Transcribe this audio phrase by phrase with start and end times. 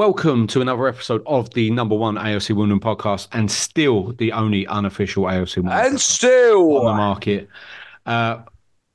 [0.00, 4.66] Welcome to another episode of the number one AOC Women podcast, and still the only
[4.66, 7.50] unofficial AFC Women And still, on the market.
[8.06, 8.38] Uh,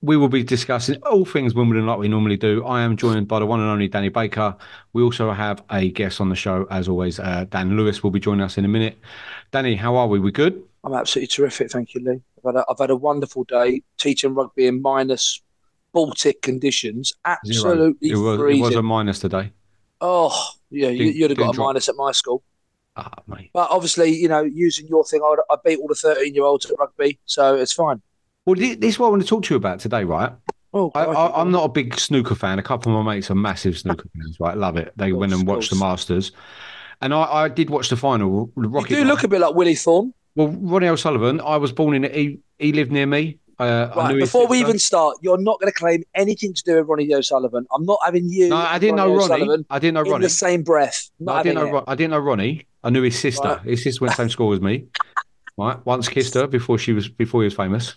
[0.02, 2.66] we will be discussing all things Wimbledon like we normally do.
[2.66, 4.58] I am joined by the one and only Danny Baker.
[4.94, 7.20] We also have a guest on the show, as always.
[7.20, 8.98] Uh, Dan Lewis will be joining us in a minute.
[9.52, 10.18] Danny, how are we?
[10.18, 10.64] We good?
[10.84, 11.70] I'm absolutely terrific.
[11.70, 12.22] Thank you, Lee.
[12.40, 15.40] I've had a, I've had a wonderful day teaching rugby in minus
[15.94, 17.14] Baltic conditions.
[17.46, 17.74] Zero.
[17.74, 19.52] Absolutely It was, it was a minus today.
[20.02, 21.68] Oh, yeah, do, you, would have got a drop.
[21.68, 22.44] minus at my school.
[22.96, 23.50] Ah, mate.
[23.54, 26.66] But obviously, you know, using your thing, I, I beat all the 13 year olds
[26.66, 28.02] at rugby, so it's fine.
[28.46, 30.32] Well, this is what I want to talk to you about today, right?
[30.74, 32.60] Oh, I, I, I'm not a big snooker fan.
[32.60, 34.58] A couple of my mates are massive snooker fans, right?
[34.58, 34.94] Love it.
[34.98, 35.78] They Of went and watched the.
[35.78, 36.32] Masters.
[37.02, 38.52] And I, I did watch the final.
[38.56, 40.14] You Rocket do look a bit like Willie Thorne.
[40.36, 43.40] Well, Ronnie O'Sullivan, I was born in he he lived near me.
[43.58, 46.64] Uh, I Right, knew before we even start, you're not going to claim anything to
[46.64, 47.66] do with Ronnie O'Sullivan.
[47.74, 48.50] I'm not having you.
[48.50, 49.24] No, I didn't know Ronnie.
[49.24, 50.10] O'Sullivan I didn't know Ronnie.
[50.10, 50.26] in Ronnie.
[50.26, 51.10] the same breath.
[51.20, 51.72] No, I didn't know.
[51.72, 52.66] Ron- I didn't know Ronnie.
[52.84, 53.48] I knew his sister.
[53.48, 53.62] Right.
[53.62, 54.86] His sister went to the same school as me.
[55.58, 57.96] Right, once kissed her before she was before he was famous.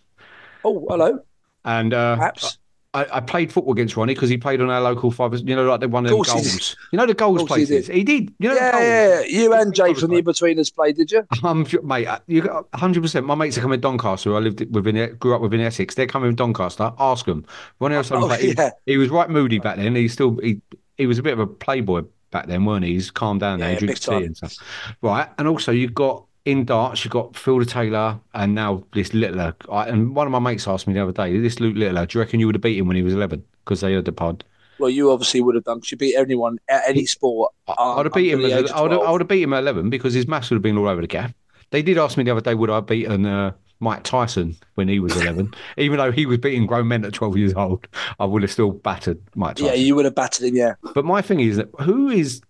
[0.64, 1.18] Oh, hello.
[1.64, 2.58] And uh, Perhaps.
[2.94, 5.34] I, I played football against Ronnie because he played on our local five.
[5.46, 6.76] You know, like the one of Course goals.
[6.90, 7.86] You know the goals Course he places.
[7.86, 7.94] did.
[7.94, 8.34] He did.
[8.38, 9.24] You know yeah, yeah, yeah.
[9.26, 10.24] You and Jay from the played.
[10.24, 11.26] Inbetweeners played, did you?
[11.44, 13.26] Um, mate, uh, you got hundred percent.
[13.26, 14.34] My mates are coming Doncaster.
[14.34, 15.94] I lived within, it, grew up within Essex.
[15.94, 16.92] They're coming from Doncaster.
[16.98, 17.44] Ask them.
[17.78, 18.30] Ronnie O'Sullivan.
[18.30, 18.70] Oh, played- he, yeah.
[18.86, 19.94] he was right moody back then.
[19.94, 20.62] He still he
[20.96, 22.94] he was a bit of a playboy back then, weren't he?
[22.94, 23.68] He's calmed down now.
[23.68, 24.56] He drinks tea and stuff.
[25.02, 29.54] Right, and also you've got in darts, you've got Phil Taylor and now this Littler.
[29.70, 32.18] I, and one of my mates asked me the other day, this Luke Littler, do
[32.18, 33.44] you reckon you would have beat him when he was eleven?
[33.64, 34.44] Because they heard the pod.
[34.78, 37.52] Well, you obviously would have done because you beat anyone at any sport.
[37.66, 38.38] I- um, I'd have beat him.
[38.38, 39.90] under the As, age of I would have, I would have beat him at eleven
[39.90, 41.34] because his maths would have been all over the gaff.
[41.70, 44.88] They did ask me the other day, would I have beaten uh, Mike Tyson when
[44.88, 45.52] he was eleven?
[45.76, 47.86] Even though he was beating grown men at twelve years old,
[48.18, 49.66] I would have still battered Mike Tyson.
[49.66, 50.56] Yeah, you would have battered him.
[50.56, 52.40] Yeah, But my thing is that who is,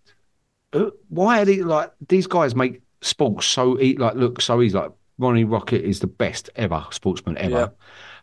[0.72, 4.76] who, why are they like these guys make sports so e- like look so easy?
[4.76, 7.69] Like Ronnie Rocket is the best ever sportsman ever, Yeah.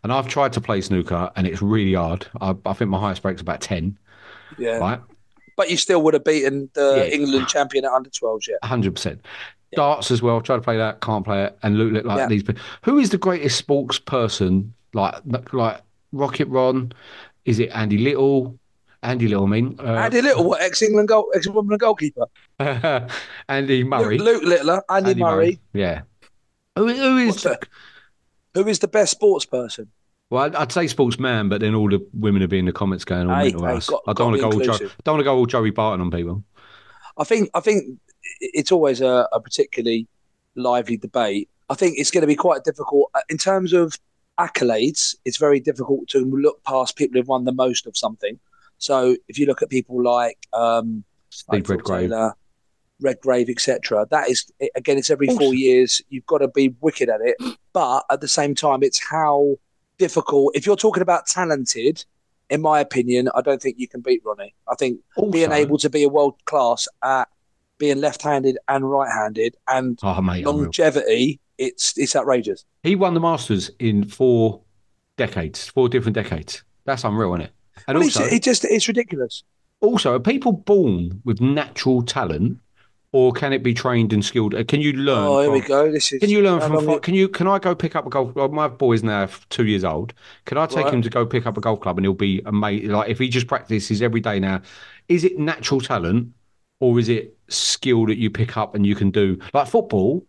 [0.02, 2.26] and I've tried to play snooker and it's really hard.
[2.40, 3.98] I, I think my highest break's about ten,
[4.58, 4.78] yeah.
[4.78, 5.00] right?
[5.56, 7.14] But you still would have beaten the Yeah.
[7.14, 8.48] England champion at under 12s.
[8.48, 9.20] Yeah, hundred percent.
[9.74, 10.40] Darts as well.
[10.40, 12.42] Try to play that, can't play it, and look like these.
[12.42, 12.62] people.
[12.82, 14.72] Who is the greatest sports person?
[14.94, 15.14] Like
[15.52, 15.80] like
[16.12, 16.92] Rocket Ron?
[17.44, 18.58] Is it Andy Little?
[19.06, 19.76] Andy Little, mean.
[19.78, 22.26] Uh, Andy Little, what ex England goal, ex Wimbledon goalkeeper.
[23.48, 24.18] Andy Murray.
[24.18, 25.60] Luke, Luke Littler, Andy, Andy Murray.
[25.72, 26.02] Yeah.
[26.76, 27.66] Who, who is that?
[28.54, 29.88] Who is the best sports person?
[30.28, 33.04] Well, I'd, I'd say sportsman, but then all the women would be in the comments
[33.04, 35.20] going all Hey, mental hey, got- I don't want to go all Joe, don't want
[35.20, 36.42] to go all Joey Barton on people.
[37.16, 37.98] I think I think
[38.40, 40.08] it's always a, a particularly
[40.56, 41.48] lively debate.
[41.70, 43.98] I think it's going to be quite difficult uh, in terms of
[44.38, 45.14] accolades.
[45.24, 48.38] It's very difficult to look past people who've won the most of something.
[48.78, 52.10] So if you look at people like um, Steve Phil Redgrave.
[52.10, 52.34] Taylor,
[53.00, 54.06] Redgrave, etc.
[54.10, 56.00] That is again, it's every four years.
[56.08, 57.36] You've got to be wicked at it,
[57.72, 59.56] but at the same time, it's how
[59.98, 60.54] difficult.
[60.56, 62.04] If you're talking about talented,
[62.48, 64.54] in my opinion, I don't think you can beat Ronnie.
[64.70, 67.28] I think Also- being able to be a world class at
[67.78, 70.62] being left-handed and right-handed and Oh, mate, unreal.
[70.62, 72.64] longevity, it's it's outrageous.
[72.82, 74.62] He won the Masters in four
[75.18, 76.62] decades, four different decades.
[76.86, 77.52] That's unreal, isn't it?
[77.88, 79.42] And Well, it's- also, it just it's ridiculous.
[79.80, 82.58] also, are people born with natural talent,
[83.12, 84.54] or can it be trained and skilled?
[84.54, 85.26] Uh, Can you learn?
[85.28, 85.90] Oh, here we go.
[85.90, 86.84] This is Can you learn from?
[86.84, 87.28] fi- Can you?
[87.28, 88.34] Can I go pick up a golf?
[88.34, 90.12] Well, my boy's now two years old.
[90.44, 90.94] Can I take Right.
[90.94, 92.90] him to go pick up a golf club and he'll be amazing?
[92.90, 94.60] Like if he just practices every day now,
[95.08, 96.28] is it natural talent
[96.80, 99.38] or is it skill that you pick up and you can do?
[99.54, 100.26] Like football,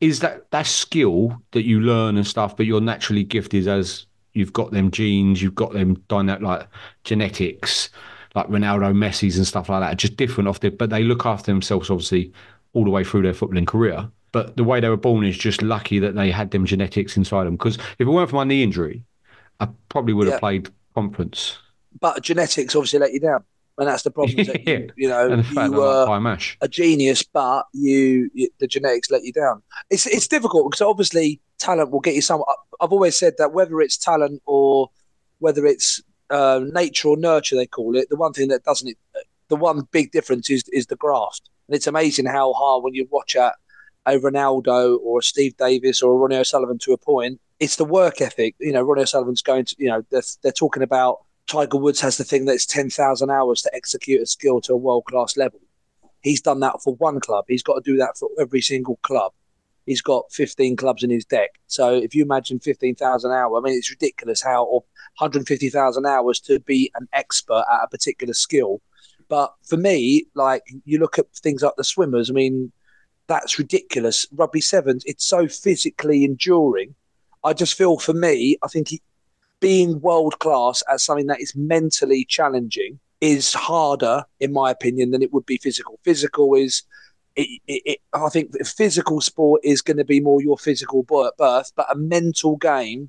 [0.00, 4.52] is that that skill that you learn and stuff, but you're naturally gifted as you've
[4.52, 6.68] got them genes, you've got them dynamic like
[7.04, 7.88] genetics,
[8.34, 11.50] like Ronaldo, Messi's and stuff like that, just different off the but they look after
[11.50, 12.32] themselves obviously
[12.74, 14.10] all the way through their footballing career.
[14.32, 17.44] But the way they were born is just lucky that they had them genetics inside
[17.44, 17.56] them.
[17.56, 19.02] Because if it weren't for my knee injury,
[19.60, 20.40] I probably would have Yeah.
[20.40, 21.58] played conference.
[22.00, 23.42] but genetics obviously let you down,
[23.78, 24.44] and that's the problem.
[24.46, 24.78] that Yeah.
[24.78, 28.48] you, you know, and the fact you uh, were like a genius, but you, you
[28.58, 29.62] the genetics let you down.
[29.90, 32.42] It's it's difficult because obviously talent will get you some.
[32.80, 34.90] I've always said that whether it's talent or
[35.38, 38.08] whether it's uh, nature or nurture, they call it.
[38.08, 38.96] The one thing that doesn't,
[39.48, 43.06] the one big difference is is the graft, and it's amazing how hard when you
[43.10, 43.54] watch at
[44.06, 47.40] a Ronaldo or a Steve Davis or a Ronnie O'Sullivan to a point.
[47.58, 48.54] It's the work ethic.
[48.60, 49.76] You know, Ronnie O'Sullivan's going to.
[49.78, 53.30] You know, they're, they're talking about Tiger Woods has the thing that it's ten thousand
[53.30, 55.60] hours to execute a skill to a world class level.
[56.20, 57.44] He's done that for one club.
[57.48, 59.32] He's got to do that for every single club.
[59.86, 61.50] He's got 15 clubs in his deck.
[61.68, 64.80] So if you imagine 15,000 hours, I mean, it's ridiculous how, or
[65.18, 68.82] 150,000 hours to be an expert at a particular skill.
[69.28, 72.72] But for me, like you look at things like the swimmers, I mean,
[73.28, 74.26] that's ridiculous.
[74.32, 76.96] Rugby sevens, it's so physically enduring.
[77.44, 79.02] I just feel for me, I think he,
[79.60, 85.22] being world class at something that is mentally challenging is harder, in my opinion, than
[85.22, 85.98] it would be physical.
[86.04, 86.82] Physical is,
[87.34, 91.30] it, it, it, I think, physical sport is going to be more your physical bo-
[91.38, 93.08] birth, but a mental game,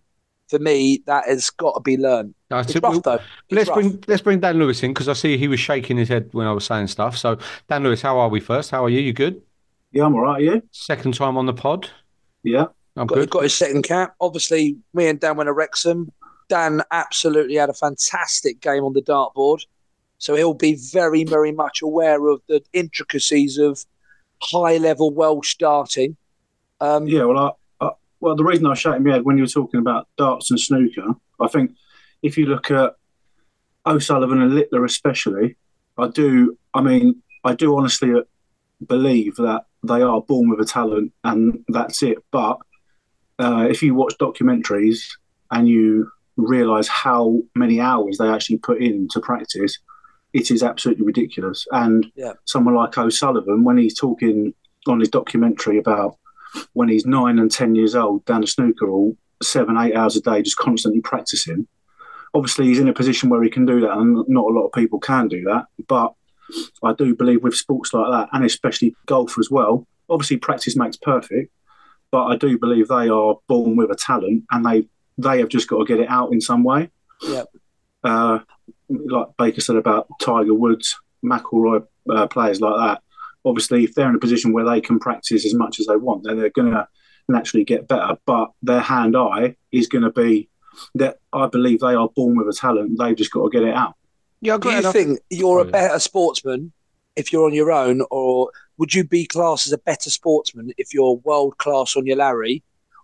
[0.49, 2.33] for me, that has got to be learned.
[2.49, 3.15] No, It's rough though.
[3.15, 3.75] It's Let's rough.
[3.75, 6.47] bring let's bring Dan Lewis in because I see he was shaking his head when
[6.47, 7.17] I was saying stuff.
[7.17, 8.71] So Dan Lewis, how are we first?
[8.71, 9.01] How are you?
[9.01, 9.41] You good?
[9.91, 10.41] Yeah, I'm all right.
[10.41, 11.89] Yeah, Second time on the pod.
[12.43, 12.67] yeah.
[12.95, 13.29] I'm got, good.
[13.29, 14.15] got his second cap.
[14.21, 16.11] Obviously, me and Dan went to Wrexham.
[16.49, 19.65] Dan absolutely had a fantastic game on the dartboard.
[20.17, 23.85] So he'll be very, very much aware of the intricacies of
[24.41, 26.17] high level Welsh darting.
[26.79, 29.47] Um, Yeah, well, I, I, well, the reason I shaking my head when you were
[29.47, 31.71] talking about darts and snooker, I think
[32.23, 32.95] if you look at
[33.85, 35.55] O'Sullivan and Littler especially,
[35.97, 36.57] I do.
[36.73, 38.13] I mean, I do honestly
[38.85, 42.17] believe that they are born with a talent, and that's it.
[42.31, 42.57] But
[43.39, 44.99] uh, if you watch documentaries
[45.51, 49.77] and you realise how many hours they actually put in to practice,
[50.33, 51.65] it is absolutely ridiculous.
[51.71, 52.33] And Yeah.
[52.45, 54.53] someone like O'Sullivan, when he's talking
[54.87, 56.15] on his documentary about
[56.73, 60.21] when he's nine and ten years old down the snooker hall, seven, eight hours a
[60.21, 61.67] day, just constantly practicing.
[62.33, 64.71] Obviously, he's in a position where he can do that, and not a lot of
[64.71, 65.65] people can do that.
[65.87, 66.13] But
[66.83, 70.97] I do believe with sports like that, and especially golf as well, obviously practice makes
[70.97, 71.51] perfect.
[72.11, 75.67] But I do believe they are born with a talent, and they they have just
[75.67, 76.89] got to get it out in some way.
[77.21, 77.43] Yeah.
[78.03, 78.39] Uh,
[78.89, 83.01] like Baker said about Tiger Woods, McIlroy, uh, players like that.
[83.43, 86.23] Obviously, if they're in a position where they can practice as much as they want,
[86.23, 86.87] then they're going to
[87.27, 88.17] naturally get better.
[88.25, 90.49] But their hand-eye is going to be
[90.95, 92.97] that I believe they are born with a talent.
[92.99, 93.95] They've just got to get it out.
[94.41, 96.71] Yeah, do you think you're a better sportsman
[97.15, 100.93] if you're on your own, or would you be classed as a better sportsman if
[100.93, 102.63] you're world class on your Larry,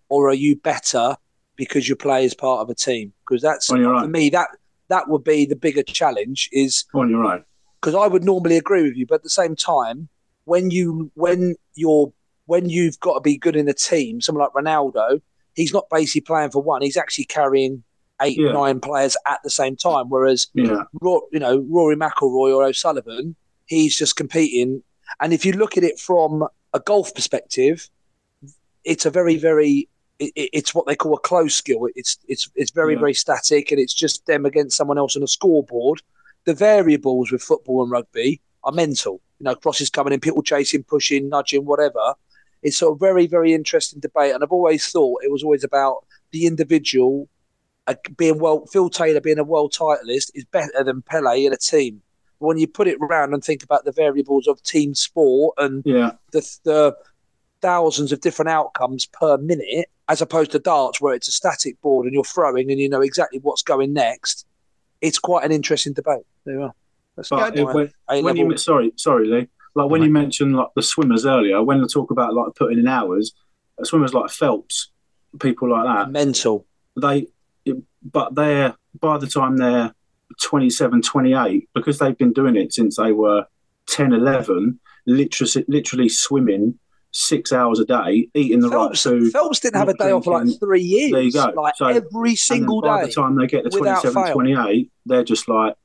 [0.10, 1.18] or are you better
[1.64, 3.14] because you play as part of a team?
[3.26, 4.48] Because that's On your for me that
[4.90, 6.50] that would be the bigger challenge.
[6.52, 7.44] Is on your own.
[7.82, 10.10] because I would normally agree with you, but at the same time,
[10.46, 12.12] when you when you're
[12.46, 15.22] when you've got to be good in a team, someone like Ronaldo,
[15.56, 17.84] he's not basically playing for one; he's actually carrying
[18.22, 18.52] eight, Yeah.
[18.52, 20.10] nine players at the same time.
[20.10, 20.84] Whereas, Yeah.
[21.02, 24.84] You know, Rory McIlroy or O'Sullivan, he's just competing.
[25.20, 27.90] And if you look at it from a golf perspective,
[28.84, 29.90] it's a very, very
[30.24, 31.88] it, it- it's what they call a close skill.
[31.96, 33.00] It's it's it's very Yeah.
[33.00, 36.02] very static, and it's just them against someone else on a scoreboard.
[36.46, 39.22] The variables with football and rugby are mental.
[39.40, 42.14] You know, crosses coming in, people chasing, pushing, nudging, whatever.
[42.62, 46.06] It's sort of very very interesting debate, and I've always thought it was always about
[46.32, 47.28] the individual
[47.88, 48.66] uh, being well.
[48.68, 52.02] Phil Taylor being a world titleist is better than Pele in a team.
[52.40, 56.12] when you put it around and think about the variables of team sport and Yeah,
[56.34, 56.96] the, the
[57.62, 62.06] thousands of different outcomes per minute, as opposed to darts where it's a static board
[62.06, 64.46] and you're throwing and you know exactly what's going next,
[65.02, 66.22] it's quite an interesting debate.
[66.46, 66.74] There you are.
[67.16, 69.48] That's but my it- when, when you sorry, sorry, Lee.
[69.76, 72.88] Like when you mentioned like the swimmers earlier, when they talk about like putting in
[72.88, 73.34] hours,
[73.82, 74.92] uh, swimmers like Phelps,
[75.40, 76.68] people like that, mental.
[76.96, 77.26] they,
[78.04, 79.96] but they're by the time they're
[80.44, 83.48] 27, 28, because they've been doing it since they were
[83.88, 86.78] 10, 11, literally, literally swimming
[87.14, 89.32] six hours a day, eating the Phelps, right food.
[89.32, 91.12] Phelps didn't have a day off for like three years.
[91.12, 91.54] There you go.
[91.56, 94.34] Like So- every single and then by the time they get to without 27, fail.
[94.34, 95.76] 28, they're just like,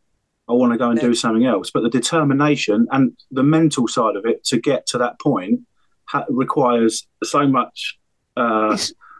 [0.49, 1.09] I want to go and Yeah.
[1.09, 1.71] do something else.
[1.71, 5.61] But the determination and the mental side of it to get to that point
[6.07, 7.99] ha- requires so much
[8.37, 8.77] uh,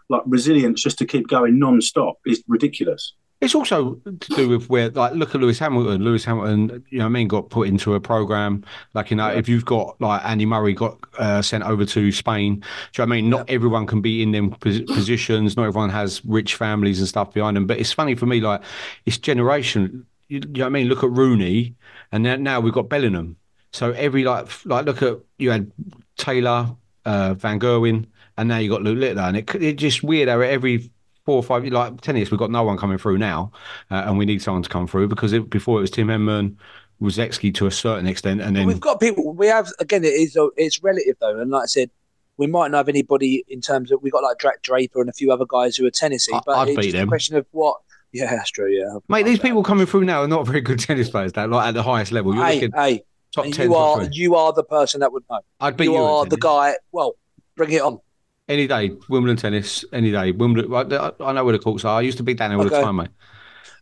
[0.09, 3.13] like resilience just to keep going non-stop is ridiculous.
[3.41, 6.03] It's also to do with where, like, look at Lewis Hamilton.
[6.03, 8.65] Lewis Hamilton, you know, what I mean, got put into a program.
[8.95, 12.57] Like, you know, if you've got like Andy Murray got uh, sent over to Spain,
[12.57, 12.65] do you know
[12.97, 13.31] what I mean?
[13.31, 15.57] Not everyone can be in them pos- positions.
[15.57, 17.69] Not everyone has rich families and stuff behind them.
[17.69, 18.61] But it's funny for me, like,
[19.07, 20.05] it's generation.
[20.27, 20.89] You, you know what I mean?
[20.89, 21.77] Look at Rooney,
[22.11, 23.37] and then now we've got Bellingham.
[23.73, 25.71] So every like, like, look at you had
[26.17, 30.29] Taylor, uh, Van Gerwen, and now you got Luke Littler, and it it's just weird
[30.29, 30.91] how every
[31.29, 33.53] four or five like tennis we've got no one coming through now,
[33.91, 36.57] uh, and we need someone to come through because it, before it was Tim Henman,
[37.03, 39.35] Rusedski to a certain extent, and then We've got people.
[39.35, 40.05] We have again.
[40.05, 40.39] It is.
[40.57, 41.91] It's relative though, and like I said,
[42.39, 45.13] we might not have anybody in terms of we got like Dra- Draper and a
[45.13, 46.33] few other guys who are tennisy.
[46.33, 47.07] I- But I'd it's just them.
[47.09, 47.77] a question of what.
[48.11, 48.71] Yeah, that's true.
[48.73, 51.35] Yeah, mate, these people coming through now are not very good tennis players.
[51.35, 53.03] That like at the highest level, you're Hey, looking hey,
[53.35, 54.09] top ten, you are three.
[54.13, 55.41] you are the person that would know.
[55.61, 56.77] I'd beat you you, are the guy.
[56.91, 57.17] Well,
[57.55, 58.01] bring it on.
[58.49, 58.93] Any day.
[59.09, 60.33] Wimbledon tennis, any day.
[60.33, 60.73] Wimbledon.
[60.93, 61.99] I, I know where the courts are.
[61.99, 63.09] I used to beat down there all the time, mate.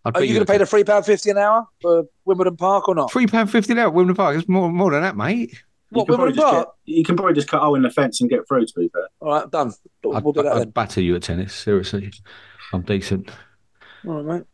[0.04, 2.88] I'd Are you going to pay the three pound fifty an hour for Wimbledon Park
[2.88, 3.10] or not?
[3.10, 4.36] Three pound fifty now at Wimbledon Park.
[4.38, 5.50] It's more more than that, mate.
[5.52, 5.56] You
[5.90, 6.68] What can, probably Wimbledon just Park?
[6.86, 8.66] get, you can probably just cut hole in the fence and get through.
[8.66, 9.72] To be fair, All right, done.
[10.04, 10.70] We'll, I'd, we'll do that I'd then.
[10.70, 11.54] batter you at tennis.
[11.54, 12.12] Seriously,
[12.72, 13.30] I'm decent.
[14.06, 14.44] All right, mate.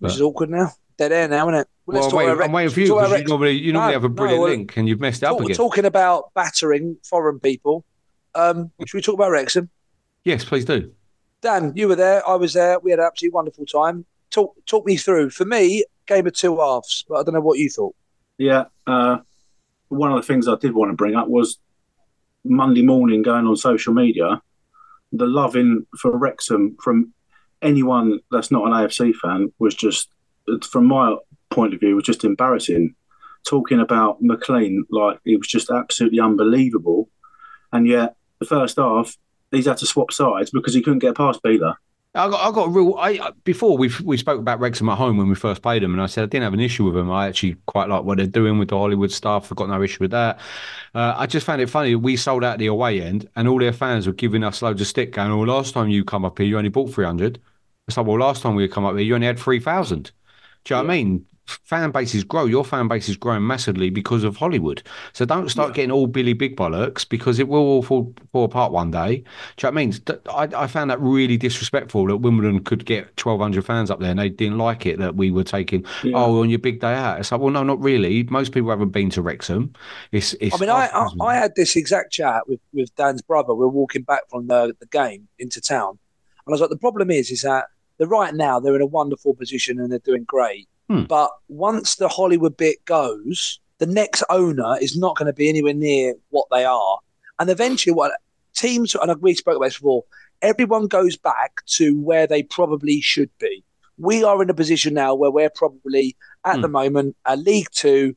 [0.00, 0.72] But- Which is awkward now.
[0.98, 1.68] Dead air now, isn't it?
[1.84, 3.90] Well, let's I'm talk waiting, about I'm waiting for you because you normally you normally
[3.92, 5.56] No, have a no, brilliant well, link and you've messed it up Talk- again.
[5.56, 7.84] talking about battering foreign people.
[8.36, 9.70] Um, should we talk about Wrexham?
[10.24, 10.92] Yes, please do.
[11.40, 12.26] Dan, you were there.
[12.28, 12.78] I was there.
[12.80, 14.04] We had an absolutely wonderful time.
[14.30, 15.30] Talk, talk me through.
[15.30, 17.94] For me, game of two halves, but I don't know what you thought.
[18.38, 18.64] yeah.
[18.86, 19.18] Uh,
[19.88, 21.58] one of the things I did want to bring up was
[22.44, 24.42] Monday morning going on social media,
[25.12, 27.12] the loving for Wrexham from
[27.62, 30.08] anyone that's not an AFC fan was just,
[30.68, 31.14] from my
[31.50, 32.94] point of view, was just embarrassing.
[33.44, 37.08] Talking about McClean like it was just absolutely unbelievable,
[37.72, 39.16] and yet the first half
[39.50, 41.74] he's had to swap sides because he couldn't get past Biler.
[42.14, 42.94] I got, I got a real.
[42.98, 46.00] I before we we spoke about Wrexham at home when we first played them, and
[46.00, 47.10] I said I didn't have an issue with them.
[47.10, 49.52] I actually quite like what they're doing with the Hollywood stuff.
[49.52, 50.38] I've got no issue with that.
[50.94, 51.94] Uh, I just found it funny.
[51.94, 54.86] We sold out the away end, and all their fans were giving us loads of
[54.86, 55.12] stick.
[55.12, 57.38] Going, "Oh, last time you come up here, you only bought three hundred.
[57.86, 60.10] It's like, well, last time we come up here, you only had three thousand.
[60.64, 61.26] Do you know what I mean?
[61.46, 62.44] Fan bases grow.
[62.44, 64.82] Your fan base is growing massively because of Hollywood.
[65.12, 68.72] So don't start getting all Billy Big Bollocks because it will all fall, fall apart
[68.72, 69.24] one day.
[69.56, 70.54] Do you know what I mean?
[70.58, 74.18] I, I found that really disrespectful that Wimbledon could get 1,200 fans up there and
[74.18, 76.16] they didn't like it that we were taking, Yeah.
[76.16, 77.20] oh, on your big day out.
[77.20, 78.24] It's like, well, no, not really.
[78.24, 79.72] Most people haven't been to Wrexham.
[80.12, 83.54] It's, it's I mean, I, I, I had this exact chat with, with Dan's brother.
[83.54, 85.90] We are walking back from the, the game into town.
[85.90, 87.66] And I was like, the problem is, is that
[87.98, 90.68] they're right now, they're in a wonderful position and they're doing great.
[90.88, 91.04] Hmm.
[91.04, 95.74] But once the Hollywood bit goes, the next owner is not going to be anywhere
[95.74, 96.98] near what they are.
[97.38, 98.12] And eventually, what
[98.54, 100.04] teams, and we spoke about this before,
[100.42, 103.64] everyone goes back to where they probably should be.
[103.98, 106.62] We are in a position now where we're probably, at Hmm.
[106.62, 108.14] the moment, a League Two,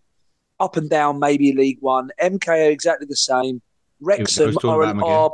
[0.59, 2.11] up and down, maybe League One.
[2.21, 3.61] MK are exactly the same.
[4.01, 5.11] Wrexham are, about them again.
[5.11, 5.31] are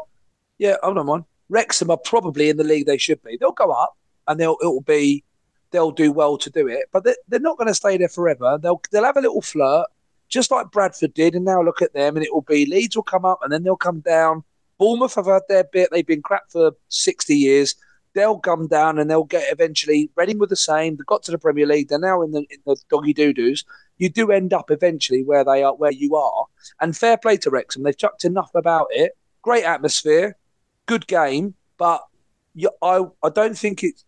[0.58, 1.26] yeah, hold on, one.
[1.50, 3.38] Wrexham are probably in the league they should be.
[3.38, 3.96] They'll go up
[4.28, 5.24] and they'll it'll be
[5.76, 8.58] they'll do well to do it, but they, they're not going to stay there forever.
[8.62, 9.88] They'll they'll have a little flirt,
[10.30, 13.04] just like Bradford did, and now look at them, and it will be Leeds will
[13.04, 14.44] come up and then they'll come down.
[14.78, 17.76] Bournemouth have had their bit; they've been crap for sixty years.
[18.14, 20.10] They'll come down and they'll get eventually.
[20.16, 20.96] Reading were the same.
[20.96, 21.90] They got to the Premier League.
[21.90, 23.66] They're now in the in the doggy doo doos.
[23.98, 26.46] You do end up eventually where they are, where you are.
[26.80, 27.84] And fair play to Wrexham.
[27.84, 29.18] They've chucked enough about it.
[29.42, 30.38] Great atmosphere,
[30.86, 32.02] good game, but
[32.82, 34.06] I I don't think it's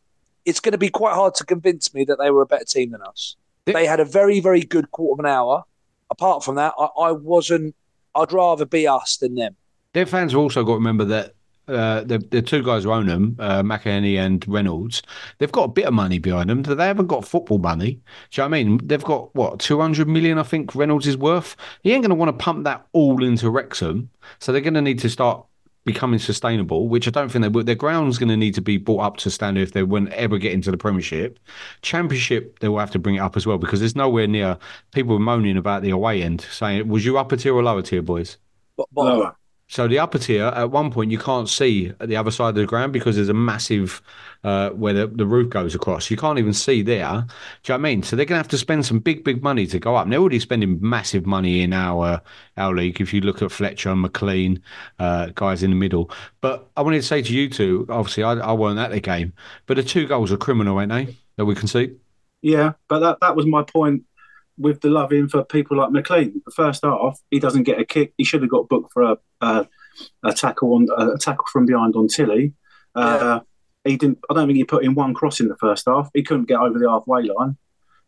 [0.48, 2.92] it's going to be quite hard to convince me that they were a better team
[2.92, 3.36] than us.
[3.66, 5.64] They- They had a very very good quarter of an hour.
[6.10, 7.76] Apart from that, I, I wasn't.
[8.16, 9.56] I'd rather be us than them.
[9.94, 11.34] Their fans have also got to remember that
[11.68, 15.02] uh, the the two guys who own them, uh, McElhenney and Reynolds,
[15.38, 16.64] they've got a bit of money behind them.
[16.64, 17.92] They haven't got football money.
[18.32, 18.80] Do you know what I mean?
[18.88, 21.58] They've got what two hundred million, I think Reynolds is worth.
[21.84, 24.82] He ain't going to want to pump that all into Wrexham, so they're going to
[24.82, 25.46] need to start
[25.88, 27.64] becoming sustainable, which I don't think they will.
[27.64, 30.38] Their ground's going to need to be brought up to standard if they won't ever
[30.38, 31.40] get into the Premiership.
[31.82, 34.60] Championship, they will have to bring it up as well because there's nowhere near.
[34.92, 38.04] People were moaning about the away end, saying, "Was you upper tier or lower tier,
[38.04, 38.38] boys?"
[38.76, 39.36] But, but Lower.
[39.70, 42.56] So the upper tier, at one point, you can't see at the other side of
[42.56, 44.02] the ground because there's a massive
[44.46, 46.10] uh, where the, the roof goes across.
[46.10, 47.26] You can't even see there.
[47.64, 48.02] Do you know I mean?
[48.02, 50.04] So they're going to have to spend some big, big money to go up.
[50.04, 52.22] And they're already spending massive money in our
[52.56, 53.02] our league.
[53.02, 54.62] If you look at Fletcher and McClean,
[55.00, 56.12] uh, guys in the middle.
[56.40, 59.34] But I wanted to say to you two, obviously, I, I weren't at the game,
[59.66, 61.18] but the two goals are criminal, ain't they?
[61.36, 61.98] That we can see.
[62.42, 64.04] Yeah, but that, that was my point
[64.58, 66.34] with the love in for people like McClean.
[66.46, 68.14] The first half, he doesn't get a kick.
[68.18, 69.68] He should have got booked for a a,
[70.24, 72.54] a tackle on a tackle from behind on Tilley.
[72.96, 73.40] Uh,
[73.84, 74.20] He didn't.
[74.30, 76.10] I don't think he put in one cross in the first half.
[76.14, 77.58] He couldn't get over the halfway line.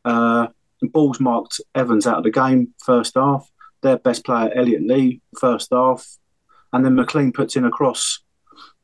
[0.04, 0.48] Uh,
[0.82, 3.50] balls marked Evans out of the game first half.
[3.82, 6.06] Their best player Elliot Lee first half,
[6.74, 8.20] and then McClean puts in a cross,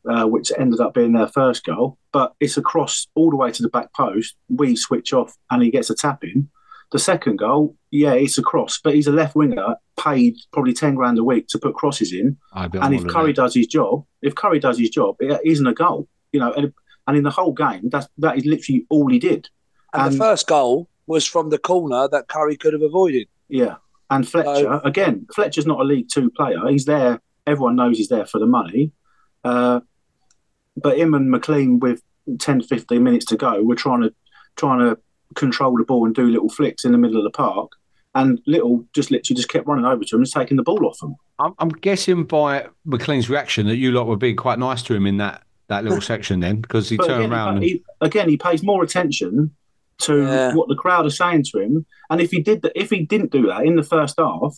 [0.10, 1.98] uh, which ended up being their first goal.
[2.14, 4.36] But it's a cross all the way to the back post.
[4.48, 6.50] We switch off, and he gets a tap in.
[6.92, 10.96] The second goal, yeah, it's a cross, but he's a left winger paid probably ten
[10.96, 12.38] grand a week to put crosses in.
[12.54, 13.46] I bet And if Currie them.
[13.46, 16.54] does his job, if Currie does his job, it isn't a goal, you know.
[16.54, 16.74] And,
[17.08, 19.50] and in the whole game, that's that is literally all he did.
[19.94, 23.28] and the first goal was from the corner that Currie could have avoided.
[23.50, 23.76] Yeah,
[24.10, 25.26] and Fletcher So- again.
[25.36, 26.60] Fletcher's not a League Two player.
[26.70, 27.20] He's there.
[27.48, 28.92] Everyone knows he's there for the money.
[29.44, 29.82] Uh,
[30.78, 32.02] but him and McClean with
[32.40, 34.14] 10, 15 minutes to go, we're trying to
[34.56, 34.98] trying to
[35.36, 37.72] control the ball and do little flicks in the middle of the park.
[38.14, 41.02] And Little just literally just kept running over to him and taking the ball off
[41.04, 41.16] him.
[41.38, 45.06] I'm, I'm guessing by McClean's reaction that you lot were being quite nice to him
[45.06, 47.62] in that, that little section then because he But turned again, around.
[47.62, 49.52] he, again, he pays more attention
[49.98, 50.54] to Yeah.
[50.54, 51.86] what the crowd are saying to him.
[52.10, 54.58] And if he did, that, if he didn't do that in the first half,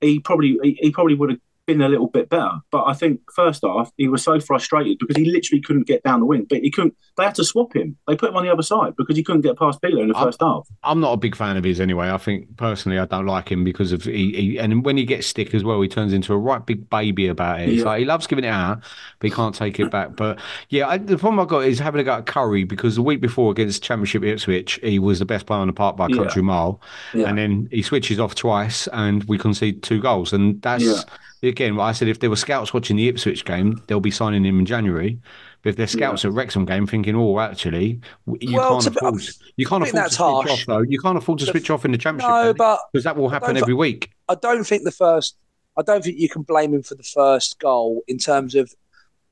[0.00, 2.52] he probably he, he probably would have been a little bit better.
[2.70, 6.20] But I think first half he was so frustrated because he literally couldn't get down
[6.20, 6.46] the wing.
[6.48, 6.94] But he couldn't.
[7.16, 7.96] They had to swap him.
[8.06, 10.16] They put him on the other side because he couldn't get past Biler in the
[10.16, 10.66] I'm- first half.
[10.84, 12.10] I'm not a big fan of his anyway.
[12.10, 15.26] I think personally, I don't like him because of he, he and when he gets
[15.26, 17.70] stick as well, he turns into a right big baby about it.
[17.70, 17.84] Yeah.
[17.84, 18.80] like he loves giving it out,
[19.18, 20.14] but he can't take it back.
[20.16, 20.38] But
[20.68, 23.20] yeah, I, the problem I got is having a go at Currie because the week
[23.20, 26.16] before against Championship Ipswich, he was the best player on the park by a Yeah.
[26.16, 26.80] country mile,
[27.14, 27.28] Yeah.
[27.28, 31.04] and then he switches off twice, and we concede two goals, and that's.
[31.46, 31.50] Yeah.
[31.50, 34.58] Again, I said, if there were scouts watching the Ipswich game, they'll be signing him
[34.58, 35.18] in January.
[35.62, 38.00] But if they're scouts at Wrexham game, thinking, "Oh, actually,
[38.40, 39.22] you Well, can't to be- afford,
[39.56, 40.50] you can't afford to switch harsh.
[40.50, 40.82] off, though.
[40.82, 43.28] You can't afford to switch off in the championship No, game, but because that will
[43.28, 44.10] happen every week.
[44.28, 45.36] I don't think the first.
[45.76, 48.72] I don't think you can blame him for the first goal in terms of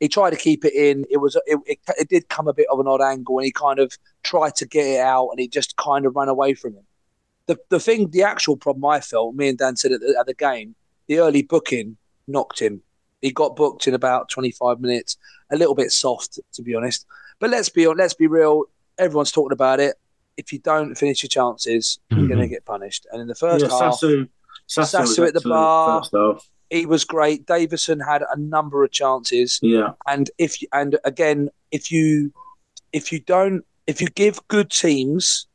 [0.00, 1.04] he tried to keep it in.
[1.08, 3.52] It was it, it, it did come a bit of an odd angle, and he
[3.52, 6.74] kind of tried to get it out, and he just kind of ran away from
[6.74, 6.84] him.
[7.46, 10.26] The the thing, the actual problem I felt, me and Dan said at the, at
[10.26, 10.74] the game,
[11.06, 12.82] the early booking knocked him.
[13.20, 15.16] He got booked in about twenty five minutes,
[15.50, 17.06] a little bit soft to be honest.
[17.40, 18.64] But let's be let's be real.
[18.98, 19.96] Everyone's talking about it.
[20.36, 22.28] If you don't finish your chances, you're mhm.
[22.28, 23.06] going to get punished.
[23.12, 24.28] And in the first yeah, half, Sasu,
[24.68, 26.02] Sasu, Sasu at the bar.
[26.02, 27.46] First he was great.
[27.46, 32.32] Davison had a number of chances, Yeah, and if you, and again, if you
[32.92, 35.46] if you don't if you give good teams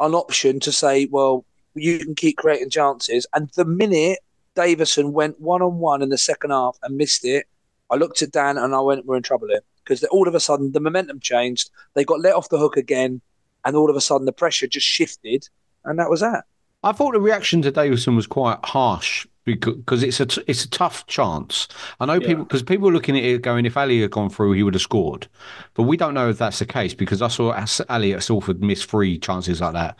[0.00, 4.20] an option to say, well, you can keep creating chances, and the minute
[4.54, 7.46] Davison went one on one in the second half and missed it,
[7.90, 10.40] I looked at Dan and I went, we're in trouble here because all of a
[10.40, 11.70] sudden the momentum changed.
[11.94, 13.20] They got let off the hook again,
[13.64, 15.48] and all of a sudden the pressure just shifted,
[15.84, 16.44] and that was that.
[16.82, 20.70] I thought the reaction to Davison was quite harsh because it's a t- it's a
[20.70, 21.68] tough chance.
[22.00, 24.52] I know people because people were looking at it going, if Ali had gone through,
[24.52, 25.28] he would have scored,
[25.74, 28.62] but we don't know if that's the case because I saw As- Ali at Salford
[28.62, 29.96] miss three chances like that.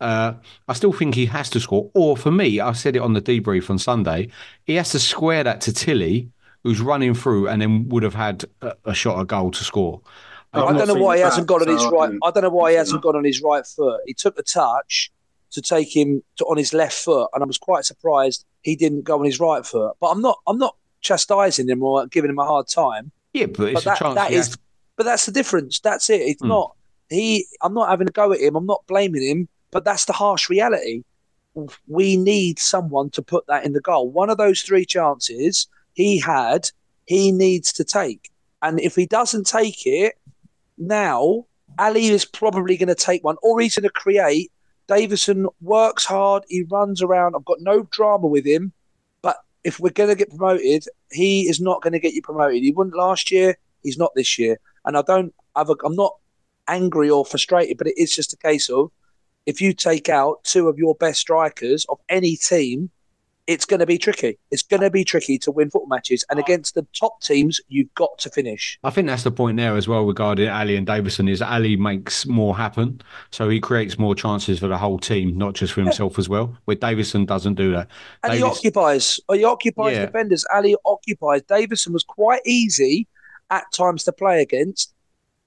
[0.00, 0.34] Uh,
[0.68, 3.22] I still think he has to score, or for me, I said it on the
[3.22, 4.28] debrief on Sunday,
[4.64, 6.30] he has to square that to Tilley,
[6.62, 10.00] who's running through and then would have had a, a shot a goal to score.
[10.52, 12.10] I've I don't know why he the hasn't got on his so I right.
[12.10, 14.00] can- I don't know why he hasn't got on his right foot.
[14.06, 15.10] He took a touch
[15.50, 19.02] to take him to, on his left foot, and I was quite surprised he didn't
[19.02, 19.94] go on his right foot.
[20.00, 20.38] But I'm not.
[20.48, 23.12] I'm not chastising him or giving him a hard time.
[23.32, 24.14] Yeah, but it's But that, a chance.
[24.16, 24.42] that he
[24.96, 25.78] But that's the difference.
[25.80, 26.22] That's it.
[26.22, 26.48] It's Hmm.
[26.48, 26.74] not
[27.10, 27.46] he.
[27.62, 28.56] I'm not having a go at him.
[28.56, 29.48] I'm not blaming him.
[29.70, 31.02] But that's the harsh reality.
[31.86, 34.10] We need someone to put that in the goal.
[34.10, 36.70] One of those three chances he had,
[37.06, 38.30] he needs to take.
[38.62, 40.14] And if he doesn't take it
[40.78, 41.44] now,
[41.78, 44.50] Ali is probably going to take one, or he's going to create.
[44.86, 46.44] Davison works hard.
[46.48, 47.34] He runs around.
[47.34, 48.72] I've got no drama with him.
[49.22, 52.62] But if we're going to get promoted, he is not going to get you promoted.
[52.62, 53.56] He wouldn't last year.
[53.82, 55.34] He's not this year, and I don't.
[55.56, 56.16] Have a, I'm not
[56.66, 58.90] angry or frustrated, but it is just a case of
[59.46, 62.90] if you take out two of your best strikers of any team,
[63.46, 64.38] it's going to be tricky.
[64.50, 67.92] It's going to be tricky to win football matches, and against the top teams, you've
[67.94, 68.78] got to finish.
[68.84, 72.24] I think that's the point there as well regarding Ali and Davison is Ali makes
[72.26, 76.18] more happen, so he creates more chances for the whole team, not just for himself
[76.18, 76.56] as well.
[76.64, 77.88] Where Davison doesn't do that.
[78.22, 80.06] And he occupies, he occupies Yeah.
[80.06, 80.44] defenders.
[80.54, 81.42] Ali occupies.
[81.42, 83.06] Davison was quite easy
[83.50, 84.92] at times to play against.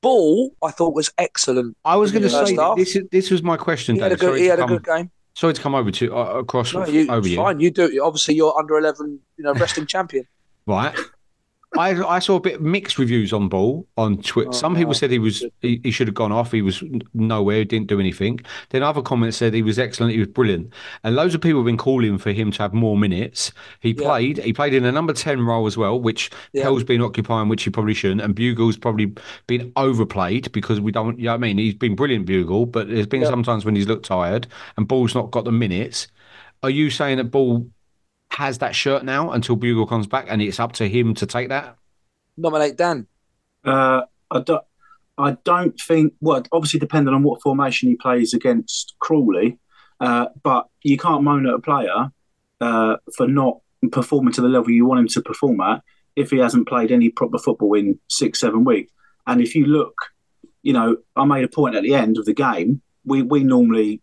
[0.01, 1.75] Ball, I thought was excellent.
[1.83, 2.77] I was going to say half.
[2.77, 2.95] this.
[2.95, 3.95] Is, this was my question.
[3.95, 4.19] He had a Dave.
[4.19, 5.09] good, Sorry he had a good game.
[5.37, 7.35] Sorry to come over to uh, across No, you, over it's you.
[7.35, 7.59] fine.
[7.59, 8.01] You do.
[8.03, 9.19] Obviously, you're under eleven.
[9.37, 10.25] You know, wrestling champion.
[10.65, 10.97] right?
[11.75, 14.49] I I saw a bit mixed reviews on Ball on Twitter.
[14.49, 14.93] Oh, Some people no.
[14.93, 16.51] said he was he, he should have gone off.
[16.53, 16.81] He was
[17.13, 18.39] nowhere, didn't do anything.
[18.69, 20.13] Then other comments said he was excellent.
[20.13, 20.71] He was brilliant,
[21.03, 23.51] and loads of people have been calling for him to have more minutes.
[23.81, 24.07] He Yeah.
[24.07, 24.37] played.
[24.39, 26.63] He played in a number ten role as well, which Yeah.
[26.63, 28.21] Hell's been occupying, which he probably shouldn't.
[28.21, 29.13] And Bugiel's probably
[29.47, 31.19] been overplayed because we don't.
[31.19, 31.57] You know what I mean?
[31.57, 33.29] He's been brilliant, Bugiel, but there's been Yeah.
[33.29, 36.07] sometimes when he's looked tired, and Ball's not got the minutes.
[36.63, 37.67] Are you saying that Ball
[38.31, 41.49] has that shirt now until Bugiel comes back, and it's up to him to take
[41.49, 41.77] that?
[42.37, 43.07] Nominate Dan.
[43.63, 44.63] Uh, I don't.
[45.17, 46.13] I don't think.
[46.21, 49.57] Well, obviously, depending on what formation he plays against Crawley,
[49.99, 52.11] uh, but you can't moan at a player
[52.61, 53.59] uh, for not
[53.91, 55.81] performing to the level you want him to perform at
[56.15, 58.91] if he hasn't played any proper football in six, seven weeks.
[59.27, 59.93] And if you look,
[60.63, 62.81] you know, I made a point at the end of the game.
[63.05, 64.01] We we normally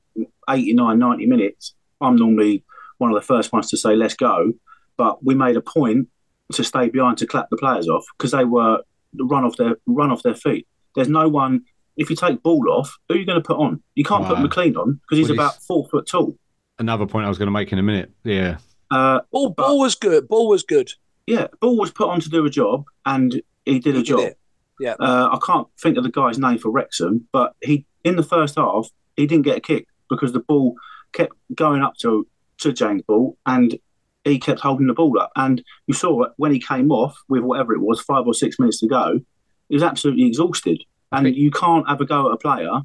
[0.48, 1.74] 89, 90 minutes.
[2.00, 2.64] I'm normally
[2.98, 4.52] one of the first ones to say let's go,
[4.96, 6.09] but we made a point
[6.52, 8.80] to stay behind to clap the players off because they were
[9.18, 10.66] run off their run off their feet.
[10.94, 11.62] There's no one.
[11.96, 13.80] If you take ball off, who are you going to put on?
[13.94, 16.37] You can't put McLean on because he's Well, about four foot tall.
[16.78, 18.11] Another point I was going to make in a minute.
[18.24, 18.57] Yeah.
[18.90, 20.26] Uh, Ball, ball was good.
[20.28, 20.90] Ball was good.
[21.28, 24.20] yeah, ball was put on to do a job, and he did a did job.
[24.20, 24.38] it.
[24.80, 24.94] Yeah.
[24.98, 28.57] Uh, I can't think of the guy's name for Wrexham, but he in the first
[28.57, 30.74] half he didn't get a kick because the ball
[31.12, 32.26] kept going up to
[32.58, 33.78] to James Ball, and
[34.24, 35.32] he kept holding the ball up.
[35.36, 38.58] And you saw it when he came off with whatever it was, five or six
[38.58, 39.20] minutes to go,
[39.68, 40.82] he was absolutely exhausted.
[41.12, 42.80] And think- you can't have a go at a player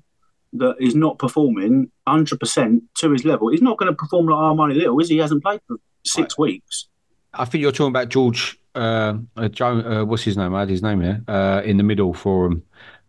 [0.53, 3.49] that is not performing 100% to his level.
[3.49, 5.15] He's not going to perform like Armani Little, is he?
[5.15, 6.87] He hasn't played for six weeks.
[7.33, 10.55] I think you're talking about George, uh, uh, Joe, uh, what's his name?
[10.55, 12.63] I had his name here, uh, in the middle for him.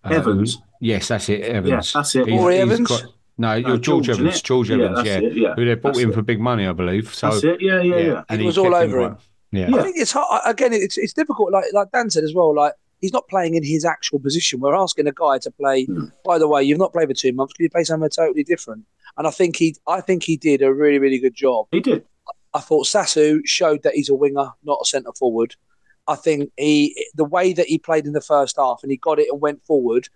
[0.05, 0.59] Uh, Evans.
[0.83, 1.41] Yes, that's it.
[1.43, 1.93] Evans.
[1.93, 2.27] that's it.
[2.27, 2.89] Rory Evans?
[2.89, 3.05] got-
[3.41, 4.43] no, you're No, George, George, Evans.
[4.43, 5.19] George Yeah, Evans, that's yeah.
[5.29, 5.55] it, yeah.
[5.55, 6.15] Who they bought That's in it.
[6.15, 7.13] for big money, I believe.
[7.15, 7.61] So, That's it.
[7.61, 8.23] Yeah, yeah, yeah.
[8.29, 9.17] And He was all over quite- him.
[9.53, 9.75] Yeah.
[9.77, 10.43] I think it's hard.
[10.47, 11.51] Again, it's it's difficult.
[11.51, 12.55] Like like Dan said as well.
[12.55, 14.61] Like he's not playing in his actual position.
[14.61, 15.87] We're asking a guy to play.
[15.87, 16.05] Hmm.
[16.25, 17.55] By the way, you've not played for two months.
[17.55, 18.85] Can you play somewhere totally different?
[19.19, 21.67] And I think he, I think he did a really, really good job.
[21.73, 22.05] He did.
[22.55, 25.57] I thought Sasu showed that he's a winger, not a centre forward.
[26.07, 29.19] I think he, the way that he played in the first half and he got
[29.19, 30.09] it and went forward,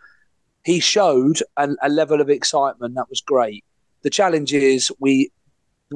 [0.65, 3.65] he showed an, a level of excitement that was great.
[4.03, 5.31] The challenge is we,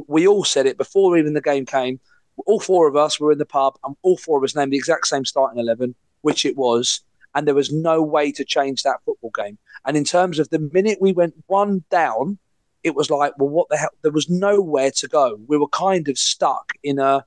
[0.07, 2.00] we all said it before even the game came.
[2.46, 4.76] All four of us were in the pub, and all four of us named the
[4.76, 7.00] exact same starting eleven, which it was,
[7.35, 9.59] and there was no way to change that football game.
[9.85, 12.38] And in terms of the minute we went one down,
[12.85, 13.90] it was like, well, what the hell?
[14.02, 15.38] There was nowhere to go.
[15.48, 17.24] We were kind of stuck in a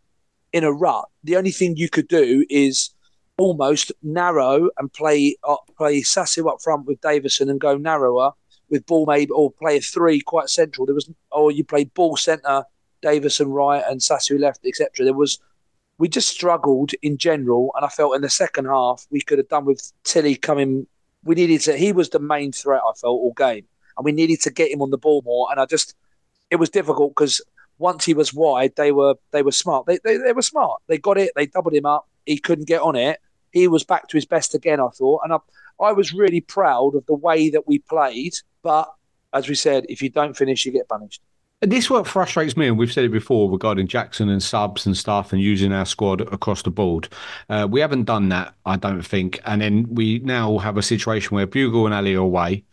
[0.53, 1.05] in a rut.
[1.23, 2.89] The only thing you could do is
[3.37, 8.31] almost narrow and play uh, play Sasu up front with Davison and go narrower
[8.69, 10.85] with ball maybe or play a three quite central.
[10.85, 12.63] There was or you play ball centre,
[13.01, 15.05] Davison right and Sasu left, etc.
[15.05, 15.39] There was
[15.97, 19.49] we just struggled in general, and I felt in the second half we could have
[19.49, 20.87] done with Tilley coming.
[21.23, 21.77] We needed to.
[21.77, 22.81] He was the main threat.
[22.83, 23.65] I felt all game,
[23.97, 25.47] and we needed to get him on the ball more.
[25.51, 25.93] And I just,
[26.49, 27.39] it was difficult because
[27.77, 29.85] once he was wide, they were they were smart.
[29.85, 30.81] They, they they were smart.
[30.87, 31.33] They got it.
[31.35, 32.07] They doubled him up.
[32.25, 33.19] He couldn't get on it.
[33.51, 34.79] He was back to his best again.
[34.79, 35.37] I thought, and I
[35.81, 38.33] I was really proud of the way that we played.
[38.61, 38.93] But
[39.33, 41.21] as we said, if you don't finish, you get punished.
[41.63, 44.97] And this what frustrates me, and we've said it before regarding Jackson and subs and
[44.97, 47.07] stuff, and using our squad across the board.
[47.49, 49.39] Uh, we haven't done that, I don't think.
[49.45, 52.63] And then we now have a situation where Bugiel and Ali are away.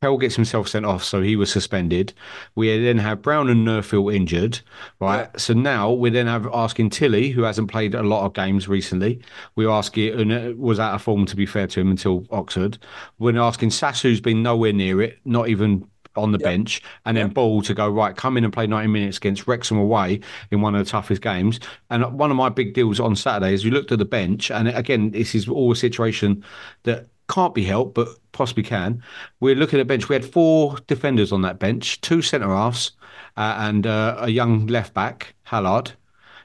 [0.00, 2.12] Pell gets himself sent off, so he was suspended.
[2.54, 4.60] We then have Brown and Neufville injured,
[5.00, 5.28] right?
[5.40, 9.20] So now we then have asking Tilley, who hasn't played a lot of games recently.
[9.56, 12.24] We ask it and it was out of form to be fair to him until
[12.30, 12.78] Oxford.
[13.18, 17.28] We're asking Sass, who's been nowhere near it, not even on the bench, and then
[17.28, 20.74] Ball to go right, come in and play 90 minutes against Wrexham away in one
[20.74, 21.58] of the toughest games.
[21.90, 24.68] And one of my big deals on Saturday is you looked at the bench, and
[24.68, 26.44] again, this is all a situation
[26.84, 29.02] that can't be helped, but possibly can.
[29.40, 30.08] We're looking at a bench.
[30.08, 32.92] We had four defenders on that bench, two centre halves,
[33.36, 35.92] uh, and uh, a young left back, Hallard.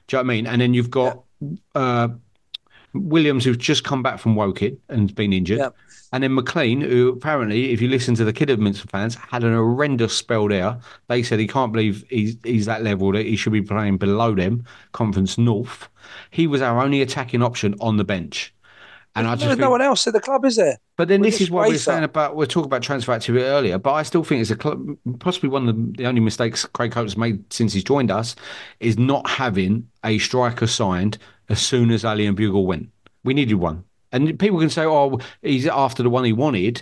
[0.08, 0.48] Do you know what I mean?
[0.48, 1.24] And then you've got
[1.76, 2.10] uh,
[2.94, 5.60] Williams, who's just come back from Woking and been injured.
[5.60, 5.76] Yep.
[6.12, 10.16] And then McLean, who apparently, if you listen to the Kidderminster fans, had an horrendous
[10.16, 10.78] spell there.
[11.08, 14.36] They said he can't believe he's, he's that level, that he should be playing below
[14.36, 15.90] them, Conference North.
[16.30, 18.54] He was our only attacking option on the bench.
[19.16, 20.78] And I just There's think, no one else at the club, is there?
[20.98, 21.80] but then We're this is what we're wafer.
[21.80, 24.98] saying about we're talking about transfer activity earlier, but I still think it's a cl-
[25.20, 28.36] possibly one of the, the only mistakes Craig Coates has made since he's joined us
[28.80, 32.90] is not having a striker signed as soon as Ali and Bugiel went.
[33.24, 36.82] We needed one, and people can say, "Oh, he's after the one he wanted."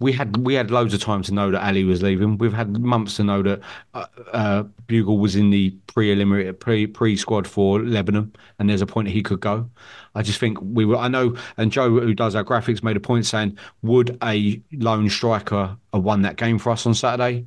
[0.00, 2.38] We had we had loads of time to know that Ali was leaving.
[2.38, 3.60] We've had months to know that
[3.94, 8.86] uh, uh, Bugiel was in the pre pre pre squad for Lebanon, and there's a
[8.86, 9.70] point that he could go.
[10.14, 10.96] I just think we were.
[10.96, 15.08] I know, and Joe, who does our graphics, made a point saying, "Would a lone
[15.10, 17.46] striker have won that game for us on Saturday?"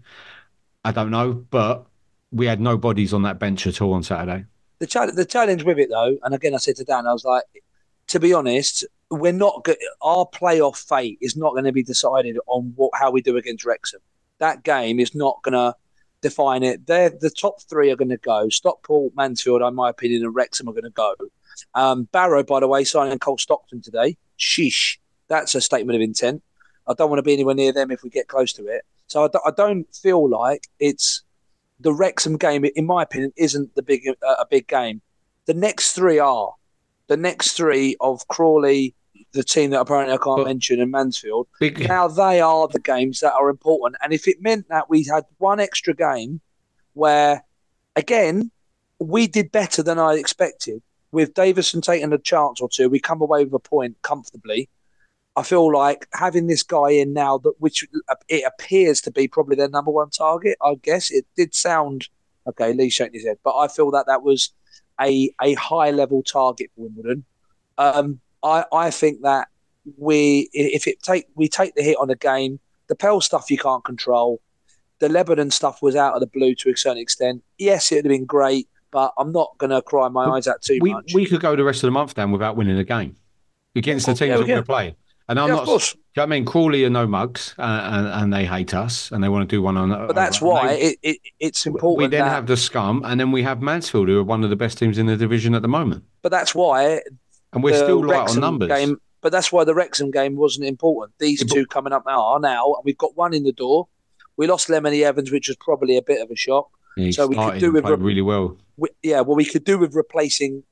[0.86, 1.86] I don't know, but
[2.32, 4.46] we had no bodies on that bench at all on Saturday.
[4.80, 7.44] the the challenge with it though, and again, I said to Dan, I was like,
[8.08, 8.86] to be honest,
[9.20, 13.12] we're not go- our playoff fate is not going to be decided on what how
[13.12, 14.02] we do against Wrexham.
[14.40, 15.76] That game is not going to
[16.22, 16.88] define it.
[16.88, 18.50] They're the top three are going to go.
[18.50, 21.14] Stockport, Mansfield, in my opinion, and Wrexham are going to go.
[21.76, 24.18] Um, Barrow, by the way, signing Cole Stockton today.
[24.40, 24.98] Sheesh,
[25.28, 26.42] that's a statement of intent.
[26.88, 28.84] I don't want to be anywhere near them if we get close to it.
[29.08, 31.22] So I, do- I don't feel like it's
[31.80, 35.02] the Wrexham game, in my opinion, isn't the big uh, a big game.
[35.46, 36.54] The next three are
[37.08, 38.96] the next three of Crawley,
[39.34, 41.48] the team that apparently I can't But- mention, in Mansfield.
[41.60, 44.00] Big, Now they are the games that are important.
[44.04, 46.40] And if it meant that we had one extra game
[46.94, 47.44] where,
[47.96, 48.52] again,
[49.00, 53.22] we did better than I expected, with Davison taking a chance or two, we come
[53.22, 54.70] away with a point comfortably.
[55.36, 57.88] I feel like having this guy in now, that which
[58.30, 60.58] it appears to be probably their number one target.
[60.62, 62.08] I guess it did sound
[62.48, 62.74] okay.
[62.74, 64.52] Lee shaking his head, but I feel that that was
[65.02, 67.26] a a high level target for Wimbledon.
[67.80, 69.48] Um, I I think that
[69.98, 73.58] we if it take we take the hit on a game, the Pell stuff you
[73.58, 74.42] can't control.
[75.00, 77.44] The Lebanon stuff was out of the blue to a certain extent.
[77.58, 80.62] Yes, it would have been great, but I'm not going to cry my eyes out
[80.62, 81.12] too we much.
[81.14, 83.18] we could go the rest of the month down without winning a game
[83.76, 84.96] against the Oh, teams yeah, we that we're playing.
[85.28, 85.64] And I'm Yeah, not.
[85.64, 85.94] of course.
[85.94, 89.12] Do you know I mean, Crawley are no mugs, uh, and, and they hate us,
[89.12, 89.90] and they want to do one on.
[89.90, 91.98] But that's why it, it, it's important.
[91.98, 94.52] we then that, have the scum, and then we have Mansfield, who are one of
[94.52, 97.02] the best teams in the division at the moment, but that's why
[97.54, 98.70] and we're still light on numbers.
[98.70, 101.14] Game, but that's why the Wrexham game wasn't important.
[101.20, 103.88] These Yeah, two coming up now are now, and we've got one in the door.
[104.36, 106.70] We lost Lemony Evans, which was probably a bit of a shock.
[106.98, 108.58] Yeah, so we could do with re- really well.
[108.78, 110.64] We, yeah, well, we could do with replacing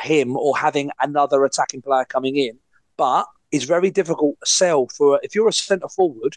[0.00, 2.58] him or having another attacking player coming in,
[2.96, 6.36] but it's very difficult to sell for if you're a centre forward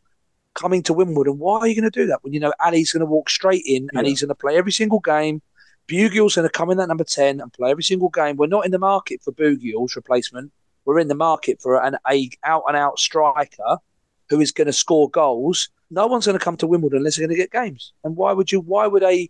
[0.53, 1.33] coming to Wimbledon.
[1.33, 3.29] And why are you going to do that when you know Ali's going to walk
[3.29, 5.41] straight in and he's going to play every single game?
[5.87, 8.35] Bugiel's going to come in at number ten and play every single game.
[8.35, 10.51] We're not in the market for Bugiel's replacement.
[10.85, 13.77] We're in the market for an a out and out striker
[14.29, 15.69] who is going to score goals.
[15.89, 17.93] No one's going to come to Wimbledon unless they're going to get games.
[18.03, 18.59] And why would you?
[18.59, 19.29] Why would a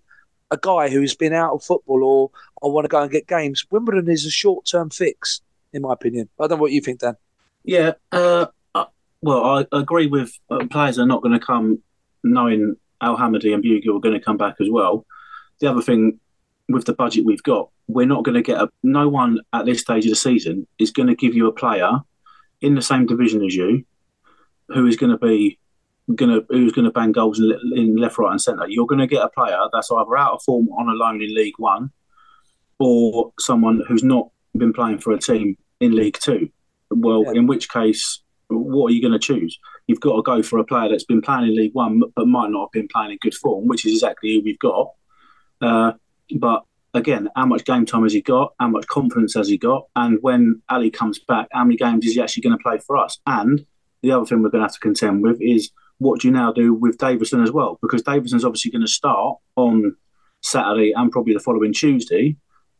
[0.49, 3.65] a guy who's been out of football or or want to go and get games?
[3.69, 5.41] Wimbledon is a short term fix,
[5.73, 6.29] in my opinion.
[6.39, 7.17] I don't know what you think, Dan.
[7.63, 8.85] Yeah, uh, uh,
[9.21, 11.83] well, I agree with uh, players are not going to come
[12.23, 15.05] knowing Al Hamadi and Bugiel are going to come back as well.
[15.59, 16.19] The other thing
[16.69, 18.69] with the budget we've got, we're not going to get a.
[18.83, 21.91] No one at this stage of the season is going to give you a player
[22.61, 23.85] in the same division as you
[24.69, 25.57] who is going to be
[26.15, 28.65] going to who's going to bang goals in, in left, right, and centre.
[28.67, 31.33] You're going to get a player that's either out of form on a loan in
[31.33, 31.91] League One,
[32.79, 36.49] or someone who's not been playing for a team in League Two.
[36.89, 37.39] Well, Yeah.
[37.39, 39.57] in which case, what are you going to choose?
[39.87, 42.49] You've got to go for a player that's been playing in League One but might
[42.49, 44.91] not have been playing in good form, which is exactly who we've got.
[45.61, 45.93] Uh,
[46.35, 46.63] but
[46.93, 48.53] again, how much game time has he got?
[48.59, 49.87] How much confidence has he got?
[49.95, 52.97] And when Ali comes back, how many games is he actually going to play for
[52.97, 53.19] us?
[53.25, 53.65] And
[54.01, 56.51] the other thing we're going to have to contend with is what do you now
[56.51, 57.79] do with Davison as well?
[57.81, 59.95] Because Davison's obviously going to start on
[60.41, 62.37] Saturday and probably the following Tuesday.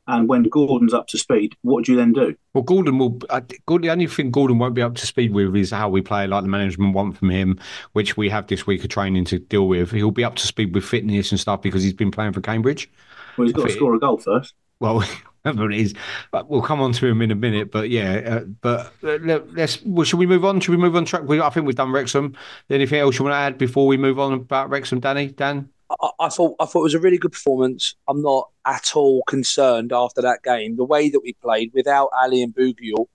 [0.10, 2.34] And when Gordon's up to speed, what do you then do?
[2.54, 3.20] Well, Gordon will.
[3.66, 6.26] Gordon, the only thing Gordon won't be up to speed with is how we play,
[6.28, 7.60] like the management want from him,
[7.92, 9.92] which we have this week of training to deal with.
[9.92, 12.90] He'll be up to speed with fitness and stuff because he's been playing for Cambridge.
[13.38, 14.54] Well, he's got to score a goal first.
[14.80, 15.04] Well,
[15.42, 15.94] whatever it is,
[16.32, 17.72] but we'll come on to him in a minute.
[17.72, 19.84] But yeah, uh, but uh, let- let's.
[19.84, 20.60] Well, should we move on?
[20.60, 21.24] Should we move on track?
[21.24, 22.36] We, I think we've done Wrexham.
[22.70, 25.28] Anything else you want to add before we move on about Wrexham, Danny?
[25.28, 25.70] Dan?
[25.90, 27.96] I, I thought I thought it was a really good performance.
[28.08, 30.76] I'm not at all concerned after that game.
[30.76, 33.08] The way that we played without Ali and Bugiel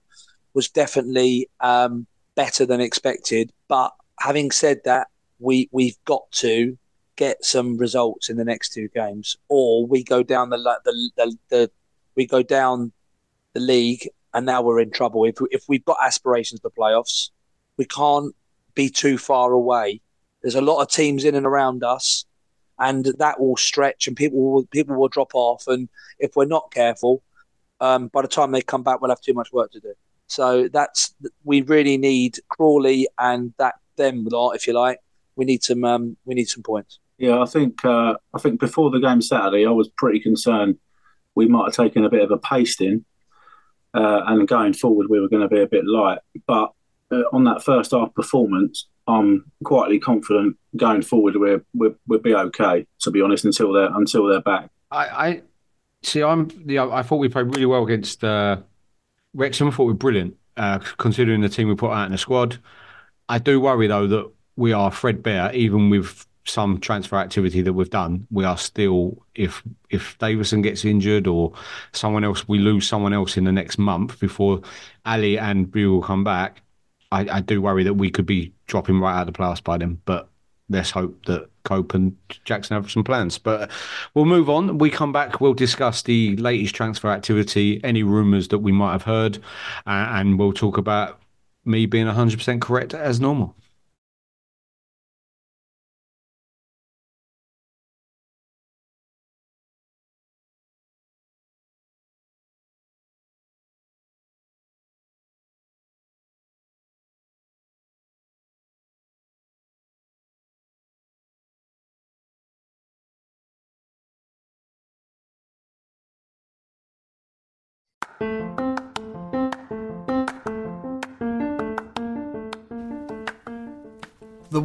[0.53, 3.51] was definitely um, better than expected.
[3.67, 5.07] But having said that,
[5.39, 6.77] we we've got to
[7.15, 11.37] get some results in the next two games, or we go down the the the,
[11.49, 11.71] the
[12.15, 12.91] we go down
[13.53, 15.25] the league and now we're in trouble.
[15.25, 17.29] If if we've got aspirations for playoffs,
[17.77, 18.35] we can't
[18.75, 20.01] be too far away.
[20.41, 22.25] There's a lot of teams in and around us,
[22.79, 25.67] and that will stretch, and people will people will drop off.
[25.67, 27.21] And if we're not careful,
[27.79, 29.93] um, by the time they come back, we'll have too much work to do.
[30.27, 34.99] So that's we really need Crawley and that them lot, if you like.
[35.35, 36.99] We need some um, we need some points.
[37.17, 40.77] Yeah, I think uh, I think before the game Saturday, I was pretty concerned
[41.35, 43.05] we might have taken a bit of a pasting,
[43.93, 46.19] uh, and going forward we were going to be a bit light.
[46.47, 46.71] But
[47.11, 52.33] uh, on that first half performance, I'm quietly confident going forward we're, we're we'll be
[52.33, 52.87] okay.
[53.01, 54.69] To be honest, until they're until they're back.
[54.91, 55.41] I, I
[56.01, 56.23] see.
[56.23, 56.49] I'm.
[56.65, 58.57] Yeah, I thought we played really well against uh,
[59.33, 59.67] Wrexham.
[59.67, 62.57] I thought we were brilliant, uh, considering the team we put out in the squad.
[63.29, 67.89] I do worry though that we are threadbare, even with some transfer activity that we've
[67.89, 68.27] done.
[68.31, 71.53] We are still, if if Davison gets injured or
[71.91, 74.61] someone else, we lose someone else in the next month before
[75.05, 76.61] Ali and Bugiel come back.
[77.11, 79.77] I, I do worry that we could be dropping right out of the playoffs by
[79.77, 80.01] then.
[80.05, 80.29] But
[80.69, 83.37] let's hope that Cope and Jackson have some plans.
[83.37, 83.69] But
[84.13, 84.77] we'll move on.
[84.77, 85.39] We come back.
[85.39, 89.37] We'll discuss the latest transfer activity, any rumours that we might have heard,
[89.85, 91.21] uh, and we'll talk about
[91.65, 93.55] me being 100% correct as normal.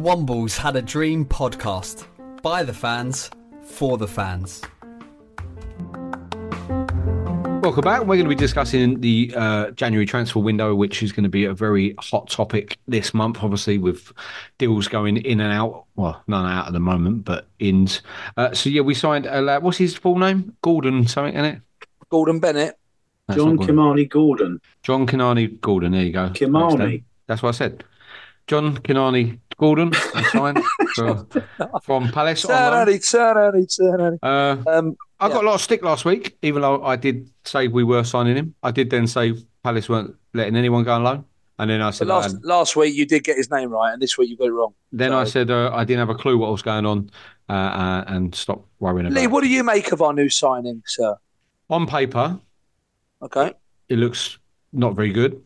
[0.09, 2.03] Wombles had a dream podcast
[2.41, 3.29] by the fans
[3.61, 4.63] for the fans.
[7.61, 7.99] Welcome back.
[7.99, 11.45] We're going to be discussing the uh, January transfer window, which is going to be
[11.45, 14.11] a very hot topic this month, obviously, with
[14.57, 15.85] deals going in and out.
[15.95, 17.87] Well, none out at the moment, but in.
[18.35, 19.61] Uh, so, yeah, we signed a lad.
[19.61, 20.55] What's his full name?
[20.63, 21.61] Gordon, something in it?
[22.09, 22.79] Gordon Bennett.
[23.27, 23.75] That's John Gordon.
[23.75, 24.61] Kymani Gordon.
[24.81, 25.91] John Kinani Gordon.
[25.91, 26.29] There you go.
[26.29, 27.03] Kymani.
[27.27, 27.83] That's what I said.
[28.47, 30.59] John Kinani Gordon we signed
[30.95, 31.27] for-
[31.83, 32.41] from Palace.
[32.43, 36.81] Turn turn turn Uh, Um, I got a lot of stick last week, even though
[36.83, 38.55] I did say we were signing him.
[38.63, 41.25] I did then say Palace weren't letting anyone go on loan,
[41.59, 44.01] and then I said, last had- last week you did get his name right, and
[44.01, 44.73] this week you got it wrong.
[44.93, 47.09] then I said uh, I didn't have a clue what was going on,
[47.49, 49.19] uh, uh, and stop worrying about.
[49.19, 51.15] Lee, what do you make of our new signing, sir?
[51.69, 52.39] On paper,
[53.21, 53.53] Okay.
[53.89, 54.39] it looks
[54.71, 55.43] not very good.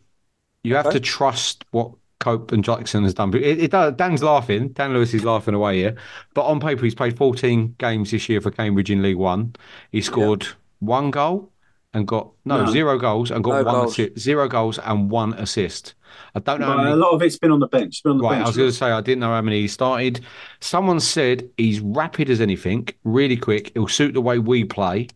[0.63, 1.91] You have to trust what
[2.23, 3.33] Cope and Jackson has done.
[3.35, 4.69] It, it does, Dan's laughing.
[4.69, 5.95] Dan Lewis is laughing away here.
[6.33, 9.53] But on paper, he's played 14 games this year for Cambridge in League One.
[9.91, 10.47] He scored
[10.79, 11.51] one goal
[11.93, 12.71] and got no, No.
[12.71, 13.91] zero goals and got No one goals.
[13.99, 14.19] assist.
[14.19, 15.95] Zero goals and one assist.
[16.33, 16.77] I don't know.
[16.77, 18.01] many- a lot of it's been on the bench.
[18.03, 19.67] Been on the Right, I was going to say I didn't know how many he
[19.67, 20.21] started.
[20.61, 23.71] Someone said he's rapid as anything, really quick.
[23.73, 25.09] He'll suit the way we play.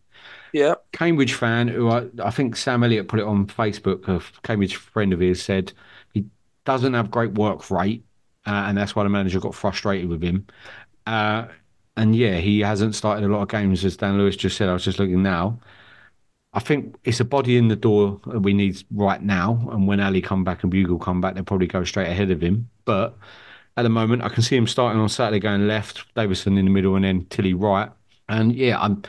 [0.53, 0.75] Yeah.
[0.93, 5.13] Cambridge fan, who I, I think Sam Elliott put it on Facebook, a Cambridge friend
[5.13, 5.71] of his, said
[6.67, 8.03] doesn't have great work rate,
[8.45, 10.45] uh, and that's why the manager got frustrated with him.
[11.08, 11.47] Uh,
[11.95, 14.69] and yeah, he hasn't started a lot of games, as Dan Lewis just said.
[14.69, 15.60] I was just looking now.
[16.53, 19.67] I think it's a body in the door that we need right now.
[19.71, 22.41] And when Ali come back and Bugiel come back, they'll probably go straight ahead of
[22.41, 22.69] him.
[22.84, 23.17] But
[23.77, 26.71] at the moment, I can see him starting on Saturday going left, Davison in the
[26.71, 27.89] middle, and then Tilley right.
[28.27, 29.03] And yeah, I'm.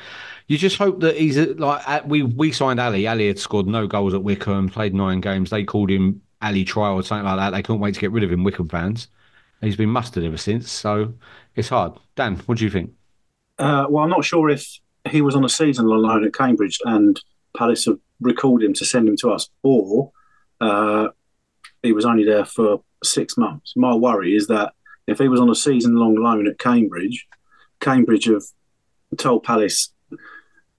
[0.47, 3.07] You just hope that he's like we we signed Ali.
[3.07, 5.51] Ali had scored no goals at Wycombe, played nine games.
[5.51, 7.51] They called him Ali trial or something like that.
[7.51, 8.45] They couldn't wait to get rid of him.
[8.45, 9.09] Wycombe fans.
[9.61, 11.15] He's been mustered ever since, so
[11.57, 11.95] it's hard.
[12.15, 12.93] Dan, what do you think?
[13.59, 14.79] Uh, well, I'm not sure if
[15.11, 17.21] he was on a season loan at Cambridge and
[17.57, 20.13] Palace have recalled him to send him to us, or
[20.61, 21.09] uh,
[21.83, 23.73] he was only there for six months.
[23.77, 24.75] My worry is that
[25.07, 27.27] if he was on a season long loan at Cambridge,
[27.81, 28.43] Cambridge have
[29.17, 29.93] told Palace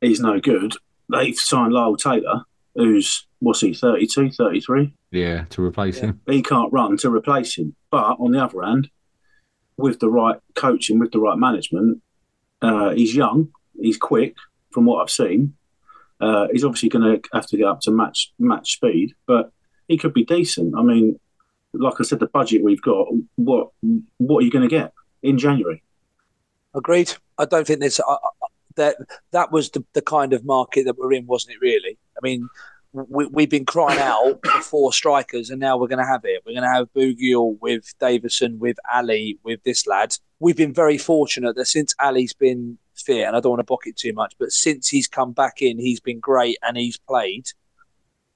[0.02, 0.76] he's no good.
[1.12, 2.44] They've signed Lyle Taylor,
[2.76, 4.94] who's, what's he, 32, 33?
[5.12, 6.22] Yeah, to replace him.
[6.28, 7.76] he can't run to replace him.
[7.90, 8.90] But on the other hand,
[9.78, 12.02] with the right coaching, with the right management,
[12.62, 14.36] uh, he's young, he's quick.
[14.72, 15.56] From what I've seen,
[16.22, 19.52] uh, he's obviously going to have to get up to match match speed, but
[19.88, 20.76] he could be decent.
[20.78, 21.20] I mean,
[21.74, 23.70] like I said, the budget we've got, what
[24.18, 24.94] what are you going to get
[25.24, 25.82] in January?
[26.76, 27.14] Agreed.
[27.40, 28.30] I don't think there's uh, uh,
[28.76, 28.98] that.
[29.32, 31.62] That was the, the kind of market that we're in, wasn't it?
[31.62, 31.98] Really.
[32.16, 32.48] I mean,
[32.92, 36.42] we, we've been crying out for four strikers, and now we're going to have it.
[36.46, 40.16] We're going to have Bugiel with Davison, with Ali, with this lad.
[40.40, 43.84] We've been very fortunate that since Ali's been fit, and I don't want to book
[43.86, 47.48] it too much, but since he's come back in, he's been great and he's played.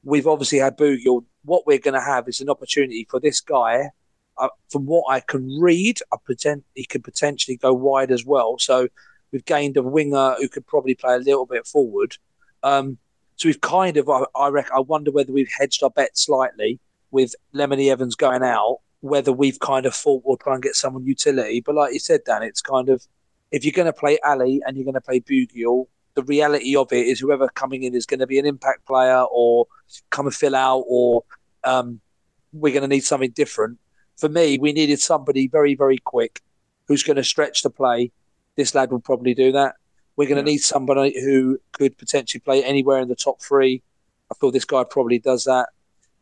[0.03, 1.25] we've obviously had Bugiel.
[1.43, 3.89] What we're going to have is an opportunity for this guy.
[4.37, 8.57] Uh, from what I can read, I pretend he could potentially go wide as well.
[8.57, 8.87] So
[9.31, 12.17] we've gained a winger who could probably play a little bit forward.
[12.63, 12.97] Um,
[13.35, 16.79] so we've kind of, I, I reckon, I wonder whether we've hedged our bet slightly
[17.11, 21.05] with Lemony Evans going out, whether we've kind of thought we'll try and get someone
[21.05, 21.61] utility.
[21.61, 23.05] But like you said, Dan, it's kind of
[23.51, 26.91] if you're going to play Ali and you're going to play Bugiel, the reality of
[26.91, 29.67] it is whoever coming in is going to be an impact player or
[30.09, 31.23] come and fill out, or
[31.63, 31.99] um,
[32.51, 33.79] we're going to need something different.
[34.17, 36.41] For me, we needed somebody very, very quick
[36.87, 38.11] who's going to stretch the play.
[38.55, 39.75] This lad will probably do that.
[40.15, 43.81] We're going to need somebody who could potentially play anywhere in the top three.
[44.31, 45.69] I feel this guy probably does that.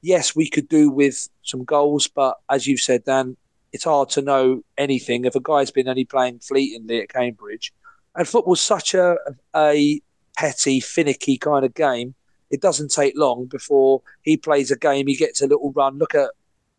[0.02, 3.38] Yes, we could do with some goals, but as you've said, Dan,
[3.72, 7.74] it's hard to know anything if a guy's been only playing fleetingly at Cambridge.
[8.16, 9.16] And football's such a
[9.56, 10.02] a
[10.36, 12.16] petty, finicky kind of game.
[12.50, 15.08] It doesn't take long before he plays a game.
[15.08, 15.98] He gets a little run.
[15.98, 16.32] Look at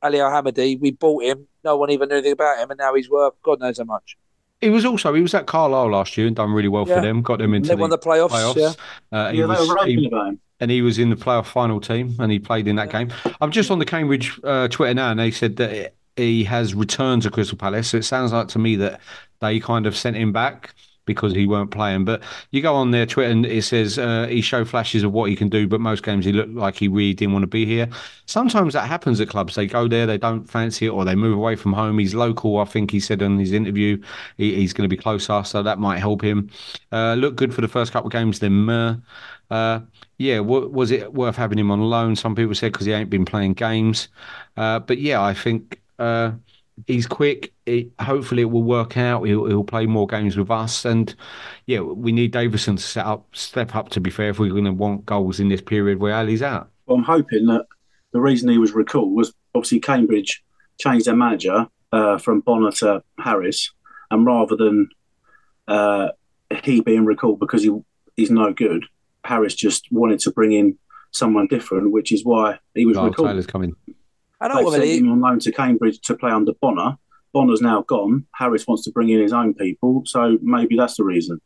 [0.03, 0.79] Ali Hamidi.
[0.79, 1.47] We bought him.
[1.65, 4.19] No one even knew anything about him, and now he's worth God knows how much.
[4.63, 6.95] He was also he was at Carlisle last year and done really well Yeah.
[6.97, 7.21] for them.
[7.21, 8.73] Got them into They won the playoffs, yeah.
[9.11, 10.11] Uh, he Yeah, they was- were he-
[10.61, 13.09] and he was in the playoff final team and he played in that game.
[13.41, 17.23] I'm just on the Cambridge uh, Twitter now, and they said that he has returned
[17.23, 17.89] to Crystal Palace.
[17.89, 19.01] So it sounds like to me that
[19.41, 20.75] they kind of sent him back
[21.05, 22.05] because he weren't playing.
[22.05, 25.31] But you go on their Twitter and it says uh, he showed flashes of what
[25.31, 27.67] he can do, but most games he looked like he really didn't want to be
[27.67, 27.89] here.
[28.27, 29.55] Sometimes that happens at clubs.
[29.55, 31.99] They go there, they don't fancy it, or they move away from home.
[31.99, 34.03] He's local, I think he said in his interview.
[34.37, 36.51] He, he's going to be closer, so that might help him.
[36.91, 39.03] Uh, look good for the first couple of games, then.
[39.53, 39.81] Uh,
[40.17, 42.17] yeah, w- was it worth having him on loan?
[42.17, 44.09] Some people said because he ain't been playing games.
[44.57, 46.33] Uh, but yeah, I think uh,
[46.87, 47.53] he's quick.
[47.67, 49.23] It, hopefully, it will work out.
[49.25, 51.15] He'll, he'll play more games with us, and
[51.67, 53.89] yeah, we need Davison to set up, step up.
[53.91, 56.71] To be fair, if we're going to want goals in this period where Ali's out.
[56.87, 57.67] Well, I'm hoping that
[58.13, 60.43] the reason he was recalled was obviously Cambridge
[60.81, 63.71] changed their manager uh, from Bonner to Harris,
[64.11, 64.89] and rather than
[65.69, 66.09] uh,
[66.65, 67.71] he being recalled because he
[68.17, 68.85] he's no good,
[69.25, 70.77] Harris just wanted to bring in
[71.13, 73.29] someone different, which is why he was Oh, recalled.
[73.29, 73.75] Taylor's coming.
[74.49, 76.97] They sent ultimately, him on loan to Cambridge to play under Bonner.
[77.33, 78.27] Bonner's now gone.
[78.35, 81.41] Harris wants to bring in his own people, so maybe that's the reason.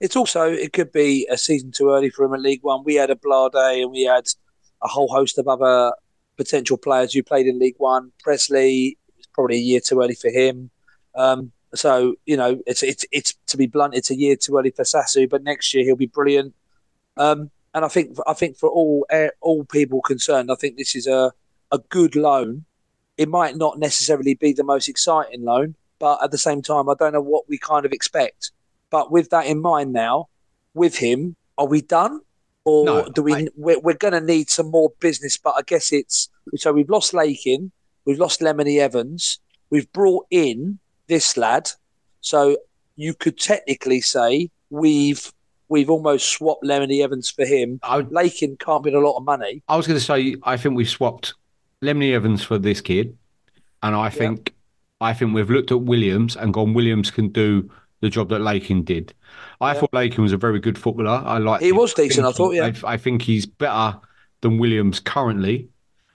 [0.00, 2.84] it's also it could be a season too early for him in League One.
[2.84, 4.26] We had a Blade and we had
[4.82, 5.92] a whole host of other
[6.36, 8.12] potential players who played in League One.
[8.22, 10.70] Presley it's probably a year too early for him.
[11.14, 14.70] Um, so you know, it's it's it's to be blunt, it's a year too early
[14.70, 16.54] for Sasu, but next year he'll be brilliant.
[17.16, 19.06] Um, and I think I think for all
[19.40, 21.32] all people concerned, I think this is a
[21.72, 22.64] a good loan.
[23.16, 26.94] It might not necessarily be the most exciting loan, but at the same time, I
[26.98, 28.52] don't know what we kind of expect.
[28.90, 30.28] But with that in mind now,
[30.74, 32.20] with him, are we done?
[32.64, 33.34] Or No, do we?
[33.34, 35.36] I- we're, we're going to need some more business.
[35.36, 37.72] But I guess it's so we've lost Lakin,
[38.04, 39.40] we've lost Lemony Evans,
[39.70, 41.70] we've brought in this lad.
[42.20, 42.58] So
[42.96, 45.32] you could technically say we've
[45.68, 47.80] we've almost swapped Lemony Evans for him.
[47.82, 49.62] I, Lakin can't be a lot of money.
[49.68, 51.34] I was going to say I think we've swapped
[51.82, 53.16] Lemony Evans for this kid,
[53.82, 54.54] and I think
[55.00, 56.74] I think we've looked at Williams and gone.
[56.74, 57.70] Williams can do
[58.00, 59.12] the job that Lakin did.
[59.60, 61.22] I thought Lakin was a very good footballer.
[61.24, 61.62] I like.
[61.62, 62.72] He was decent, I thought, yeah.
[62.84, 63.98] I, I think he's better
[64.40, 65.68] than Williams currently.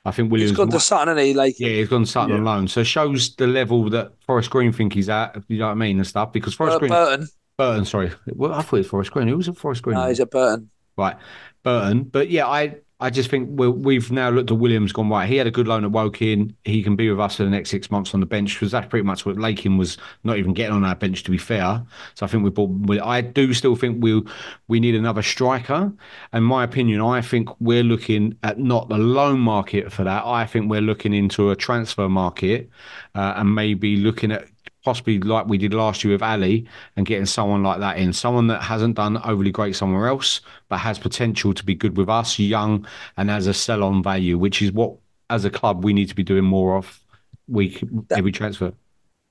[0.06, 0.52] I think Williams.
[0.52, 1.68] He's gone to might- Sutton, and he Lakin.
[1.68, 2.68] yeah, he's gone to Sutton on loan.
[2.68, 5.42] So it shows the level that Forest Green think he's at.
[5.48, 6.34] You know what I mean and stuff.
[6.34, 7.28] Because Forest Uh, Green, Burton.
[7.58, 9.28] Burton, sorry, well, I thought it was Forest Green.
[9.30, 9.96] Who was at Forest Green?
[9.98, 10.70] No, he's at Burton.
[10.98, 11.16] Right,
[11.64, 12.04] Burton.
[12.04, 15.28] But yeah, I I just think we we've now looked at Williams, gone right.
[15.28, 16.56] He had a good loan at Woking.
[16.64, 18.88] He can be with us for the next six months on the bench because that's
[18.88, 21.22] pretty much what Lakin was not even getting on our bench.
[21.24, 21.84] To be fair,
[22.16, 23.02] so I think we bought.
[23.02, 24.24] I do still think we
[24.70, 25.92] we need another striker.
[26.32, 30.24] In my opinion, I think we're looking at not the loan market for that.
[30.26, 32.70] I think we're looking into a transfer market
[33.16, 34.48] uh, and maybe looking at
[34.84, 38.48] possibly like we did last year with Ali and getting someone like that in, someone
[38.48, 42.38] that hasn't done overly great somewhere else, but has potential to be good with us,
[42.38, 42.86] young,
[43.18, 44.96] and has a sell on value, which is what
[45.30, 47.00] as a club we need to be doing more of
[47.48, 48.74] week every transfer.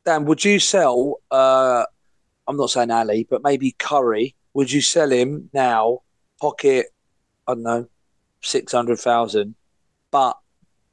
[0.04, 1.20] Dan, would you sell?
[1.30, 1.84] Uh,
[2.48, 4.34] I'm not saying Ali, but maybe Currie.
[4.54, 6.00] Would you sell him now?
[6.40, 6.86] Pocket,
[7.46, 7.88] I don't know,
[8.40, 9.54] six hundred thousand,
[10.10, 10.36] but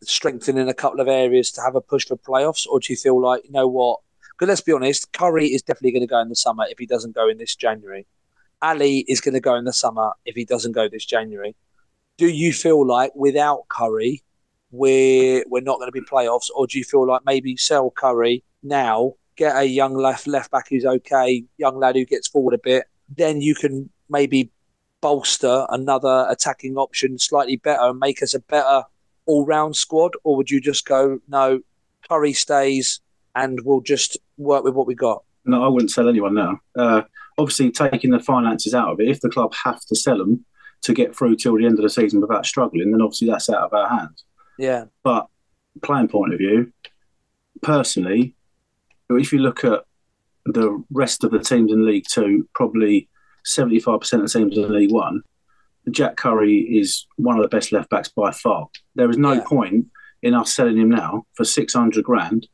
[0.04, 3.20] strengthening a couple of areas to have a push for playoffs, or do you feel
[3.20, 4.00] like you know what?
[4.40, 6.86] Because let's be honest, Currie is definitely going to go in the summer if he
[6.86, 8.08] doesn't go in this January.
[8.62, 11.58] Ali is going to go in the summer if he doesn't go this January.
[12.18, 14.24] Do you feel like without Currie,
[14.72, 18.46] we're we're not going to be playoffs, or do you feel like maybe sell Currie
[18.64, 22.60] now, get a young left left back who's okay, young lad who gets forward a
[22.60, 24.52] bit, then you can maybe
[25.02, 28.84] bolster another attacking option slightly better and make us a better
[29.26, 30.14] all round squad?
[30.24, 31.60] Or would you just go, no,
[32.08, 33.02] Currie stays
[33.36, 35.24] and we'll just work with what we got?
[35.46, 36.60] No, I wouldn't sell anyone now.
[36.78, 37.02] Uh,
[37.38, 40.46] obviously, taking the finances out of it, if the club have to sell them
[40.82, 43.64] to get through till the end of the season without struggling, then obviously that's out
[43.64, 44.24] of our hands.
[44.58, 44.86] Yeah.
[45.04, 45.28] But
[45.82, 46.72] playing point of view,
[47.62, 48.36] personally,
[49.10, 49.84] if you look at
[50.46, 53.10] the rest of the teams in League Two, probably
[53.46, 55.22] 75% of the teams in League One,
[55.92, 58.68] Jack Currie is one of the best left backs by far.
[58.96, 59.44] There is no Yeah.
[59.46, 59.88] point
[60.22, 62.48] in us selling him now for 600 grand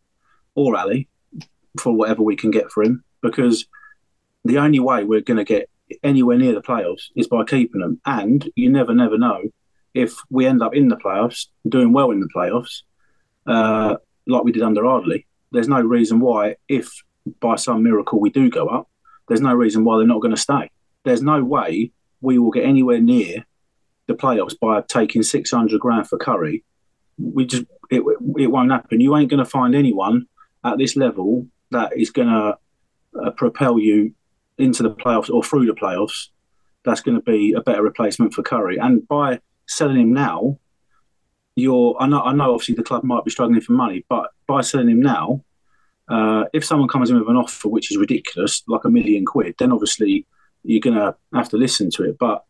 [0.54, 1.10] or Ali
[1.80, 3.66] for whatever we can get for him because
[4.44, 5.70] the only way we're going to get
[6.04, 8.00] anywhere near the playoffs is by keeping them.
[8.06, 9.44] And you never, never know
[9.94, 12.82] if we end up in the playoffs, doing well in the playoffs,
[13.48, 13.96] uh,
[14.28, 15.26] like we did under Ardley.
[15.52, 16.92] There's no reason why, if
[17.40, 18.90] by some miracle we do go up,
[19.28, 20.70] there's no reason why they're not going to stay.
[21.04, 23.46] There's no way we will get anywhere near
[24.08, 26.64] the playoffs by taking 600 grand for Currie.
[27.18, 28.04] We just it,
[28.38, 29.02] it won't happen.
[29.02, 30.28] You ain't going to find anyone
[30.64, 32.58] at this level that is going to
[33.22, 34.14] uh, propel you
[34.58, 36.30] into the playoffs or through the playoffs.
[36.84, 38.78] That's going to be a better replacement for Currie.
[38.78, 40.60] And by selling him now,
[41.56, 41.96] you're.
[42.00, 42.22] I know.
[42.22, 42.54] I know.
[42.54, 45.44] Obviously, the club might be struggling for money, but by selling him now,
[46.10, 49.56] uh, if someone comes in with an offer which is ridiculous, like a million quid,
[49.58, 50.26] then obviously
[50.64, 52.18] you're going to have to listen to it.
[52.20, 52.44] But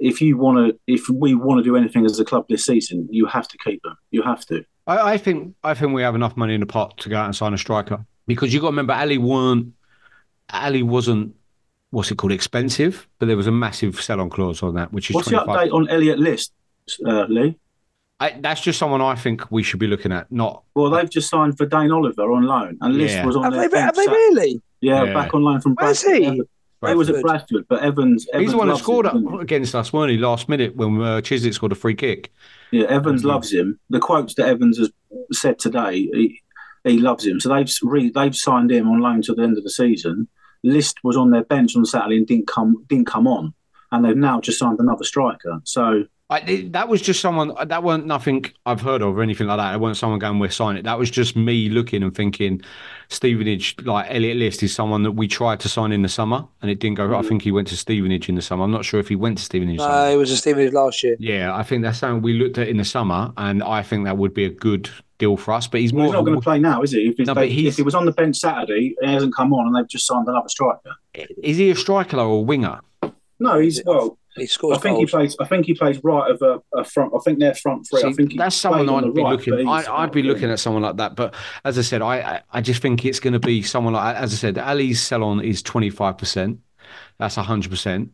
[0.00, 3.06] if you want to, if we want to do anything as a club this season,
[3.10, 3.96] you have to keep them.
[4.10, 4.64] You have to.
[4.86, 7.26] I, I think I think we have enough money in the pot to go out
[7.26, 9.72] and sign a striker because you got to remember Ali weren't
[10.52, 11.34] Ali wasn't
[11.90, 15.14] what's it called expensive, but there was a massive sell-on clause on that, which is
[15.16, 16.52] What's the update on Elliot List,
[17.06, 17.56] uh, Lee?
[18.20, 21.30] I, that's just someone I think we should be looking at, not Well, they've just
[21.30, 23.26] signed for Dane Oliver on loan, and List Yeah.
[23.26, 24.60] was on Have their they, have they really?
[24.80, 25.14] Yeah, Yeah.
[25.14, 26.22] back on loan from Where's Bradford.
[26.34, 26.42] he?
[26.88, 27.22] He was at Bradford.
[27.22, 28.26] Bradford, but Evans.
[28.32, 29.26] Evans He's the one that scored him.
[29.28, 32.32] up against us, weren't he, last minute when uh, Chiswick scored a free kick?
[32.70, 33.26] Yeah, Evans Mhm.
[33.26, 33.78] loves him.
[33.90, 34.90] The quotes that Evans has
[35.32, 36.40] said today, he,
[36.88, 37.40] he loves him.
[37.40, 40.28] So they've re, they've signed him on loan to the end of the season.
[40.64, 43.54] List was on their bench on Saturday and didn't come didn't come on,
[43.92, 45.60] and they've now just signed another striker.
[45.64, 49.56] So I, that was just someone that weren't nothing I've heard of or anything like
[49.56, 49.74] that.
[49.74, 50.82] It wasn't someone going, we're signing it.
[50.82, 52.60] That was just me looking and thinking,
[53.08, 56.70] Stevenage, like Elliot List, is someone that we tried to sign in the summer and
[56.70, 57.04] it didn't go.
[57.04, 57.28] I mm-hmm.
[57.28, 58.64] think he went to Stevenage in the summer.
[58.64, 59.78] I'm not sure if he went to Stevenage.
[59.78, 60.10] No, summer.
[60.10, 61.16] it was a Stevenage last year.
[61.18, 64.18] Yeah, I think that's something we looked at in the summer, and I think that
[64.18, 65.66] would be a good deal for us.
[65.66, 66.06] But he's well, more.
[66.08, 67.08] he's not going to play now, is he?
[67.08, 69.34] If, he's No, but they- he's- if he was on the bench Saturday, he hasn't
[69.34, 70.94] come on, and they've just signed another striker.
[71.42, 72.80] Is he a striker or a winger?
[73.40, 74.18] No, he's well.
[74.40, 75.36] He scores I think he plays.
[75.40, 77.12] I think he plays right of a, a front.
[77.14, 78.02] I think they're front three.
[78.04, 79.64] I think he that's someone I'd be right, looking.
[79.64, 80.50] but I, I'd be looking good.
[80.52, 81.16] at someone like that.
[81.16, 81.34] But
[81.64, 84.16] as I said, I I- I just think it's going to be someone like.
[84.16, 86.60] As I said, Ali's sell on is twenty five percent.
[87.18, 88.10] That's hundred percent.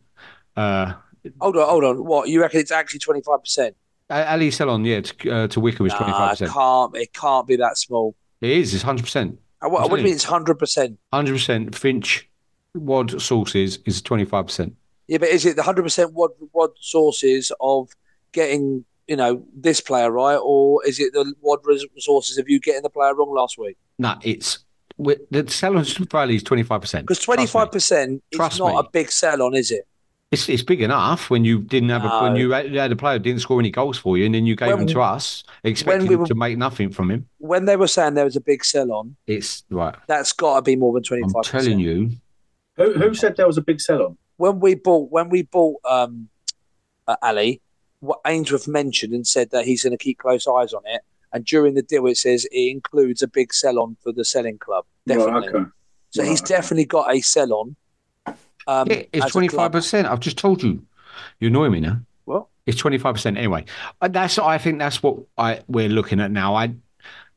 [0.55, 0.93] Uh,
[1.41, 2.05] Hold on, hold on.
[2.05, 2.59] What you reckon?
[2.59, 3.75] It's actually twenty five percent.
[4.09, 6.51] Ali sell on, yeah, to, uh, to Wycombe is twenty five percent.
[6.51, 6.95] can't.
[6.95, 8.15] It can't be that small.
[8.41, 8.73] It is.
[8.75, 9.39] It's hundred percent.
[9.61, 10.13] What, I'm what do you mean?
[10.13, 10.99] It's hundred percent.
[11.11, 11.73] Hundred percent.
[11.75, 12.29] Finch,
[12.75, 14.75] Wad sources is twenty five percent.
[15.07, 17.89] Yeah, but is it the hundred percent what what sources of
[18.31, 22.81] getting you know this player right, or is it the what resources of you getting
[22.83, 23.77] the player wrong last week?
[23.99, 24.59] No, it's
[24.97, 27.05] the sell on for is twenty five percent.
[27.05, 28.79] Because twenty five percent is Trust not me.
[28.79, 29.87] a big sell on, is it?
[30.31, 33.23] It's it's big enough when you didn't have a, when you had a player who
[33.23, 36.07] didn't score any goals for you, and then you gave When- him to us, expecting
[36.07, 37.27] we were- to make nothing from him.
[37.37, 39.95] When they were saying there was a big sell on, It's right.
[40.07, 41.33] that's got to be more than twenty five.
[41.35, 42.09] I'm telling you,
[42.77, 44.17] Who, who said there was a big sell on?
[44.37, 46.29] When we bought when we bought um,
[47.07, 47.61] uh, Ali,
[47.99, 51.01] what Ainsworth mentioned and said that he's going to keep close eyes on it.
[51.33, 54.57] And during the deal, it says it includes a big sell on for the selling
[54.57, 54.85] club.
[55.05, 55.47] Definitely.
[55.47, 55.69] Right, okay.
[56.11, 56.47] So he's Right.
[56.47, 57.75] definitely got a sell on.
[58.67, 59.65] Um, yeah, it's as a twenty club.
[59.65, 60.07] five percent.
[60.07, 60.85] I've just told you.
[61.39, 61.99] You annoy me now.
[62.23, 62.47] What?
[62.65, 63.65] It's twenty five percent anyway.
[64.01, 66.55] Uh, That's I think that's what I we're looking at now.
[66.55, 66.73] I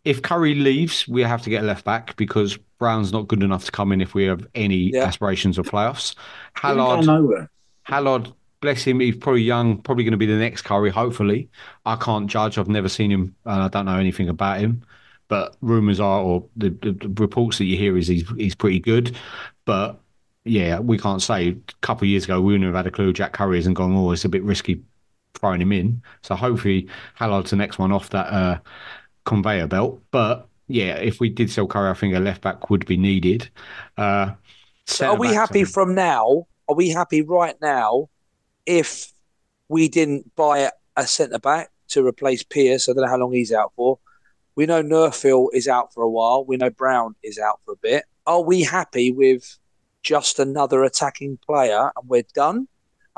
[0.08, 3.66] if Currie leaves, we have to get a left back because Brown's not good enough
[3.66, 5.04] to come in if we have any Yeah.
[5.04, 6.14] aspirations of playoffs.
[6.54, 7.48] Hallard.
[7.82, 8.32] Hallard,
[8.62, 10.88] bless him, he's probably young, probably going to be the next Currie.
[10.88, 11.50] Hopefully,
[11.84, 12.56] I can't judge.
[12.56, 14.82] I've never seen him, and I don't know anything about him.
[15.28, 19.14] But rumours are, or the, the, reports that you hear is he's he's pretty good.
[19.66, 20.00] But
[20.44, 21.48] yeah, we can't say.
[21.48, 23.94] A couple of years ago, we wouldn't have had a clue Jack Currie and gone,
[23.94, 24.82] oh, it's a bit risky
[25.34, 26.02] throwing him in.
[26.22, 28.58] So hopefully, Hallard's the next one off that uh,
[29.28, 30.00] conveyor belt.
[30.10, 33.48] But yeah, if we did sell Currie, I think a left back would be needed.
[33.96, 34.32] Uh,
[34.86, 36.46] So are we happy from now?
[36.68, 38.08] Are we happy right now
[38.66, 39.12] if
[39.68, 42.88] we didn't buy a centre back to replace Pierce?
[42.88, 43.98] I don't know how long he's out for.
[44.56, 46.44] We know Neufville is out for a while.
[46.44, 48.04] We know Brown is out for a bit.
[48.26, 49.58] Are we happy with
[50.02, 52.68] just another attacking player and we're done?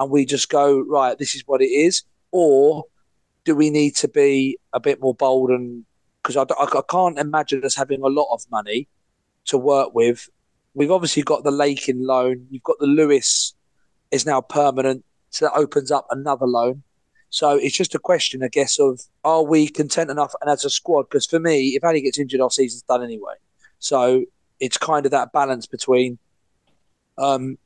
[0.00, 1.18] and we just go right.
[1.18, 2.02] This is what it is,
[2.32, 2.84] or
[3.44, 5.84] do we need to be a bit more bold and
[6.22, 8.88] because I, I, I can't imagine us having a lot of money
[9.46, 10.28] to work with.
[10.74, 12.46] We've obviously got the Lake in loan.
[12.50, 13.54] You've got the Lewis
[14.10, 16.82] is now permanent, so that opens up another loan.
[17.30, 20.70] So it's just a question, I guess, of are we content enough and as a
[20.70, 21.04] squad?
[21.04, 23.34] Because for me, if Ali gets injured, our season's done anyway.
[23.78, 24.24] So
[24.58, 26.18] it's kind of that balance between
[27.18, 27.56] um,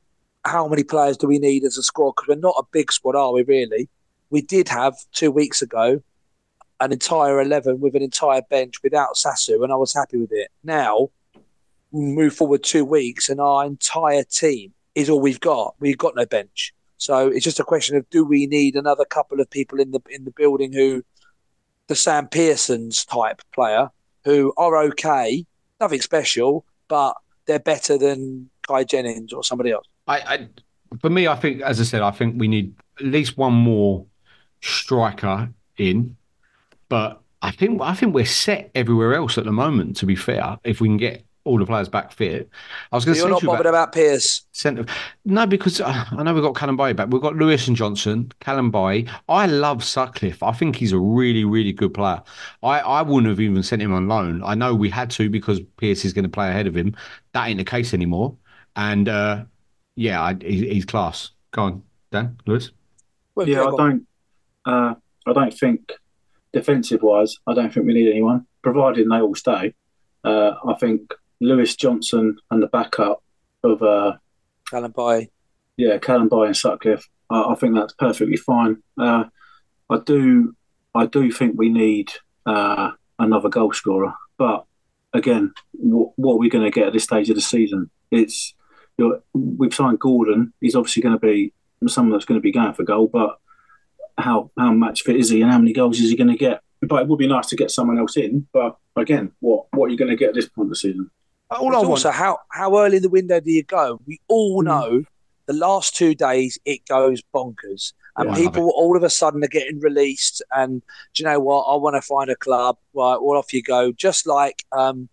[0.45, 2.11] how many players do we need as a squad?
[2.11, 3.89] Because we're not a big squad, are we really?
[4.29, 6.01] We did have two weeks ago
[6.79, 10.49] an entire 11 with an entire bench without Sasu, and I was happy with it.
[10.63, 11.09] Now,
[11.91, 15.75] move forward two weeks, and our entire team is all we've got.
[15.79, 16.73] We've got no bench.
[16.97, 19.99] So it's just a question of do we need another couple of people in the
[20.09, 21.03] in the building who
[21.87, 23.89] the Sam Pearsons type player
[24.23, 25.45] who are okay,
[25.79, 27.15] nothing special, but
[27.45, 29.85] they're better than Kai Jennings or somebody else.
[30.07, 30.47] I, I,
[30.99, 34.05] for me, I think, as I said, I think we need at least one more
[34.61, 36.17] striker in,
[36.95, 39.97] but I think I think we're set everywhere else at the moment.
[39.97, 42.49] To be fair, if we can get all the players back fit,
[42.89, 44.43] I was going to say you're not you bothered about Pierce.
[44.53, 44.85] Centre.
[45.25, 47.09] No, because uh, I know we've got Callum Bay back.
[47.09, 49.07] We've got Lewis and Johnson, Callum Bay.
[49.27, 50.41] I love Sutcliffe.
[50.41, 52.23] I think he's a really, really good player.
[52.63, 54.41] I, I wouldn't have even sent him on loan.
[54.45, 56.95] I know we had to because Pierce is going to play ahead of him.
[57.33, 58.37] That ain't the case anymore.
[58.77, 59.43] And uh,
[59.95, 61.31] yeah, I, he, he's class.
[61.51, 61.83] Go on,
[62.13, 62.71] Dan, Lewis.
[63.35, 64.07] Well, yeah, I don't.
[64.65, 64.95] Uh,
[65.27, 65.91] I don't think
[66.55, 69.73] defensive wise, I don't think we need anyone, providing they all stay.
[70.23, 73.21] Uh, I think Lewis Johnson and the backup
[73.63, 74.13] of uh,
[74.69, 75.29] Callum Bay.
[75.75, 77.07] yeah, Callum Bay and Sutcliffe.
[77.29, 78.77] I, I think that's perfectly fine.
[78.97, 79.25] Uh,
[79.89, 80.55] I do,
[80.95, 82.09] I do think we need
[82.45, 84.65] uh, another goal scorer, but
[85.13, 87.89] again, w- what are we going to get at this stage of the season?
[88.11, 88.55] It's
[88.97, 90.53] you're, we've signed Gordon.
[90.61, 91.53] He's obviously going to be
[91.87, 93.37] someone that's going to be going for goal, but
[94.17, 96.61] how how match fit is he, and how many goals is he going to get?
[96.81, 98.47] But it would be nice to get someone else in.
[98.53, 101.09] But again, what what are you going to get at this point of the season?
[101.51, 103.99] All It's also how how early in the window do you go?
[104.05, 104.67] We all Hmm.
[104.67, 105.03] know
[105.47, 109.47] the last two days it goes bonkers, and Yeah, people all of a sudden are
[109.47, 110.41] getting released.
[110.55, 110.81] And
[111.13, 111.63] do you know what?
[111.63, 112.77] I want to find a club.
[112.93, 113.91] Right, well off you go.
[113.91, 115.07] Just like um,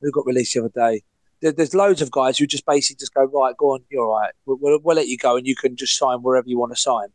[0.00, 1.02] who got released the other day.
[1.40, 3.56] There, there's loads of guys who just basically just go right.
[3.56, 4.32] Go on, you're all right.
[4.44, 6.80] We'll, we'll, we'll let you go, and you can just sign wherever you want to
[6.80, 7.08] sign.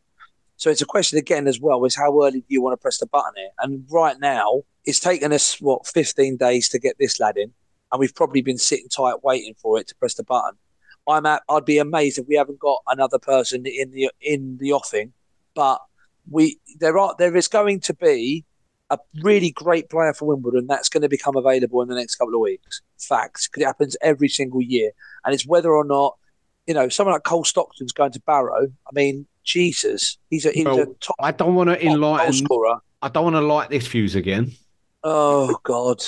[0.58, 3.00] So it's a question again as well: is how early do you want to press
[3.00, 3.50] the button here?
[3.60, 7.52] And right now, it's taken us what 15 days to get this lad in,
[7.92, 10.58] and we've probably been sitting tight waiting for it to press the button.
[11.08, 14.74] I'm at, I'd be amazed if we haven't got another person in the in the
[14.74, 15.14] offing,
[15.54, 15.82] but
[16.30, 18.46] we there are there is going to be
[18.90, 22.36] a really great player for Wimbledon that's going to become available in the next couple
[22.36, 22.82] of weeks.
[23.00, 24.92] Facts, because it happens every single year,
[25.26, 26.16] and it's whether or not
[26.68, 28.68] you know someone like Cole Stockton's going to Barrow.
[28.88, 32.34] I mean, Jesus, he's a he's a top I don't want to enlighten.
[32.34, 32.78] scorer.
[33.02, 34.52] I don't want to light this fuse again.
[35.04, 36.02] Oh God.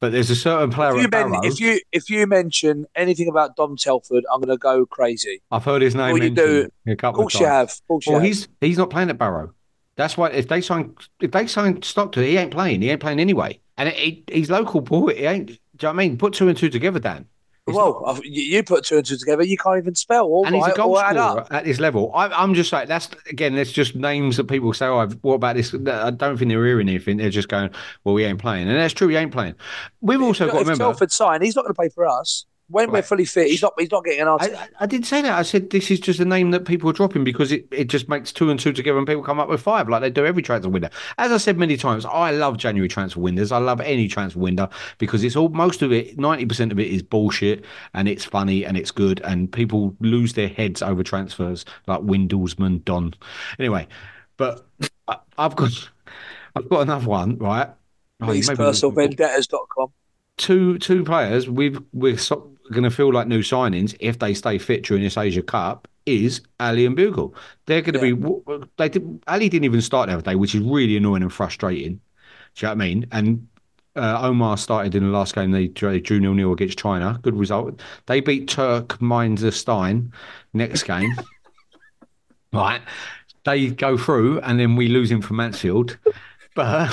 [0.00, 3.54] But there's a certain player If you, men, if you if you mention anything about
[3.54, 5.40] Dom Telford, I'm going to go crazy.
[5.52, 6.68] I've heard his name Well, you do.
[6.88, 7.68] a Of course of you have.
[7.68, 8.26] Of course you Well, have.
[8.26, 9.54] he's he's not playing at Barrow.
[9.94, 12.82] That's why if they sign if they sign Stockton, he ain't playing.
[12.82, 13.60] He ain't playing anyway.
[13.78, 15.14] And it, it, he's local boy.
[15.14, 15.46] He ain't.
[15.46, 16.18] Do you know what I mean?
[16.18, 17.26] Put two and two together, Dan.
[17.66, 20.24] Well, you put two and two together, you can't even spell.
[20.24, 22.10] All and he's a goal scorer at this level.
[22.12, 23.54] I, I'm just like that's again.
[23.54, 24.86] That's just names that people say.
[24.86, 25.72] Oh, I've, what about this?
[25.72, 27.18] I don't think they're hearing anything.
[27.18, 27.70] They're just going,
[28.02, 29.06] "Well, we ain't playing," and that's true.
[29.06, 29.54] He ain't playing.
[30.00, 30.84] We've also got to if remember.
[30.84, 32.46] Telford signed, he's not going to play for us.
[32.72, 33.74] When we're fully fit, he's not.
[33.78, 34.56] He's not getting an I, answer.
[34.56, 35.32] I- I didn't say that.
[35.38, 38.08] I said this is just a name that people are dropping because it, it just
[38.08, 40.42] makes two and two together and people come up with five like they do every
[40.42, 40.88] transfer window.
[41.18, 43.52] As I said many times, I love January transfer windows.
[43.52, 44.68] I love any transfer window
[44.98, 47.64] because it's all most of it, 90% of it is bullshit
[47.94, 52.84] and it's funny and it's good and people lose their heads over transfers like Windlesman,
[52.84, 53.14] Don.
[53.58, 53.86] Anyway,
[54.36, 54.66] but
[55.06, 55.70] I, I've got
[56.56, 57.68] I've got another one, right?
[58.20, 59.88] Oh, Please, me- personalvendettas.com.
[60.36, 64.58] two two players we've we're so, going to feel like new signings if they stay
[64.58, 67.34] fit during this Asia Cup is Ali and Bugiel.
[67.66, 70.60] They're going to be they did, Ali didn't even start the other day, which is
[70.60, 72.00] really annoying and frustrating.
[72.54, 73.06] Do you know what I mean?
[73.12, 73.48] And
[73.94, 75.50] uh, Omar started in the last game.
[75.50, 77.18] They drew, they drew nil nil against China.
[77.22, 77.80] Good result.
[78.06, 78.98] They beat Turk
[79.52, 80.12] Stein
[80.52, 81.14] next game.
[82.52, 82.82] right,
[83.44, 85.98] they go through, and then we lose him from Mansfield.
[86.54, 86.90] But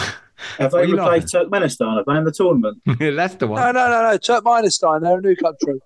[0.57, 1.97] Have they are you replaced Turkmenistan?
[1.97, 2.81] Have they in the tournament?
[3.15, 3.61] that's the one.
[3.61, 4.17] No, no, no, no.
[4.17, 5.79] Turkmenistan, they're a new country.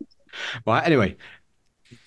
[0.66, 0.86] Right.
[0.86, 1.16] Anyway,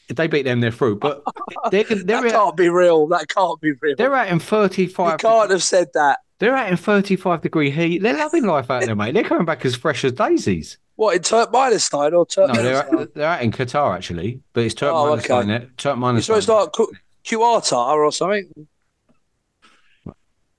[0.08, 0.96] if they beat them, they're through.
[0.98, 1.22] But
[1.70, 3.06] they're they're that can't be real.
[3.08, 3.96] That can't be real.
[3.96, 5.12] they're out in thirty-five.
[5.12, 6.20] you can't have said that.
[6.38, 8.02] They're out in thirty five degree heat.
[8.02, 9.14] They're loving life out there, mate.
[9.14, 10.78] They're coming back as fresh as daisies.
[10.96, 13.14] What in Turkmenistan or No, they're Turkmenistan?
[13.14, 15.18] they're out in Qatar actually, but it's Oh, Turkmenistan.
[15.40, 15.46] okay.
[15.46, 15.70] there.
[15.76, 16.22] Turkmenistan.
[16.22, 16.90] so it's like Cook,
[17.24, 18.48] Cuarta or something.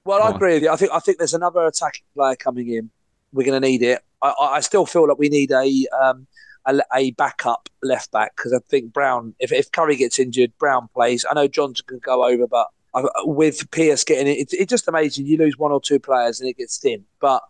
[0.07, 0.69] Well, I agree with you.
[0.69, 2.89] I think I think there's another attacking player coming in.
[3.33, 4.01] We're going to need it.
[4.21, 6.27] I, I still feel like we need a um,
[6.65, 9.35] a, a backup left back because I think Brown.
[9.39, 11.25] If if Currie gets injured, Brown plays.
[11.29, 14.87] I know Johnson can go over, but I, with Pierce getting it, it's, it's just
[14.87, 15.25] amazing.
[15.25, 17.03] You lose one or two players and it gets thin.
[17.19, 17.43] But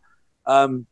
[0.47, 0.87] um,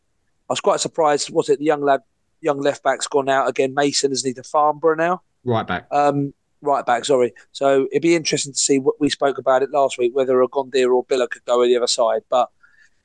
[0.47, 1.31] I was quite surprised.
[1.31, 2.01] Was it the young lad,
[2.41, 3.73] young left back's gone out again?
[3.73, 5.23] Mason is need to Farnborough now.
[5.43, 5.87] Right back.
[5.91, 6.35] Um,
[6.65, 7.33] right back, sorry.
[7.51, 10.47] So it'd be interesting to see what we spoke about it last week, whether a
[10.47, 12.21] Gondia or Biler could go on the other side.
[12.29, 12.49] But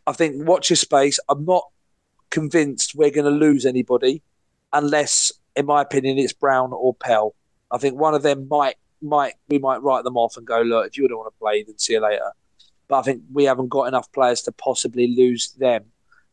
[0.06, 1.18] I think watch your space.
[1.28, 1.64] I'm not
[2.30, 4.22] convinced we're going to lose anybody
[4.72, 7.34] unless, in my opinion, it's Brown or Pell.
[7.70, 10.86] I think one of them might might we might write them off and go, look,
[10.86, 12.32] if you don't want to play, then see you later.
[12.88, 15.84] But I think we haven't got enough players to possibly lose them.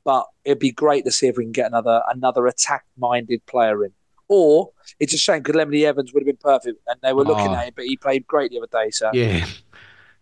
[0.04, 3.86] But it'd be great to see if we can get another another attack minded player
[3.86, 3.92] in.
[4.30, 7.48] Or it's a shame because Lemony Evans would have been perfect, and they were looking
[7.48, 7.56] Oh.
[7.56, 8.92] at him, but he played great the other day.
[8.92, 9.46] So Yeah.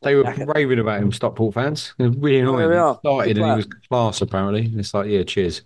[0.01, 1.95] They were raving about him, Stockport fans.
[1.97, 2.69] It was really annoying.
[2.69, 2.75] we.
[2.75, 4.71] He started and he was class, apparently.
[4.75, 5.63] It's like, yeah, cheers.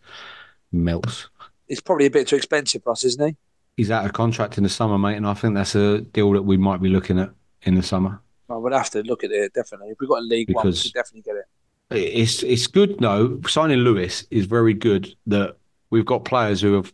[0.72, 1.28] Melts.
[1.68, 3.36] it's probably a bit too expensive for us, isn't he?
[3.76, 6.44] He's out of contract in the summer, mate, and I think that's a deal that
[6.44, 7.32] we might be looking at
[7.64, 8.22] in the summer.
[8.48, 9.90] Well, we'd have to look at it definitely.
[9.90, 11.46] If we've got a League One, we Because- could definitely get it.
[11.92, 13.40] It's it's good though.
[13.48, 15.58] Signing Lewis is very good that
[15.90, 16.94] we've got players who have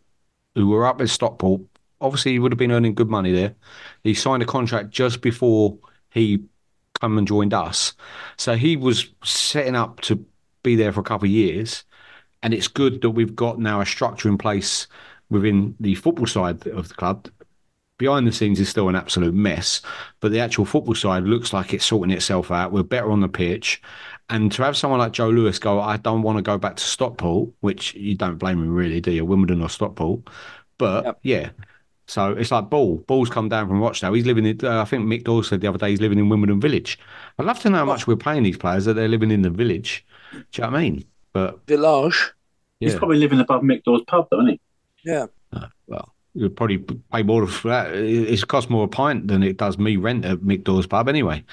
[0.56, 1.62] who were up at Stockport.
[2.02, 3.56] Obviously, he would have been earning good money there.
[4.04, 5.78] He signed a contract just before
[6.12, 6.44] he
[7.00, 7.94] come and joined us,
[8.38, 10.26] so he was setting up to
[10.64, 11.84] be there for a couple of years.
[12.42, 14.88] And it's good that we've got now a structure in place
[15.30, 17.28] within the football side of the club.
[17.98, 19.82] Behind the scenes is still an absolute mess,
[20.20, 22.72] but the actual football side looks like it's sorting itself out.
[22.72, 23.82] We're better on the pitch.
[24.30, 26.84] And to have someone like Joe Lewis go, I don't want to go back to
[26.84, 29.24] Stockport, which you don't blame him really, do you?
[29.26, 30.22] Wimbledon or Stockport.
[30.80, 31.52] But yeah.
[32.08, 32.98] So it's like Ball.
[33.08, 34.14] Ball's come down from Rochdale.
[34.14, 36.30] He's living in, uh, I think Mick Dawes said the other day he's living in
[36.30, 37.00] Wimbledon Village.
[37.40, 39.50] I'd love to know how much we're paying these players that they're living in the
[39.50, 40.06] village.
[40.32, 41.06] Do you know what I mean?
[41.34, 42.32] But Village.
[42.80, 42.90] yeah.
[42.90, 44.60] He's probably living above Mick Dawes pub, though, isn't he?
[45.12, 45.26] Yeah.
[45.88, 47.94] well, you'd probably pay more for that.
[47.96, 51.08] It- It's cost more a pint than it does me rent at Mick Dawes pub
[51.10, 51.44] anyway.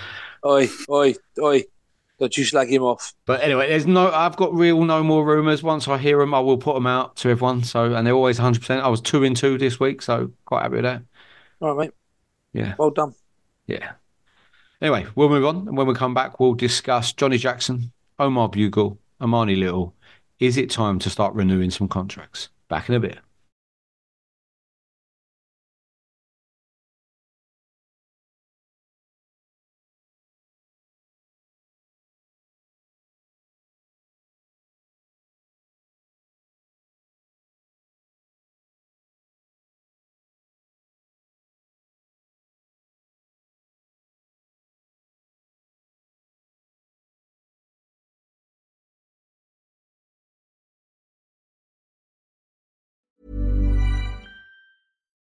[0.45, 1.63] Oi, oi, oi.
[2.23, 3.13] Don't you slag him off.
[3.27, 4.13] But anyway, there's no.
[4.13, 5.61] I've got real no more rumours.
[5.61, 7.65] Once I hear them, I will put them out to everyone.
[7.65, 8.61] So and they're always 100.
[8.61, 11.03] percent I was two in two this week, so quite happy with that.
[11.61, 11.95] All right, mate.
[12.53, 13.15] Yeah, Well done.
[13.67, 13.95] yeah.
[14.81, 18.99] Anyway, we'll move on, and when we come back, we'll discuss Johnny Jackson, Omar Bugiel,
[19.21, 19.95] Armani Little.
[20.39, 22.51] Is it time to start renewing some contracts?
[22.69, 23.19] Back in a bit.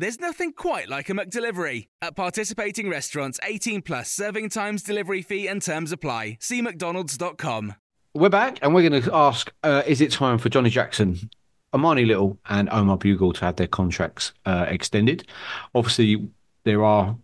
[0.00, 1.88] There's nothing quite like a McDelivery.
[2.00, 6.38] At participating restaurants, 18 plus serving times, delivery fee, and terms apply.
[6.40, 7.74] See McDonald's.com.
[8.14, 11.28] We're back, and we're going to ask: uh, Is it time for Johnny Jackson,
[11.74, 15.26] Armani Little, and Omar Bugiel to have their contracts uh, extended?
[15.74, 16.28] Obviously,
[16.62, 17.16] there are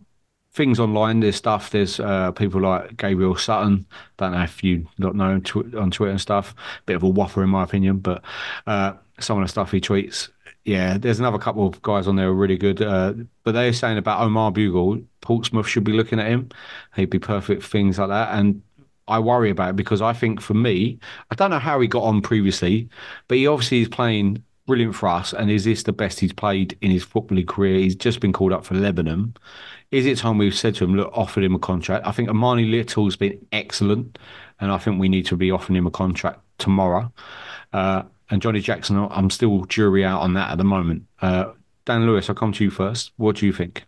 [0.51, 1.21] things online.
[1.21, 1.69] There's stuff.
[1.69, 3.85] There's uh, people like Gabriel Sutton.
[4.17, 5.41] Don't know if you not know
[5.77, 6.53] on Twitter and stuff.
[6.85, 8.21] Bit of a whopper in my opinion, but
[8.67, 10.27] uh, some of the stuff he tweets.
[10.65, 12.81] Yeah, there's another couple of guys on there who are really good.
[12.81, 13.13] Uh,
[13.43, 16.49] but they're saying about Omar Bugiel, Portsmouth should be looking at him.
[16.95, 18.37] He'd be perfect things like that.
[18.37, 18.63] And
[19.07, 20.99] I worry about it because I think for me,
[21.29, 22.89] I don't know how he got on previously,
[23.27, 25.33] but he obviously is playing brilliant for us.
[25.33, 27.77] And is this the best he's played in his footballing career?
[27.77, 29.35] He's just been called up for Lebanon.
[29.91, 32.07] Is it time we've said to him, look, offered him a contract?
[32.07, 34.17] I think Armani Little's been excellent,
[34.59, 37.13] and I think we need to be offering him a contract tomorrow.
[37.71, 41.03] Uh, and Johnny Jackson, I'm still jury out on that at the moment.
[41.21, 41.51] Uh,
[41.85, 43.11] Dan Lewis, I'll come to you first.
[43.17, 43.85] What do you think?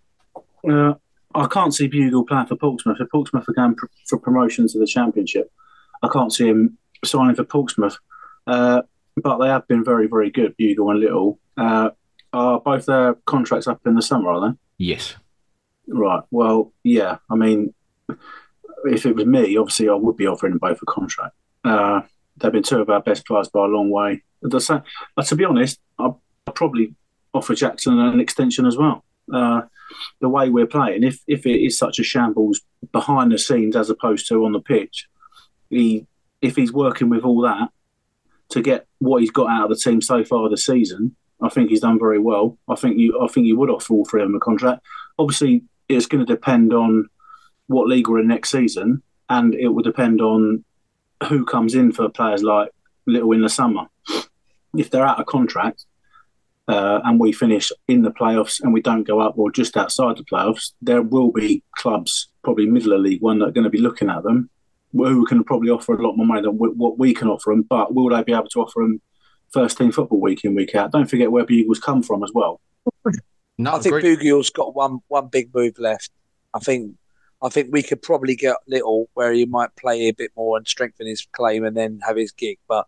[0.69, 0.93] Uh,
[1.33, 2.97] I can't see Bugiel playing for Portsmouth.
[2.99, 5.51] If Portsmouth are going pr- for promotion to the Championship,
[6.01, 7.97] I can't see him signing for Portsmouth.
[8.45, 8.83] Uh,
[9.21, 11.39] but they have been very, very good, Bugiel and Little.
[11.57, 11.89] Uh,
[12.33, 14.57] are both their contracts up in the summer, are they?
[14.77, 15.15] Yes.
[15.88, 16.21] Right.
[16.29, 17.17] Well, yeah.
[17.29, 17.73] I mean,
[18.85, 21.35] if it was me, obviously I would be offering them both a contract.
[21.63, 22.01] Uh,
[22.38, 24.23] they've been two of our best players by a long way.
[24.43, 26.21] Uh, to be honest, I'll
[26.53, 26.93] probably
[27.33, 29.03] offer Jackson an extension as well.
[29.31, 29.61] Uh,
[30.19, 32.61] the way we're playing, if if it is such a shambles
[32.91, 35.07] behind the scenes as opposed to on the pitch,
[35.69, 36.05] he
[36.41, 37.69] if he's working with all that
[38.49, 41.69] to get what he's got out of the team so far this season, I think
[41.69, 42.57] he's done very well.
[42.67, 44.81] I think you I think you would offer all three of them a contract.
[45.19, 47.09] Obviously, it's going to depend on
[47.67, 50.63] what league we're in next season, and it will depend on
[51.27, 52.69] who comes in for players like
[53.07, 53.87] Little in the summer.
[54.75, 55.85] If they're out of contract
[56.67, 60.17] uh, and we finish in the playoffs and we don't go up or just outside
[60.17, 63.69] the playoffs, there will be clubs, probably middle of League One, that are going to
[63.69, 64.49] be looking at them
[64.93, 67.63] who can probably offer a lot more money than what we can offer them.
[67.63, 69.01] But will they be able to offer them
[69.51, 70.91] first team football week in week out?
[70.91, 72.61] Don't forget where Bugiel's come from as well.
[73.57, 76.11] No, I think Bugiel's got one one big move left.
[76.53, 76.95] I think
[77.41, 80.67] I think we could probably get Little where he might play a bit more and
[80.67, 82.57] strengthen his claim and then have his gig.
[82.67, 82.85] But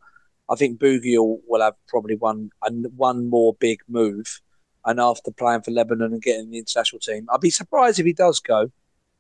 [0.50, 4.42] I think Bugiel will have probably one and one more big move.
[4.86, 8.14] And after playing for Lebanon and getting the international team, I'd be surprised if he
[8.14, 8.72] does go.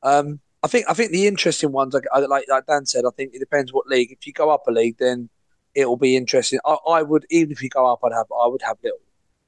[0.01, 3.33] Um, I think I think the interesting ones, like, like like Dan said, I think
[3.33, 4.11] it depends what league.
[4.11, 5.29] If you go up a league, then
[5.75, 6.59] it'll be interesting.
[6.65, 8.99] I, I would even if you go up, I'd have I would have Little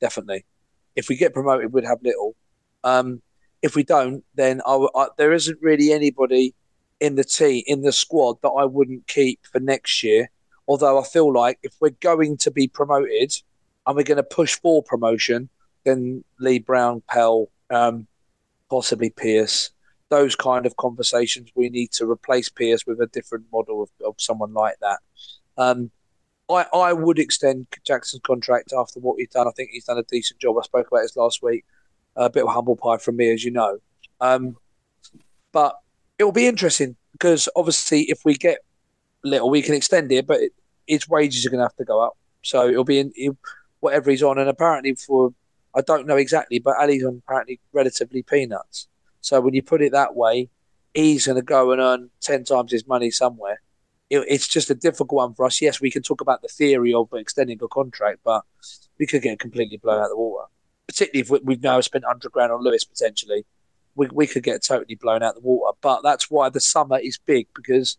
[0.02, 0.46] definitely.
[0.96, 2.36] If we get promoted, we'd have Little.
[2.84, 3.22] Um,
[3.62, 6.54] if we don't, then I, I, there isn't really anybody
[7.00, 10.30] in the team in the squad that I wouldn't keep for next year.
[10.68, 13.34] Although I feel like if we're going to be promoted
[13.86, 15.50] and we're going to push for promotion,
[15.84, 18.08] then Lee Brown, Pell, um,
[18.70, 19.72] possibly Pierce,
[20.10, 24.16] those kind of conversations we need to replace Pierce with a different model of, of
[24.18, 25.00] someone like that.
[25.58, 25.92] Um,
[26.50, 29.48] I, I would extend Jackson's contract after what he's done.
[29.48, 30.58] I think he's done a decent job.
[30.58, 31.66] I spoke about this last week
[32.16, 33.80] a bit of humble pie from me, as you know.
[34.20, 34.58] Um,
[35.52, 35.78] but
[36.20, 38.60] it will be interesting because obviously, if we get
[39.24, 40.54] little, we can extend it, but it,
[40.88, 42.18] its wages are going to have to go up.
[42.42, 43.36] So it'll be in it,
[43.80, 45.34] whatever he's on, and apparently for
[45.74, 48.88] I don't know exactly, but Ali's on apparently relatively peanuts.
[49.22, 50.50] So when you put it that way,
[50.94, 53.62] he's going to go and earn ten times his money somewhere.
[54.10, 55.62] It, it's just a difficult one for us.
[55.62, 58.44] Yes, we can talk about the theory of extending a contract, but
[59.00, 60.48] we could get completely blown out the water
[60.92, 63.46] particularly if we've now spent 100 grand on Lewis potentially,
[63.96, 65.76] we, we could get totally blown out the water.
[65.82, 67.98] But that's why the summer is big because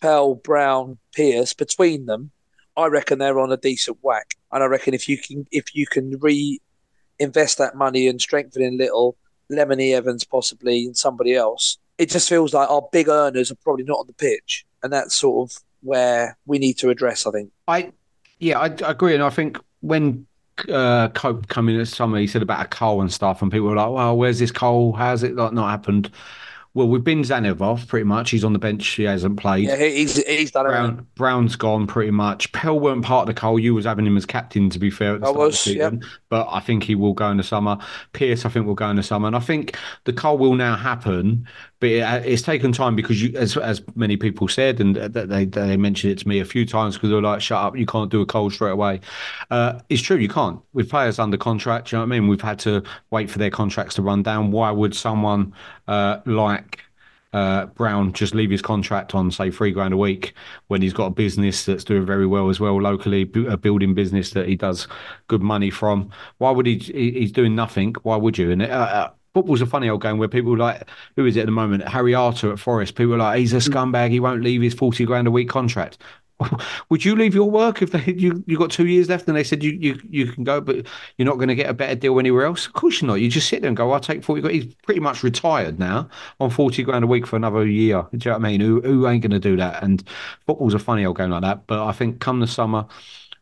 [0.00, 2.30] Pell, Brown, Pierce between them,
[2.76, 4.34] I reckon they're on a decent whack.
[4.52, 9.16] And I reckon if you can if you can reinvest that money and strengthening little
[9.50, 13.84] Lemony Evans possibly and somebody else, it just feels like our big earners are probably
[13.84, 14.64] not on the pitch.
[14.82, 17.50] And that's sort of where we need to address, I think.
[17.68, 17.92] I
[18.38, 19.14] yeah, I, I agree.
[19.14, 20.26] And I think when
[20.68, 23.76] uh, Cope coming this summer, he said about a coal and stuff, and people were
[23.76, 24.92] like, "Well, where's this coal?
[24.92, 26.10] How's it like not happened?"
[26.72, 28.30] Well, we've been Tzanev off pretty much.
[28.30, 28.86] He's on the bench.
[28.86, 29.64] He hasn't played.
[29.64, 31.14] Yeah, he's he's done Brown, it.
[31.16, 32.52] Brown's gone pretty much.
[32.52, 33.58] Pell weren't part of the call.
[33.58, 35.16] You was having him as captain, to be fair.
[35.16, 36.02] At the I start was, of the season.
[36.28, 37.76] But I think he will go in the summer.
[38.12, 39.26] Pierce, I think, will go in the summer.
[39.26, 41.48] And I think the call will now happen.
[41.80, 45.76] But it, it's taken time because, you, as as many people said, and they they
[45.76, 47.76] mentioned it to me a few times because they were like, "Shut up!
[47.76, 49.00] You can't do a cold straight away."
[49.50, 50.60] Uh, it's true, you can't.
[50.72, 52.28] With players under contract, you know what I mean.
[52.28, 54.52] We've had to wait for their contracts to run down.
[54.52, 55.54] Why would someone
[55.88, 56.80] uh, like
[57.32, 60.34] uh, Brown just leave his contract on, say, three grand a week
[60.68, 64.30] when he's got a business that's doing very well as well locally, a building business
[64.30, 64.88] that he does
[65.28, 66.10] good money from.
[66.38, 66.78] Why would he?
[66.78, 67.94] He's doing nothing.
[68.02, 68.50] Why would you?
[68.50, 71.46] And uh, uh, football's a funny old game where people like, who is it at
[71.46, 71.88] the moment?
[71.88, 72.94] Harry Arter at Forest.
[72.94, 74.10] People are like, he's a scumbag.
[74.10, 75.98] He won't leave his 40 grand a week contract.
[76.88, 79.44] Would you leave your work if they, you you got two years left and they
[79.44, 82.18] said you, you you can go, but you're not going to get a better deal
[82.18, 82.66] anywhere else?
[82.66, 83.20] Of course you're not.
[83.20, 84.62] You just sit there and go, I'll take 40 Grand.
[84.62, 86.08] He's pretty much retired now
[86.40, 88.06] on 40 grand a week for another year.
[88.12, 88.60] Do you know what I mean?
[88.60, 89.82] Who, who ain't going to do that?
[89.82, 90.02] And
[90.46, 91.66] football's a funny old game like that.
[91.66, 92.86] But I think come the summer,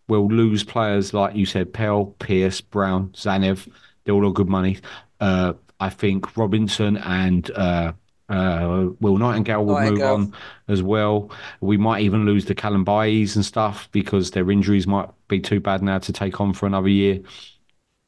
[0.08, 3.68] we'll lose players like you said, Pell, Pierce, Brown, Tzanev.
[4.04, 4.78] They're all good money.
[5.20, 7.92] Uh, I think Robinson and uh,
[8.28, 10.18] uh, Will Nightingale will Nightingale.
[10.18, 10.34] move on
[10.68, 11.30] as well.
[11.60, 15.82] We might even lose the Callum and stuff because their injuries might be too bad
[15.82, 17.20] now to take on for another year,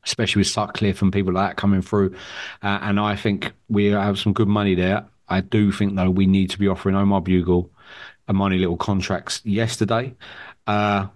[0.04, 2.14] especially with Sutcliffe and people like that coming through.
[2.62, 5.06] Uh, and I think we have some good money there.
[5.28, 7.70] I do think though we need to be offering Omar Bugiel
[8.28, 10.14] a money little contracts yesterday.
[10.66, 11.06] Uh,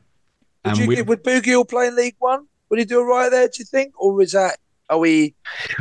[0.64, 2.46] Would, and you, would Bugiel play in League One?
[2.68, 3.48] Would he do all right there?
[3.48, 4.58] Do you think, or is that
[4.90, 5.34] are we?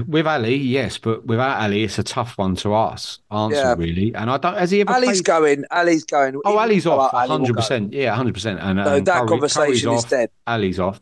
[0.08, 3.76] with Ali, yes, but without Ali, it's a tough one to ask, answer Yeah.
[3.78, 4.14] really.
[4.16, 4.58] And I don't.
[4.58, 5.26] Has he ever Ali's played?
[5.26, 5.64] going.
[5.72, 6.36] Ali's going.
[6.46, 7.94] Oh, Even Ali's off, hundred percent.
[7.94, 8.60] Yeah, hundred percent.
[8.62, 10.30] And No, um, that Currie- conversation Currie's is off, dead.
[10.48, 11.02] Ali's off.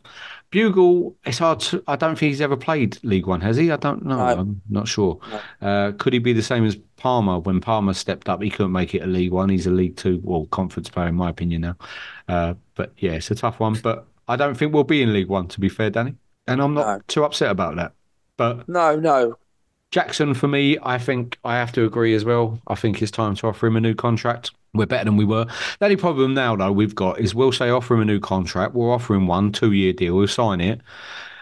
[0.50, 1.60] Bugiel, it's hard.
[1.60, 3.70] To, I don't think he's ever played League One, has he?
[3.72, 4.16] I don't know.
[4.16, 4.24] No.
[4.40, 5.18] I'm not sure.
[5.62, 7.38] Uh, could he be the same as Palmer?
[7.38, 9.48] When Palmer stepped up, he couldn't make it a League One.
[9.48, 11.76] He's a League Two, well, conference player in my opinion now.
[12.28, 13.78] Uh, but yeah, it's a tough one.
[13.82, 15.48] But I don't think we'll be in League One.
[15.48, 16.16] To be fair, Danny,
[16.46, 17.02] and I'm not No.
[17.08, 17.92] too upset about that.
[18.36, 19.36] But No, no.
[19.90, 22.58] Jackson, for me, I think I have to agree as well.
[22.66, 24.50] I think it's time to offer him a new contract.
[24.72, 25.44] We're better than we were.
[25.44, 28.74] The only problem now, though, we've got is we'll say offer him a new contract.
[28.74, 30.16] We'll offer him one two year deal.
[30.16, 30.80] We'll sign it.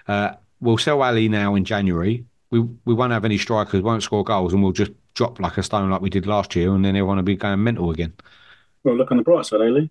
[0.09, 2.25] Uh, we'll sell Ali now in January.
[2.51, 5.63] We we won't have any strikers, won't score goals, and we'll just drop like a
[5.63, 8.13] stone like we did last year, and then everyone will be going mental again.
[8.83, 9.91] Well, look on the bright side, Ailey.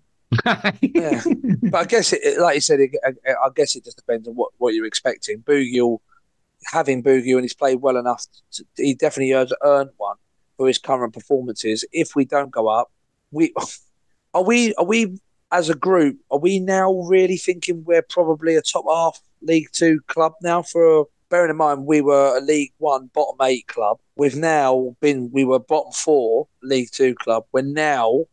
[0.80, 1.22] Yeah,
[1.62, 4.34] but I guess it, like you said, it, I, I guess it just depends on
[4.34, 5.40] what, what you're expecting.
[5.40, 5.98] Boogie,
[6.66, 10.16] having Boogie, and he's played well enough, to, he definitely has earned one
[10.56, 11.84] for his current performances.
[11.92, 12.90] If we don't go up,
[13.30, 13.52] we
[14.34, 15.18] are we are we
[15.52, 20.00] as a group are we now really thinking we're probably a top half League Two
[20.06, 20.62] club now?
[20.62, 25.30] For bearing in mind we were a League One bottom eight club, we've now been
[25.32, 27.44] we were bottom four League Two club.
[27.52, 28.26] We're now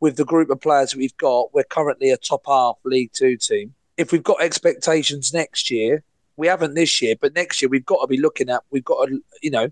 [0.00, 3.74] with the group of players we've got, we're currently a top half League Two team.
[3.96, 6.02] If we've got expectations next year,
[6.36, 8.62] we haven't this year, but next year we've got to be looking at.
[8.70, 9.68] We've got to, you know,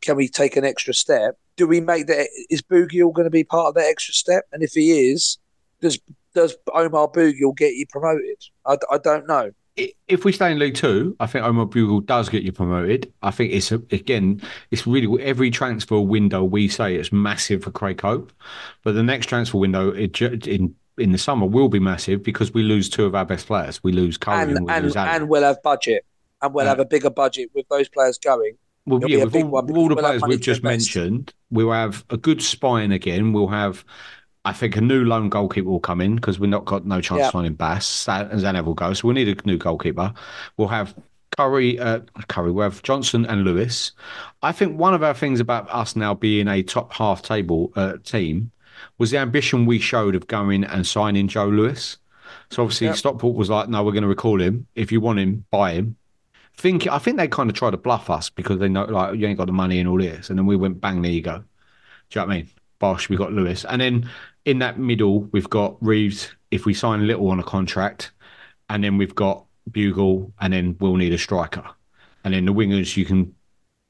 [0.00, 1.38] can we take an extra step?
[1.56, 2.28] Do we make that?
[2.50, 4.44] Is Boogie all going to be part of that extra step?
[4.52, 5.38] And if he is,
[5.80, 5.98] does
[6.34, 8.42] does Omar Bugiel get you promoted?
[8.66, 9.52] I, I don't know.
[9.76, 13.12] If we stay in League Two, I think Omar Bugiel does get you promoted.
[13.22, 17.72] I think it's a, again, it's really every transfer window we say it's massive for
[17.72, 18.32] Craig Hope,
[18.84, 22.62] but the next transfer window it, in in the summer will be massive because we
[22.62, 23.82] lose two of our best players.
[23.82, 26.04] We lose Currie and, And we and, and we'll have budget,
[26.40, 26.70] and we'll Yeah.
[26.70, 28.56] have a bigger budget with those players going.
[28.86, 32.16] Well, It'll yeah, with all, all the we'll players we've just mentioned, we'll have a
[32.16, 33.32] good spine again.
[33.32, 33.84] We'll have,
[34.44, 37.22] I think, a new lone goalkeeper will come in because we've not got no chance
[37.26, 38.04] of finding Bass.
[38.04, 40.12] Zan- Tzanev will go, so we'll need a new goalkeeper.
[40.56, 40.94] We'll have
[41.36, 42.52] Currie, uh, Currie.
[42.52, 43.92] We'll have Johnson and Lewis.
[44.42, 47.94] I think one of our things about us now being a top half table uh,
[48.04, 48.50] team
[48.98, 51.96] was the ambition we showed of going and signing Joe Lewis.
[52.50, 52.96] So obviously Yep.
[52.96, 54.66] Stockport was like, no, we're going to recall him.
[54.74, 55.96] If you want him, buy him
[56.56, 59.26] think I think they kind of tried to bluff us because they know like you
[59.26, 61.38] ain't got the money and all this, and then we went bang, there you go.
[61.38, 61.44] Do
[62.12, 62.48] you know what I mean?
[62.78, 64.10] Bosh, we got Lewis, and then
[64.44, 66.32] in that middle we've got Reeves.
[66.50, 68.12] If we sign Little on a contract,
[68.68, 71.64] and then we've got Bugiel, and then we'll need a striker,
[72.24, 73.34] and then the wingers you can.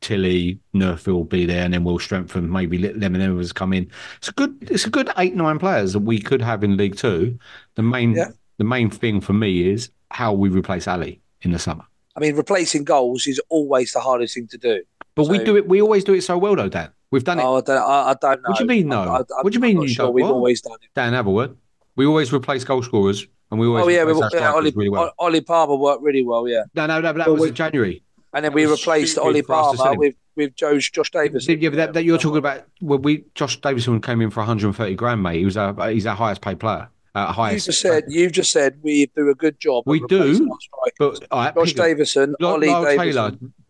[0.00, 2.50] Tilley, Nerf will be there, and then we'll strengthen.
[2.50, 3.90] Maybe and others come in.
[4.18, 4.54] It's a good.
[4.60, 7.38] It's a good eight nine players that we could have in League Two.
[7.76, 8.28] The main, Yeah.
[8.58, 11.84] the main thing for me is how we replace Ali in the summer.
[12.16, 14.82] I mean, replacing goals is always the hardest thing to do.
[15.14, 15.68] But we do it.
[15.68, 16.90] We always do it so well, though, Dan.
[17.14, 17.44] We've done it.
[17.44, 18.48] Oh, I don't, I, I don't know.
[18.48, 19.02] what do you mean, no?
[19.02, 20.10] I, what do you mean you sure.
[20.10, 20.32] We've what?
[20.32, 20.88] always done it.
[20.96, 21.56] Dan, have a word.
[21.94, 25.12] We always replace goal scorers, and we always Oh yeah, we, yeah Ollie, really well.
[25.20, 26.48] Ollie Palmer worked really well.
[26.48, 28.02] Yeah, no, no, no, but that was in January.
[28.32, 31.12] and then That we replaced Ollie for us to sell Palmer with with Joe's Josh
[31.12, 31.46] Davis.
[31.46, 32.64] Yeah, but that, that you're talking about.
[32.80, 35.38] Well, we Josh Davison came in for 130 grand, mate.
[35.38, 36.88] He was our he's our highest paid player.
[37.14, 37.66] Uh, You highest.
[37.66, 39.84] just said you just said we do a good job.
[39.86, 41.20] We do, replacing our strikers.
[41.20, 42.98] but all right, Josh Davison, Lo- Ollie Lyle Davison,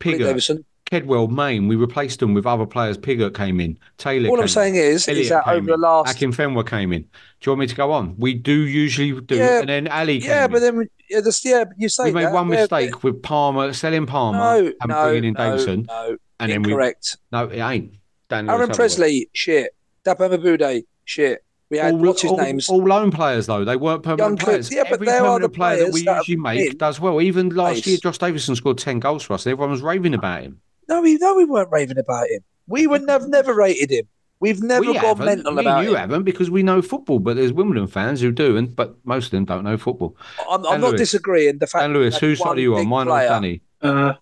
[0.00, 0.64] Taylor, Ollie Davison.
[0.94, 2.96] Kedwell, Maine, We replaced them with other players.
[2.96, 3.78] Pigott came in.
[3.98, 4.28] Taylor.
[4.28, 5.80] All I'm saying is, Elliott is that over the in.
[5.80, 7.02] last Akinfenwa came in.
[7.02, 7.08] Do
[7.42, 8.14] you want me to go on?
[8.18, 10.50] We do usually do, Yeah, and then Ali came yeah, in.
[10.52, 13.72] but then yeah, this, yeah, you say we made that, one yeah, mistake with Palmer,
[13.72, 15.84] selling Palmer No, and no, bringing in Davison.
[15.88, 17.16] no, and then incorrect.
[17.32, 17.94] we no, it ain't.
[18.28, 19.74] Dan Aaron Presley, shit.
[20.06, 21.44] Dapo Mebude, shit.
[21.70, 22.68] We had All, what's his all, names?
[22.68, 24.70] all loan players though they weren't permanent Young players.
[24.72, 27.20] yeah, but Every they are the player that we that usually make does well.
[27.20, 30.60] Even last year, Josh Davison scored ten goals for us, everyone was raving about him.
[30.88, 32.40] No, we no, we weren't raving about him.
[32.66, 34.06] We would have never rated him.
[34.40, 35.26] We've never we gone haven't.
[35.26, 35.96] mental Me about you him.
[35.96, 39.30] haven't because we know football, but there's Wimbledon fans who do, and but most of
[39.32, 40.16] them don't know football.
[40.50, 41.00] I'm, I'm not Lewis.
[41.00, 41.58] disagreeing.
[41.58, 42.80] The fact Dan Lewis, that whose side are you on?
[42.82, 43.60] big Mine or player- Danny?
[43.80, 44.14] Uh,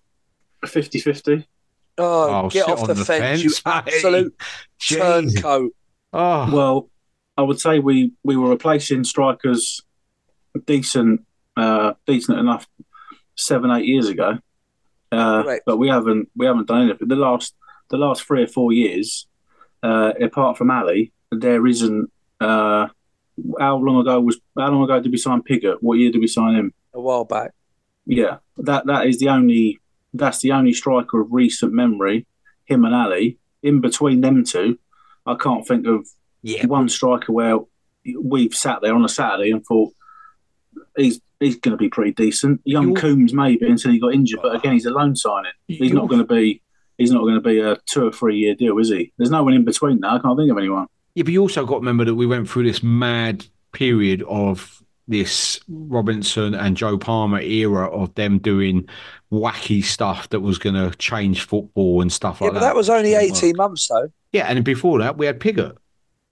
[0.65, 1.47] 50 50.
[1.97, 4.35] Oh, Oh, get off the, the fence, fence, you absolute
[4.79, 4.97] Jeez.
[4.97, 5.71] turncoat.
[6.13, 6.89] Oh, Well,
[7.37, 9.81] I would say we, we were replacing strikers
[10.65, 11.25] decent,
[11.57, 12.67] uh, decent enough
[13.35, 14.37] seven, eight years ago.
[15.13, 15.63] Uh, Correct.
[15.65, 17.07] but we haven't we haven't done anything.
[17.07, 17.55] The last
[17.89, 19.27] the last three or four years,
[19.83, 22.11] uh, apart from Ali, there isn't.
[22.39, 22.87] Uh,
[23.59, 25.77] how long ago was how long ago did we sign Pigott?
[25.81, 26.73] What year did we sign him?
[26.93, 27.51] A while back.
[28.05, 29.79] Yeah, that that is the only
[30.13, 32.25] that's the only striker of recent memory.
[32.65, 33.39] Him and Ali.
[33.61, 34.77] In between them two,
[35.25, 36.07] I can't think of
[36.41, 36.65] yeah.
[36.65, 37.59] one striker where
[38.21, 39.93] we've sat there on a Saturday and thought,
[40.97, 42.61] he's he's going to be pretty decent.
[42.65, 45.51] Young You- Coombs maybe until he got injured, but again, he's a loan signing.
[45.67, 46.61] He's You- not going to be.
[46.97, 49.11] He's not going to be a two or three year deal, is he?
[49.17, 50.15] There's no one in between now.
[50.15, 50.85] I can't think of anyone.
[51.15, 54.81] Yeah, but you also got to remember that we went through this mad period of
[55.07, 58.87] this Robinson and Joe Palmer era of them doing
[59.31, 62.65] wacky stuff that was going to change football and stuff Yeah, like but that.
[62.67, 63.37] that was only Didn't work.
[63.43, 64.09] 18 months, though.
[64.31, 65.75] Yeah, and before that we had Pigott.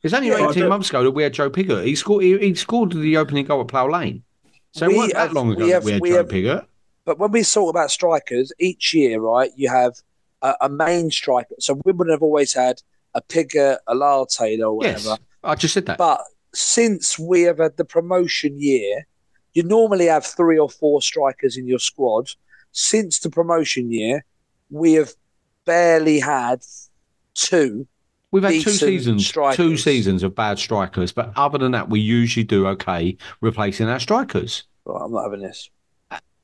[0.04, 1.86] It's only Yeah, 18 months ago that we had Joe Pigott.
[1.86, 2.24] He scored.
[2.24, 4.24] He, he scored the opening goal at Plough Lane.
[4.74, 6.28] So We it wasn't that long ago we that have- we had we Joe have-
[6.30, 6.66] Pigott.
[7.04, 9.96] But when we talk about strikers, each year, right, you have
[10.44, 11.56] a, a main striker.
[11.60, 12.82] So Wimbledon have always had
[13.16, 15.10] a Pigger, a Lyle Taylor, or whatever.
[15.10, 15.98] Yes, I just said that.
[15.98, 16.22] But
[16.54, 19.08] since we have had the promotion year,
[19.54, 22.30] you normally have three or four strikers in your squad.
[22.72, 24.24] Since the promotion year,
[24.70, 25.14] we have
[25.66, 26.62] barely had
[27.34, 27.88] two.
[28.32, 28.80] We've had two decent
[29.22, 33.90] seasons, two seasons of bad strikers, but other than that, we usually do okay replacing
[33.90, 34.64] our strikers.
[34.86, 35.70] Right, I'm not having this.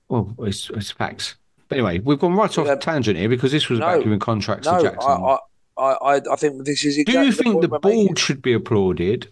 [0.09, 1.35] Well, it's, it's facts.
[1.69, 2.75] But anyway, we've gone right off Yeah.
[2.75, 5.11] tangent here because this was about giving contracts No, to Jackson.
[5.11, 5.37] I,
[5.77, 8.05] I, I, I think this is do you think the point we're making.
[8.07, 9.29] board should be applauded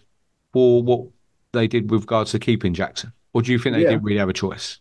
[0.53, 1.07] for what
[1.51, 3.89] they did with regards to keeping Jackson, or do you think they Yeah.
[3.91, 4.79] didn't really have a choice?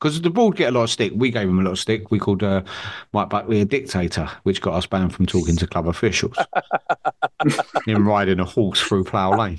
[0.00, 1.12] Because the board get a lot of stick.
[1.16, 2.10] We gave him a lot of stick.
[2.12, 2.62] We called uh,
[3.12, 6.36] Mike Buckley a dictator, which got us banned from talking to club officials.
[7.86, 9.58] Him riding a horse through Plough Lane.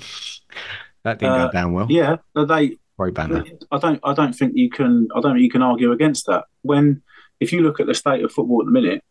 [1.04, 1.86] That didn't Uh, go down well.
[1.90, 2.78] Yeah, they.
[2.98, 3.44] Great banner.
[3.70, 4.00] I don't.
[4.02, 5.08] I don't think you can.
[5.14, 6.44] I don't think you can argue against that.
[6.62, 7.02] When
[7.38, 9.02] if you look at the state of football at the minute,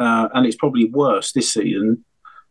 [0.00, 2.04] uh, and it's probably worse this season,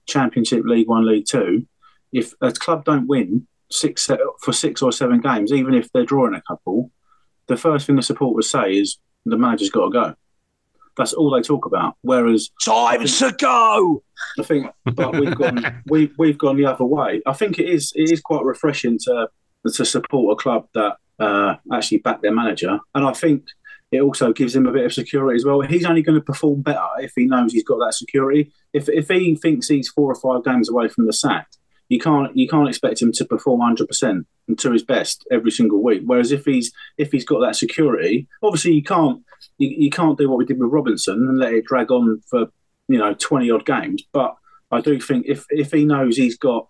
[0.07, 1.67] Championship, League One, League Two.
[2.13, 4.09] If a club don't win six
[4.41, 6.91] for six or seven games, even if they're drawing a couple,
[7.47, 10.15] the first thing the supporters say is the manager's got to go.
[10.97, 11.95] That's all they talk about.
[12.01, 14.03] Whereas Time to go.
[14.39, 17.21] I think, but we've gone we we've gone the other way.
[17.25, 19.29] I think it is it is quite refreshing to
[19.65, 23.45] to support a club that uh, actually back their manager, and I think
[23.91, 25.61] it also gives him a bit of security as well.
[25.61, 28.51] He's only going to perform better if he knows he's got that security.
[28.73, 31.47] If if he thinks he's four or five games away from the sack,
[31.89, 35.51] you can't you can't expect him to perform hundred percent and to his best every
[35.51, 36.01] single week.
[36.05, 39.23] Whereas if he's if he's got that security, obviously you can't
[39.57, 42.47] you, you can't do what we did with Robinson and let it drag on for
[42.87, 44.03] you know twenty odd games.
[44.11, 44.35] But
[44.71, 46.67] I do think if if he knows he's got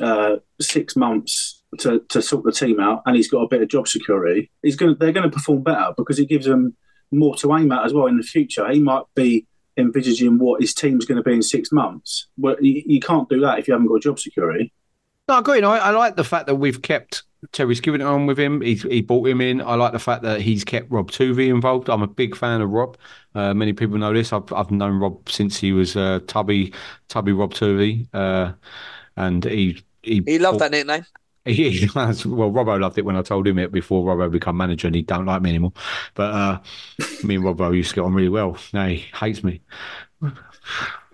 [0.00, 3.68] uh, six months to, to sort the team out and he's got a bit of
[3.68, 6.76] job security, he's going they're going to perform better because it gives them
[7.10, 8.70] more to aim at as well in the future.
[8.70, 9.46] He might be
[9.78, 12.26] envisaging what his team's going to be in six months.
[12.36, 14.72] Well, you, you can't do that if you haven't got job security.
[15.28, 15.62] No, I agree.
[15.62, 17.22] I, I like the fact that we've kept
[17.52, 18.60] Terry's giving it on with him.
[18.60, 19.60] He's, he brought him in.
[19.60, 21.88] I like the fact that he's kept Rob Tuvey involved.
[21.88, 22.96] I'm a big fan of Rob.
[23.34, 24.32] Uh, many people know this.
[24.32, 26.72] I've, I've known Rob since he was uh, Tubby,
[27.08, 28.08] Tubby Rob Tuvey.
[28.12, 28.52] Uh,
[29.16, 31.04] and he, he, He loved that nickname.
[31.44, 31.88] He.
[31.94, 35.02] Well, Robbo loved it when I told him it before Robbo become manager, and he
[35.02, 35.72] don't like me anymore.
[36.14, 36.60] But uh,
[37.24, 38.58] me and Robbo used to get on really well.
[38.72, 39.62] Now he hates me.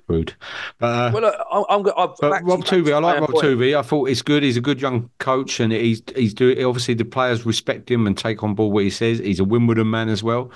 [0.06, 0.34] Rude.
[0.78, 3.30] But uh, Well, look, I'm, I'm, I've but Rob back to Tuvey, I like Rob.
[3.30, 3.78] Tuvey.
[3.78, 4.42] I thought it's good.
[4.42, 6.62] He's a good young coach, and he's he's doing.
[6.62, 9.18] Obviously, the players respect him and take on board what he says.
[9.18, 10.50] He's a Wimbledon man as well.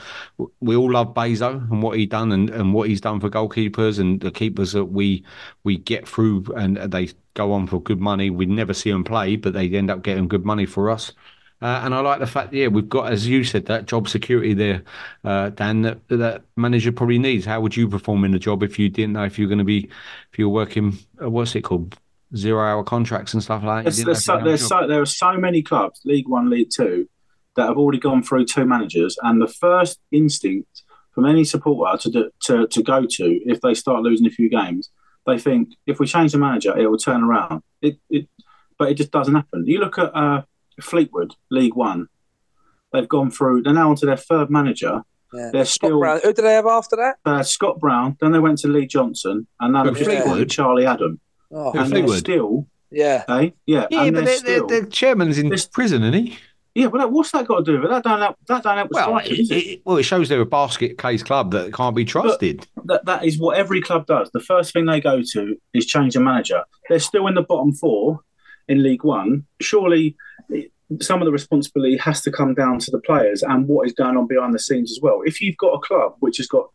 [0.60, 3.98] We all love Bezo and what he done and, and what he's done for goalkeepers
[3.98, 5.24] and the keepers that we
[5.64, 8.30] we get through and they go on for good money.
[8.30, 11.12] We never see them play, but they end up getting good money for us.
[11.60, 14.54] Uh, and I like the fact, yeah, we've got, as you said, that job security
[14.54, 14.82] there,
[15.24, 17.44] uh, Dan, that, that manager probably needs.
[17.44, 19.64] How would you perform in the job if you didn't know if you're going to
[19.64, 19.88] be,
[20.32, 21.96] if you're working, uh, what's it called,
[22.36, 23.90] zero hour contracts and stuff like that?
[23.90, 24.58] There's, there's so, you had a job.
[24.58, 27.08] there's so, there are so many clubs, League One, League Two,
[27.56, 32.10] that have already gone through two managers, and the first instinct from any supporter to
[32.10, 34.90] do, to to go to if they start losing a few games,
[35.26, 37.62] they think if we change the manager, it will turn around.
[37.82, 38.28] It, it
[38.78, 39.66] but it just doesn't happen.
[39.66, 40.42] You look at uh,
[40.80, 42.08] Fleetwood, League One.
[42.92, 43.62] They've gone through.
[43.62, 45.02] They're now onto their third manager.
[45.32, 45.50] Yeah.
[45.52, 46.20] They're Scott still Brown.
[46.24, 47.16] Who did they have after that?
[47.24, 48.16] uh, Scott Brown.
[48.20, 50.50] Then they went to Lee Johnson, and now Who, they've just Fleetwood?
[50.50, 51.20] Charlie Adam.
[51.52, 52.18] Oh, Who, and they're Fleetwood?
[52.18, 53.24] still, yeah.
[53.28, 53.50] eh?
[53.66, 54.66] Yeah, Yeah, and but they're the, the, still.
[54.66, 56.38] the chairman's in This- prison, isn't he?
[56.74, 57.90] Yeah, but what's that got to do with it?
[57.90, 58.36] That don't help.
[58.46, 58.90] That don't help.
[58.92, 59.54] Well, strikers, it?
[59.56, 62.68] it, well, it shows they're a basket case club that can't be trusted.
[62.84, 64.30] that that is what every club does.
[64.30, 66.62] The first thing they go to is change a manager.
[66.88, 68.20] They're still in the bottom four
[68.68, 69.44] in League One.
[69.60, 70.14] Surely it-
[71.00, 74.16] some of the responsibility has to come down to the players and what is going
[74.16, 75.20] on behind the scenes as well.
[75.24, 76.70] If you've got a club which has got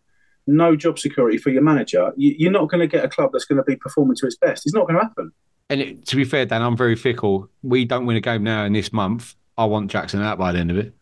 [0.46, 3.46] no job security for your manager, you, you're not going to get a club that's
[3.46, 4.66] going to be performing to its best.
[4.66, 5.32] It's not going to happen.
[5.70, 7.50] And it, to be fair, Dan, I'm very fickle.
[7.64, 9.36] We don't win a game now in this month.
[9.58, 10.94] I want Jackson out by the end of it.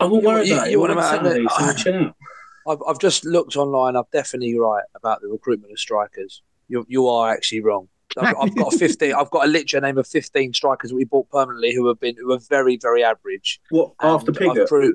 [0.00, 0.70] I won't You- worry you- about it.
[0.72, 2.14] you We're want on to- Saturday, so chill out.
[2.68, 3.96] I've, I've just looked online.
[3.96, 6.42] I'm definitely right about the recruitment of strikers.
[6.68, 7.88] You, you are actually wrong.
[8.18, 9.14] I've, I've got a fifteen.
[9.14, 12.16] I've got a literally name of fifteen strikers that we bought permanently who have been
[12.16, 13.60] who are very very average.
[13.70, 14.70] What after Pigott?
[14.72, 14.94] I've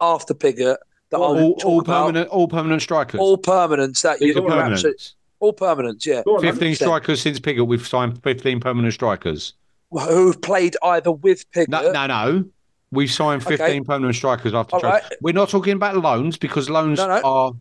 [0.00, 0.76] after Pigott,
[1.10, 3.18] that all, I'll all, permanent, all permanent strikers.
[3.20, 4.02] all permanents.
[4.02, 4.72] That you, These are you're permanents.
[4.72, 6.06] absolute- all permanents.
[6.06, 6.76] Yeah, on, 15 100%.
[6.76, 7.66] strikers since Pigott.
[7.66, 9.52] We've signed 15 permanent strikers.
[9.90, 11.68] who've played either with Pigott.
[11.68, 12.44] No, no, no.
[12.90, 13.80] We've signed 15 Okay.
[13.80, 14.90] permanent strikers after All trade.
[14.90, 15.02] right.
[15.20, 17.20] We're not talking about loans because loans No, no.
[17.22, 17.52] are.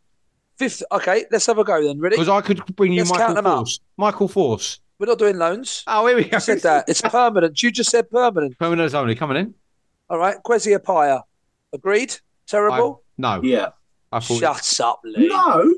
[0.57, 0.84] Fifth.
[0.91, 1.99] Okay, let's have a go then.
[1.99, 2.15] Ready?
[2.15, 3.57] Because I could bring you Let's count Michael them up.
[3.60, 3.80] Force.
[3.98, 4.80] Michael Force.
[4.99, 5.84] We're not doing loans.
[5.88, 6.38] Oh, here we go.
[6.38, 6.88] I said that.
[6.88, 7.61] It's permanent.
[7.61, 8.57] You just said permanent.
[8.57, 9.15] Permanents only.
[9.15, 9.53] Coming in.
[10.10, 10.38] All right.
[10.45, 11.23] Kwesi Appiah.
[11.73, 12.15] Agreed?
[12.48, 13.03] Terrible?
[13.18, 13.41] No.
[13.44, 13.69] Yeah.
[14.11, 15.27] I thought Shut up, Lee.
[15.27, 15.73] No.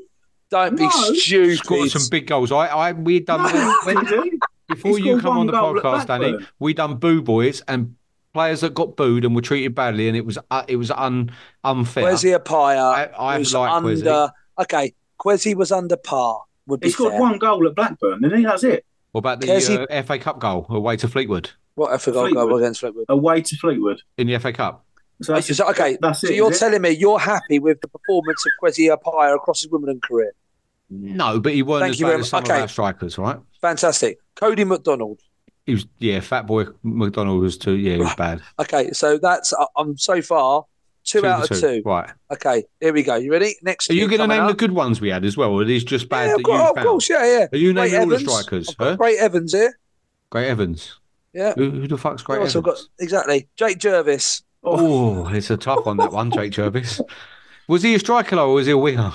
[0.50, 0.90] Don't be No.
[0.90, 1.58] stupid.
[1.58, 2.52] scored some big goals.
[2.52, 4.38] I, I, we done No, when,
[4.68, 6.36] before He you come on the podcast, Danny.
[6.60, 7.96] We done boo boys and
[8.32, 11.32] players that got booed and were treated badly, and it was uh, it was un,
[11.64, 12.04] unfair.
[12.04, 14.30] Kwesi Appiah I- I was like under.
[14.58, 14.62] Kwesi.
[14.64, 16.42] Okay, Kwesi was under par.
[16.66, 17.20] Would be He scored fair.
[17.20, 18.44] one goal at Blackburn, didn't he?
[18.44, 18.84] That's it.
[19.12, 22.48] What about the Kessie- uh, FA Cup goal away to Fleetwood What I forgot Fleetwood.
[22.50, 23.06] goal against Fleetwood.
[23.08, 24.02] Away to Fleetwood.
[24.18, 24.84] in the FA Cup?
[25.22, 26.34] So that's, So, okay, that's so it.
[26.36, 26.60] you're is it?
[26.60, 30.32] telling me you're happy with the performance of Kwesi Appiah across his Wimbledon career?
[30.90, 32.50] No, but he weren't Thank as you bad very as some much.
[32.50, 33.38] of our strikers, right?
[33.60, 34.18] Fantastic.
[34.36, 35.20] Cody McDonald.
[35.66, 38.40] He was, yeah, Fat Boy McDonald was too, yeah, he was bad.
[38.58, 40.64] Okay, so that's uh, I'm so far
[41.08, 41.82] two, out of two.
[41.84, 42.10] Right.
[42.30, 43.16] Okay, here we go.
[43.16, 43.56] You ready?
[43.62, 43.90] Next.
[43.90, 45.84] Are you going to name the good ones we had as well, or are these
[45.84, 46.88] just bad Yeah, that of course, you oh, of found?
[46.88, 47.46] course, yeah, yeah.
[47.52, 48.74] Are you Great naming all the strikers?
[48.78, 48.96] Huh?
[48.96, 49.78] Great Evans here.
[50.30, 50.98] Great Evans.
[51.32, 51.54] Yeah.
[51.54, 52.54] Who, who the fuck's Great Evans?
[52.54, 52.78] got?
[52.98, 53.48] Exactly.
[53.56, 54.42] Jake Jervis.
[54.62, 57.00] Oh, it's a tough one, that one, Jake Jervis.
[57.68, 59.12] Was he a striker or was he a winger?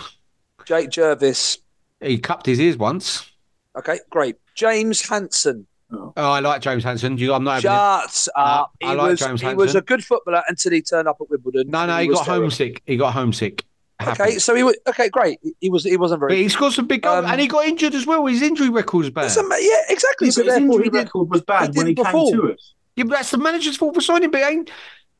[0.66, 1.58] Jake Jervis.
[2.00, 3.32] He cupped his ears once.
[3.76, 4.36] Okay, great.
[4.54, 5.66] James Hanson.
[5.94, 7.18] Oh, I like James Hanson.
[7.18, 8.10] You, I'm not having it.
[8.12, 8.72] Shut up.
[8.84, 11.30] I he like was James he was a good footballer until he turned up at
[11.30, 11.70] Wimbledon.
[11.70, 12.82] No, no, he, was got homesick.
[12.86, 13.64] He got homesick.
[14.06, 15.08] Okay, so he was okay.
[15.10, 15.40] Great.
[15.62, 16.44] He was he wasn't But very.
[16.44, 18.26] he scored some big goals Um, and he got injured as well.
[18.26, 19.24] His injury record's bad.
[19.24, 20.28] Doesn't yeah, exactly.
[20.28, 22.54] Yeah, so but his injury he, record was bad he when he didn't came to
[22.54, 22.74] us.
[22.96, 24.30] Yeah, but that's the manager's fault for signing.
[24.32, 24.72] But he ain't.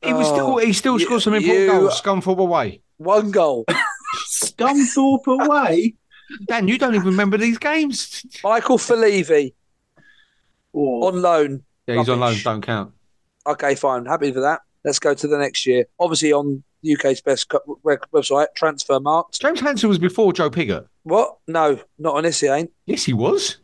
[0.02, 0.56] He was Oh, still.
[0.58, 2.00] He still you- scored some important you- goals.
[2.02, 2.80] Scunthorpe away.
[2.98, 3.64] one goal.
[4.34, 5.94] Scunthorpe away.
[6.46, 8.24] Dan, you don't even remember these games.
[8.42, 9.52] Michael Folivi
[10.74, 11.62] Or on loan.
[11.86, 12.36] Yeah, he's on loan.
[12.42, 12.92] Don't count.
[13.46, 14.06] Okay, fine.
[14.06, 14.60] Happy for that.
[14.84, 15.86] Let's go to the next year.
[15.98, 19.38] Obviously, on the UK's best co- web- website, Transfermarkt.
[19.38, 20.86] James Hanson was before Joe Pigott.
[21.04, 21.36] What?
[21.48, 22.40] No, not on this.
[22.40, 22.70] He ain't.
[22.86, 23.58] Yes, he was.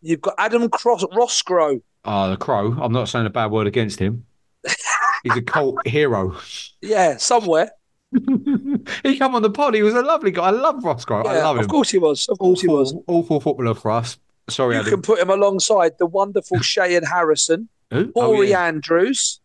[0.00, 1.80] You've got Adam Cross Roscrow.
[2.04, 2.76] Oh, the Crow.
[2.80, 4.24] I'm not saying a bad word against him.
[5.24, 6.36] He's a cult hero.
[6.80, 7.70] Yeah, somewhere.
[9.02, 9.74] he come on the pod.
[9.74, 10.44] He was a lovely guy.
[10.44, 11.24] I love Roscrow.
[11.24, 11.64] I love him.
[11.64, 12.28] of course he was.
[12.28, 12.92] Of course he was.
[12.92, 14.18] Awful, awful footballer for us.
[14.48, 14.90] Sorry, You Adam.
[14.92, 18.12] can put him alongside the wonderful Shayon Harrison, Who?
[18.16, 18.64] Oh, Corey yeah.
[18.64, 19.40] Andrews,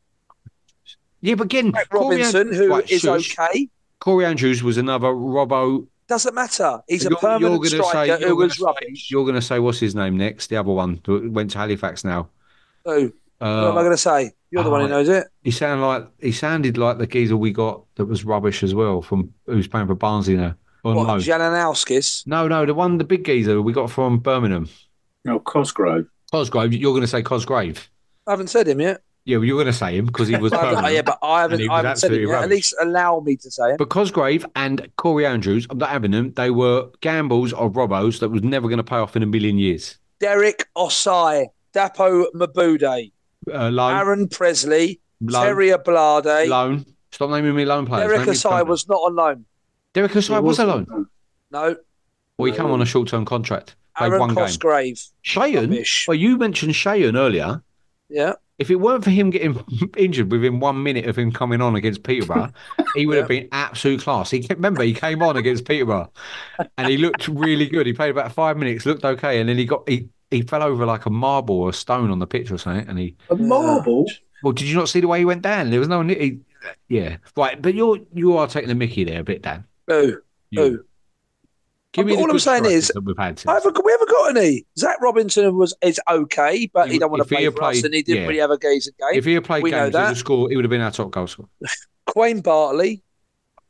[1.22, 3.38] yeah, but again, Brett Corey Robinson, An- who Right, is shush.
[3.38, 3.70] okay.
[4.00, 5.88] Corey Andrews was another Robbo.
[6.08, 6.80] Doesn't matter.
[6.88, 9.12] He's a You're- permanent you're striker say- you're who was say- rubbish.
[9.12, 10.48] You're going to say what's his name next?
[10.48, 12.30] The other one went to Halifax now.
[12.86, 13.12] Who?
[13.40, 14.32] what am I Uh, going to say?
[14.50, 15.28] You're the one who oh, knows it.
[15.44, 19.02] he sounded like he sounded like the geezer we got that was rubbish as well
[19.02, 20.96] from who's playing for Barnsley now What.
[21.20, 22.26] Jananowskis?
[22.26, 24.70] No, no, the one, the big geezer we got from Birmingham.
[25.28, 26.06] No Cosgrove.
[26.32, 26.74] Cosgrave.
[26.74, 27.90] You're going to say Cosgrove.
[28.26, 29.02] I haven't said him yet.
[29.26, 30.94] Yeah, well, you're going to say him because he was I haven't- Birmingham.
[30.96, 32.44] yeah, but I haven't, he I haven't said him absolutely yet.
[32.44, 33.76] At least allow me to say him.
[33.78, 36.32] But Cosgrove and Corey Andrews, I'm not having them.
[36.34, 39.58] They were gambles of Robos that was never going to pay off in a million
[39.58, 39.98] years.
[40.22, 43.12] Derek Osei, Dapo Mebude,
[43.54, 46.48] Uh, Aaron Presley, loan, Terry Ablade.
[46.48, 46.86] loan.
[47.12, 48.08] Stop naming me loan players.
[48.10, 49.46] Derek Name Osei was not on loan.
[49.94, 51.08] Derek Osei was a loan.
[51.52, 51.76] No.
[52.38, 53.76] Well, he come on a short-term contract.
[53.98, 54.46] Played Aaron one game.
[54.46, 55.00] Cosgrove.
[55.36, 56.08] Rubbish.
[56.08, 57.64] Well, you mentioned Shayon earlier.
[58.10, 58.34] Yeah.
[58.60, 59.64] If it weren't for him getting
[59.98, 62.52] injured within one minute of him coming on against Peterborough,
[62.96, 64.32] he would have been absolute class.
[64.32, 66.12] He remember he came on against Peterborough,
[66.78, 67.86] and he looked really good.
[67.86, 70.86] He played about five minutes, looked okay, and then he got he he fell over
[70.86, 73.16] like a marble or a stone on the pitch or something, and he.
[73.30, 74.06] A marble?
[74.44, 75.70] Well, did you not see the way he went down?
[75.70, 76.02] There was no.
[76.04, 76.40] He,
[76.88, 77.62] yeah, right.
[77.62, 79.66] But you're you are taking the Mickey there a bit, Dan.
[79.88, 80.18] Who?
[80.50, 80.62] You.
[80.62, 80.84] Who?
[81.94, 83.42] Give all I'm saying is, we've had.
[83.48, 84.66] I haven't, we haven't got any.
[84.78, 87.64] Zach Robinson was is okay, but he, He- don't want to if he play for
[87.64, 88.28] us, played- and he didn't yeah.
[88.28, 89.18] really have a gaze at game.
[89.18, 90.08] If he had played we games, he would that.
[90.10, 90.52] have scored.
[90.52, 91.50] He would have been our top goal scorer.
[92.06, 93.04] Quaine Bartley,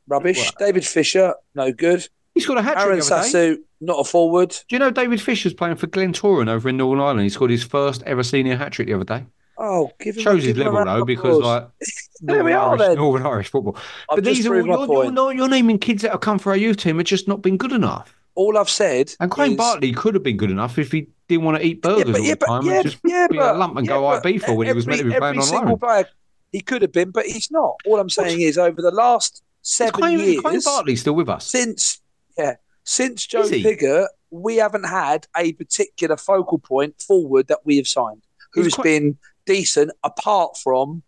[0.07, 0.52] rubbish.
[0.60, 2.07] David Fisher, no good.
[2.34, 3.30] He's got a hat trick Aaron the other day.
[3.30, 4.49] Sassu, not a forward.
[4.68, 7.22] Do you know David Fisher's playing for Glentoran over in Northern Ireland?
[7.22, 9.26] He scored his first ever senior hat trick the other day.
[9.57, 11.69] Oh, give him Shows his level though, because applause.
[12.22, 12.95] like There we are Irish, then.
[12.98, 13.76] Northern Irish football.
[14.10, 16.52] I've but these are all, you're, you're, not, you're naming kids that have come for
[16.52, 18.14] our youth team and just not been good enough.
[18.35, 21.44] All I've said And Quayne is- Bartley could have been good enough if he didn't
[21.45, 23.38] want to eat burgers but- all yeah, the but- time yeah, and just yeah, be
[23.38, 25.39] but- a lump and yeah, go IB for when he was meant to be playing
[25.39, 25.80] on loan.
[25.80, 26.06] player
[26.52, 27.76] he could have been, but he's not.
[27.85, 31.45] All I'm saying is, over the last seven years, Quaine Bartley still with us?
[31.45, 31.99] since
[32.38, 37.88] yeah, Since Joe Is we haven't had a particular focal point forward that we have
[37.88, 38.22] signed
[38.53, 41.03] who's quite- been decent apart from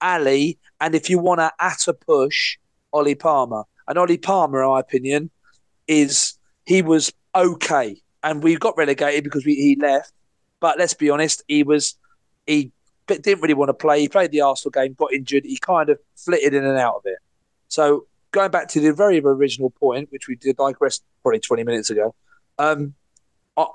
[0.00, 2.58] Ali and if you want to at a push,
[2.92, 3.64] Ollie Palmer.
[3.86, 5.30] And Ollie Palmer, in my opinion,
[5.86, 8.00] is he was okay.
[8.22, 10.12] And we got relegated because we, he left.
[10.60, 11.96] But let's be honest, he was
[12.46, 12.70] he
[13.06, 14.00] didn't really want to play.
[14.00, 15.44] He played the Arsenal game, got injured.
[15.44, 17.18] He kind of flitted in and out of it.
[17.68, 21.90] So going back to the very original point, which we did digress probably twenty minutes
[21.90, 22.14] ago,
[22.58, 22.94] um,
[23.56, 23.66] uh,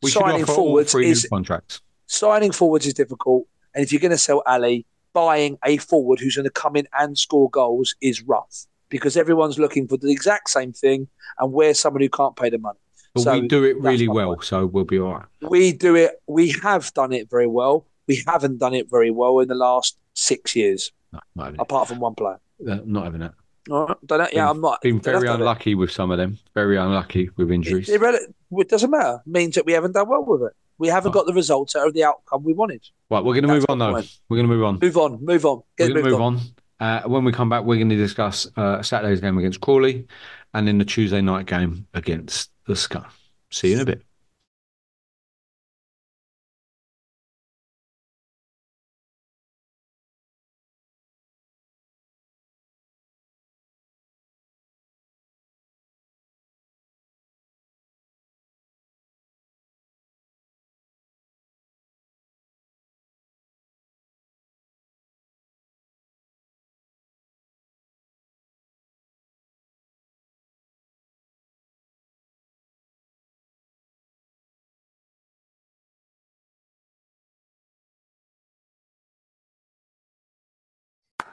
[0.00, 1.80] We signing forwards is contracts.
[2.06, 4.86] signing forwards is difficult, and if you're going to sell Ali,
[5.16, 9.58] buying a forward who's going to come in and score goals is rough because everyone's
[9.58, 12.78] looking for the exact same thing, and we're someone who can't pay the money.
[13.14, 14.44] But So we do it really well, point.
[14.44, 15.24] so we'll be all right.
[15.40, 16.12] We do it.
[16.26, 17.86] We have done it very well.
[18.06, 21.98] We haven't done it very well in the last six years, No, not apart from
[21.98, 22.38] one player.
[22.70, 23.32] Uh, not having it.
[23.70, 24.80] All right, don't yeah, I'm not.
[24.82, 25.42] Been very to have it.
[25.42, 26.38] unlucky with some of them.
[26.54, 27.88] Very unlucky with injuries.
[27.88, 29.22] It, it, it doesn't matter.
[29.26, 30.52] It means that we haven't done well with it.
[30.78, 32.82] We haven't got the results or the outcome we wanted.
[33.10, 33.92] Right, we're going to That's move on though.
[33.94, 34.18] point.
[34.28, 34.78] We're going to move on.
[34.80, 35.24] Move on.
[35.24, 35.62] Move on.
[35.78, 36.40] Get We're going to move on.
[36.78, 40.06] Uh, when we come back, we're going to discuss uh, Saturday's game against Crawley
[40.52, 43.06] and then the Tuesday night game against the Scum.
[43.50, 44.02] See you in a bit.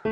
[0.04, 0.10] The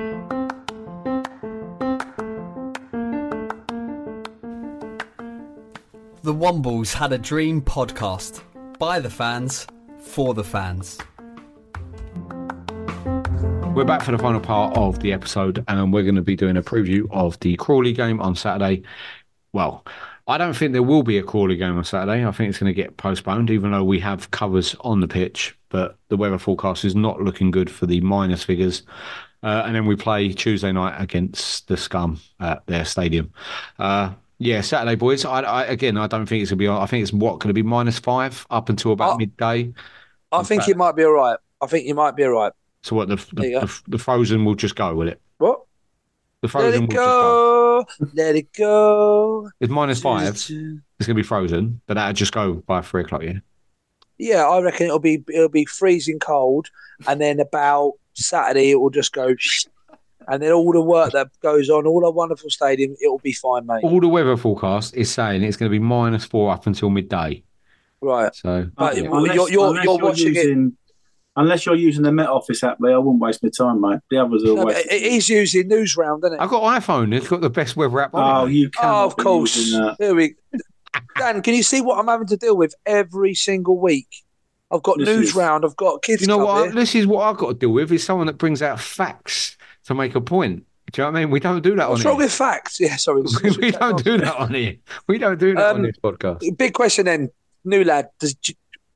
[6.23, 8.41] Wombles Had a Dream podcast.
[8.80, 9.68] By the fans,
[9.99, 10.97] for the fans.
[13.76, 16.55] We're back for the final part of the episode, and we're going to be doing
[16.55, 18.84] a preview of the Crawley game on Saturday.
[19.51, 19.85] Well,
[20.26, 22.26] I don't think there will be a Crawley game on Saturday.
[22.26, 25.57] I think it's going to get postponed, even though we have covers on the pitch.
[25.68, 28.84] But the weather forecast is not looking good for the minus figures.
[29.43, 33.31] Uh, and then we play Tuesday night against the Scum at their stadium.
[33.80, 35.26] Uh, yeah, Saturday, boys.
[35.26, 36.69] I, I again, I don't think it's going to be.
[36.69, 39.18] I think it's what going to be minus five up until about Oh.
[39.18, 39.73] midday.
[40.31, 41.38] I think it might be all right.
[41.61, 42.53] I think you might be all right.
[42.84, 45.22] So what the the, the, the frozen will just go with it.
[45.38, 45.61] What?
[46.41, 47.85] The Let frozen it will just go.
[47.99, 48.05] go.
[48.15, 49.49] Let it go.
[49.59, 50.27] It's minus five.
[50.27, 53.22] It's going to be frozen, but that'll just go by three o'clock.
[53.23, 53.39] Yeah.
[54.18, 56.69] Yeah, I reckon it'll be it'll be freezing cold,
[57.07, 59.33] and then about Saturday it will just go,
[60.27, 63.33] and then all the work that goes on, all the wonderful stadium, it will be
[63.33, 63.83] fine, mate.
[63.83, 67.43] All the weather forecast is saying it's going to be minus four up until midday.
[68.01, 68.33] Right.
[68.35, 69.03] So But yeah.
[69.03, 70.77] you're- you're- unless you're watching it- using,
[71.38, 73.99] Unless you're using the Met Office app, there, I wouldn't waste my time, mate.
[74.09, 74.99] The others are No, but wasting.
[74.99, 76.41] he's using news round, isn't it?
[76.41, 77.15] I've got iPhone.
[77.15, 78.13] It's got the best weather app.
[78.13, 78.83] on Oh, it, you can.
[78.89, 79.71] Oh, of course.
[79.97, 80.35] Here we.
[81.17, 84.09] Dan, can you see what I'm having to deal with every single week?
[84.72, 85.65] I've got This news is- round.
[85.65, 86.22] I've got kids.
[86.22, 86.65] you know what?
[86.65, 86.72] Here.
[86.73, 87.91] this is what I've got to deal with.
[87.91, 90.65] Is someone that brings out facts to make a point.
[90.91, 91.31] Do you know what I mean?
[91.31, 92.26] We don't do that What's on wrong here.
[92.26, 92.80] with facts?
[92.80, 93.22] Yeah, sorry.
[93.61, 94.76] we don't do that on here.
[95.07, 96.57] We don't do that on Um, this podcast.
[96.57, 97.30] Big question then,
[97.64, 98.10] new lad.
[98.19, 98.35] Does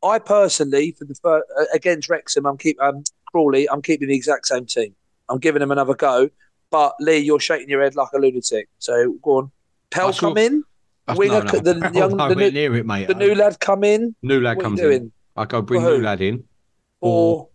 [0.04, 3.70] I personally for the fir- uh, against Wrexham, I'm keep um Crawley.
[3.70, 4.94] I'm keeping the exact same team.
[5.30, 6.30] I'm giving them another go.
[6.70, 8.68] But Lee, you're shaking your head like a lunatic.
[8.80, 9.52] So go on.
[9.90, 10.64] Pell come in.
[11.16, 13.08] Winger, no, no, the young, the, new, near it, mate.
[13.08, 14.16] the new lad come in.
[14.24, 15.12] New lad What comes you in.
[15.36, 16.44] I go bring new lad in.
[17.02, 17.50] Or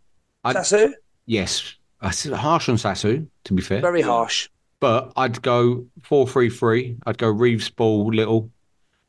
[0.44, 0.92] I'd- Sasu?
[1.26, 3.26] Yes, that's harsh on Sasu.
[3.44, 4.48] To be fair, Very harsh.
[4.80, 6.96] But I'd go four three three.
[7.06, 8.50] I'd go Reeves, Ball, Little,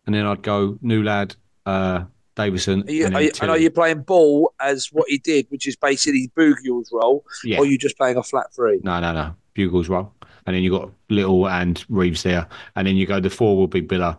[0.06, 1.36] and then I'd go new lad,
[1.66, 2.04] uh,
[2.36, 2.84] Davison.
[2.88, 5.68] Are you, and are you, and are you playing ball as what he did, which
[5.68, 7.58] is basically Bugiel's role, Yeah.
[7.58, 8.80] or are you just playing a flat three?
[8.84, 9.36] No, no, no.
[9.56, 10.14] Bugiel's role.
[10.46, 12.48] And then you've got Little and Reeves there.
[12.76, 14.18] And then you go the four will be Biler,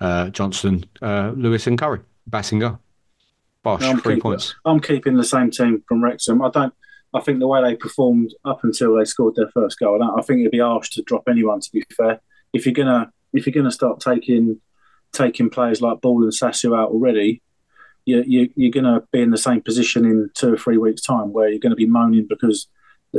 [0.00, 2.00] uh, Johnson, uh, Lewis and Currie.
[2.30, 2.78] Bassinger.
[3.62, 4.54] Bosh, I'm three keeping- points.
[4.64, 6.42] I'm keeping the same team from Wrexham.
[6.42, 6.74] I don't.
[7.14, 10.22] I think the way they performed up until they scored their first goal, I, I
[10.22, 11.60] think it'd be harsh to drop anyone.
[11.60, 12.20] To be fair,
[12.52, 14.60] if you're gonna if you're gonna start taking
[15.12, 17.42] taking players like Ball and Sasu out already,
[18.06, 21.32] you, you, you're gonna be in the same position in two or three weeks' time,
[21.32, 22.66] where you're going to be moaning because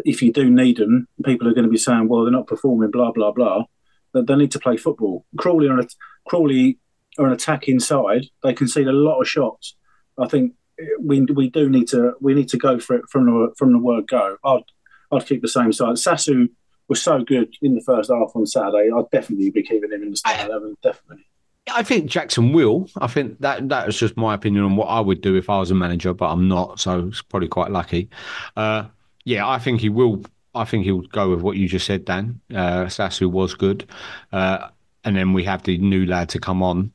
[0.06, 2.90] if you do need them, people are going to be saying, "Well, they're not performing."
[2.91, 3.65] Blah blah blah.
[4.14, 5.26] They need to play football.
[5.38, 5.88] Crawley are a,
[6.28, 6.80] Crawley
[7.20, 8.26] are an attacking side.
[8.44, 9.76] They concede a lot of shots.
[10.18, 10.53] I think
[10.99, 13.80] we we do need to we need to go for it from the from the
[13.80, 14.38] word go.
[14.44, 14.64] I'd
[15.11, 15.95] I'd keep the same side.
[15.95, 16.49] Sasu
[16.88, 18.90] was so good in the first half on Saturday.
[18.95, 20.77] I'd definitely be keeping him in the starting eleven.
[20.81, 21.26] Definitely.
[21.72, 22.90] I think Jackson will.
[22.99, 25.60] I think that that is just my opinion on what I would do if I
[25.60, 28.10] was a manager, but I'm not, so it's probably quite lucky.
[28.57, 28.88] Uh,
[29.23, 30.23] yeah, I think he will.
[30.53, 32.41] I think he'll go with what you just said, Dan.
[32.52, 33.88] Uh, Sasu was good,
[34.34, 34.68] uh,
[35.06, 36.91] and then we have the new lad to come on.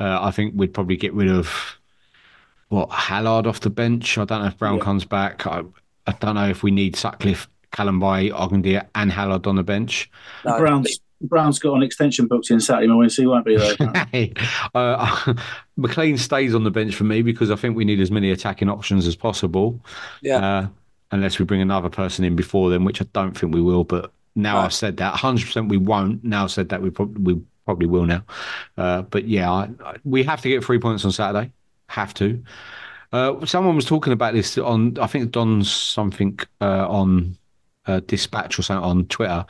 [0.00, 1.77] Uh, I think we'd probably get rid of
[2.68, 4.18] what Hallard off the bench.
[4.18, 4.84] I don't know if Brown Yeah.
[4.84, 5.46] comes back.
[5.46, 5.62] I,
[6.06, 10.10] I don't know if we need Sutcliffe, Callum Bay, Ogdendia, and Hallard on the bench.
[10.44, 13.74] No, Brown's Brown's got an extension booked in Saturday morning, so he won't be there.
[14.12, 14.32] Hey,
[14.74, 15.34] uh,
[15.78, 18.68] McClean stays on the bench for me because I think we need as many attacking
[18.68, 19.80] options as possible.
[20.22, 20.36] Yeah.
[20.36, 20.66] Uh,
[21.10, 23.82] unless we bring another person in before then, which I don't think we will.
[23.82, 26.22] But now I've said that, 100% we won't.
[26.22, 28.24] Now I've said that, we probably we probably will now.
[28.76, 31.52] Uh, but yeah, I, I, we have to get three points on Saturday.
[31.88, 32.42] Have to.
[33.12, 37.36] Uh, someone was talking about this on, I think Don's something uh, on
[37.86, 39.46] uh, Dispatch or something on Twitter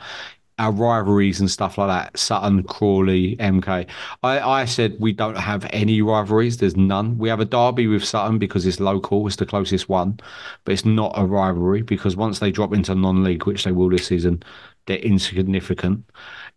[0.59, 2.19] our rivalries and stuff like that.
[2.19, 3.87] Sutton, Crawley, MK.
[4.23, 6.57] I, I said we don't have any rivalries.
[6.57, 7.17] There's none.
[7.17, 9.25] We have a derby with Sutton because it's local.
[9.25, 10.19] It's the closest one,
[10.65, 14.07] but it's not a rivalry because once they drop into non-league, which they will this
[14.07, 14.43] season,
[14.85, 16.03] they're insignificant.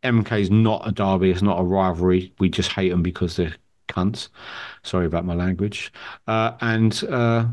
[0.02, 1.30] MK is not a derby.
[1.30, 2.34] It's not a rivalry.
[2.40, 3.54] We just hate them because they're
[3.92, 4.28] cunts.
[4.82, 5.92] Sorry about my language.
[6.26, 7.46] Uh, and uh,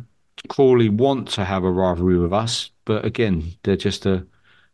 [0.47, 4.25] Crawley want to have a rivalry with us, but again, they're just a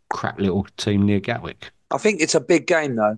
[0.09, 1.71] crap little team near Gatwick.
[1.91, 3.17] I think it's a big game though,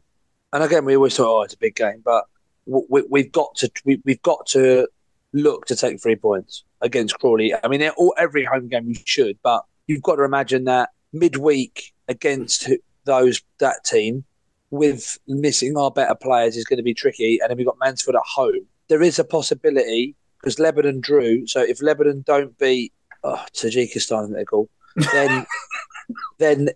[0.53, 2.25] and again we always thought, oh, it's a big game, but
[2.65, 4.87] we, we've got to we, we've got to
[5.33, 7.53] look to take three points against Crawley.
[7.55, 11.93] I mean, all, every home game we should, but you've got to imagine that midweek
[12.07, 12.69] against
[13.05, 14.25] those that team
[14.69, 18.15] with missing our better players is going to be tricky, and then we've got Mansfield
[18.15, 18.65] at home.
[18.89, 21.47] There is a possibility because Lebanon drew.
[21.47, 24.69] So if Lebanon don't beat oh, Tajikistan, they're called,
[25.11, 25.45] then
[26.37, 26.69] then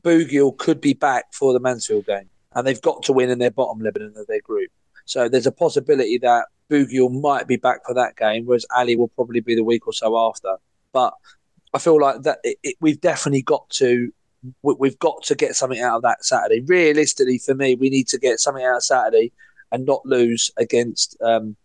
[0.00, 3.50] Bugiel could be back for the Mansfield game, and they've got to win in their
[3.50, 4.70] bottom Lebanon of their group.
[5.04, 9.08] So there's a possibility that Bugiel might be back for that game, whereas Ali will
[9.08, 10.56] probably be the week or so after.
[10.92, 11.14] But
[11.72, 14.12] I feel like that it, it, we've definitely got to
[14.62, 16.60] we- we've got to get something out of that Saturday.
[16.66, 19.32] Realistically, for me, we need to get something out of Saturday
[19.72, 21.56] and not lose against um,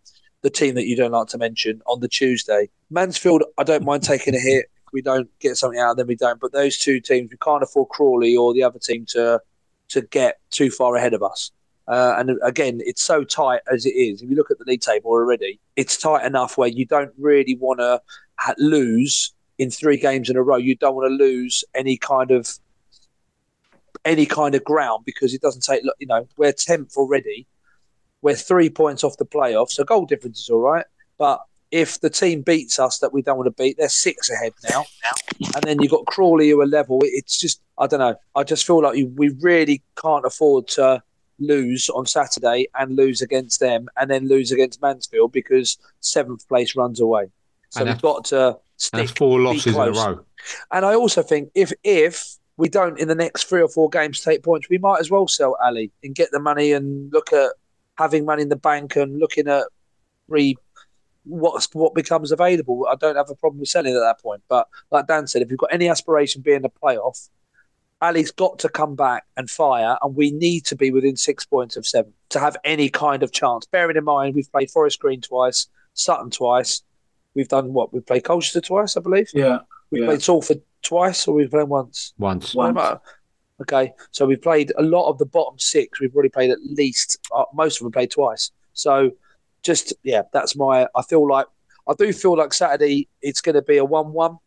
[0.42, 2.68] the team that you don't like to mention on the Tuesday.
[2.90, 4.66] Mansfield, I don't mind taking a hit.
[4.86, 6.40] If we don't get something out, then we don't.
[6.40, 9.40] But those two teams, we can't afford Crawley or the other team to
[9.88, 11.50] to get too far ahead of us.
[11.86, 14.22] Uh, and again, it's so tight as it is.
[14.22, 17.56] If you look at the league table already, it's tight enough where you don't really
[17.56, 18.00] want to
[18.56, 20.56] lose in three games in a row.
[20.56, 22.58] You don't want to lose any kind of
[24.04, 25.82] any kind of ground because it doesn't take.
[25.84, 27.46] look, You know, we're tenth already.
[28.22, 30.86] We're three points off the playoff, so goal difference is all right.
[31.18, 31.40] But
[31.70, 34.84] if the team beats us that we don't want to beat, they're six ahead now.
[35.54, 37.00] And then you've got Crawley who are level.
[37.02, 38.14] It's just, I don't know.
[38.36, 41.02] I just feel like we really can't afford to
[41.40, 46.76] lose on Saturday and lose against them and then lose against Mansfield because seventh place
[46.76, 47.26] runs away.
[47.70, 49.00] So And we've got to stick.
[49.00, 50.24] that's four losses in a row.
[50.70, 54.20] And I also think if if we don't in the next three or four games
[54.20, 57.52] take points, we might as well sell Ali and get the money and look at
[57.96, 59.64] having money in the bank and looking at
[60.28, 60.56] re
[61.24, 62.86] what's what becomes available.
[62.90, 64.42] I don't have a problem with selling at that point.
[64.48, 67.28] But like Dan said, if you've got any aspiration being the playoff,
[68.00, 71.76] Ali's got to come back and fire, and we need to be within six points
[71.76, 73.66] of seven to have any kind of chance.
[73.66, 76.82] Bearing in mind we've played Forest Green twice, Sutton twice.
[77.34, 77.92] We've done what?
[77.92, 79.28] We've played Colchester twice, I believe.
[79.34, 79.60] Yeah,
[79.90, 80.08] We've yeah.
[80.08, 82.14] played Salford twice, or we've played once.
[82.18, 82.54] Once.
[82.54, 83.00] Once.
[83.60, 86.00] Okay, so we've played a lot of the bottom six.
[86.00, 88.50] We've already played at least uh, most of them played twice.
[88.72, 89.12] So,
[89.62, 90.88] just yeah, that's my.
[90.96, 91.46] I feel like
[91.88, 94.38] I do feel like Saturday it's going to be a one-one.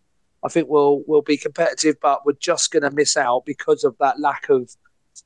[0.43, 3.95] I think we'll we'll be competitive, but we're just going to miss out because of
[3.99, 4.69] that lack of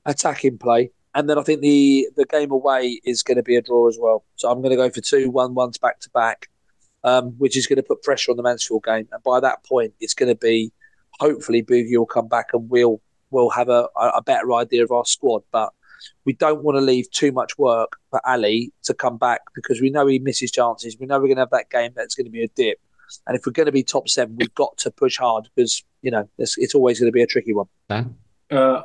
[0.05, 0.91] attacking play.
[1.15, 3.97] And then I think the the game away is going to be a draw as
[3.99, 4.23] well.
[4.35, 6.49] So I'm going to go for two one-ones back to back,
[7.03, 9.07] um, which is going to put pressure on the Mansfield game.
[9.11, 10.71] And by that point, it's going to be
[11.21, 12.99] hopefully Boogie will come back and we'll
[13.29, 15.43] we'll have a, a better idea of our squad.
[15.51, 15.71] But
[16.25, 19.91] we don't want to leave too much work for Ali to come back because we
[19.91, 20.97] know he misses chances.
[20.99, 22.79] We know we're going to have that game that's going to be a dip.
[23.27, 26.11] And if we're going to be top seven, we've got to push hard because you
[26.11, 27.67] know it's, it's always going to be a tricky one.
[27.87, 28.15] Dan?
[28.49, 28.81] Uh,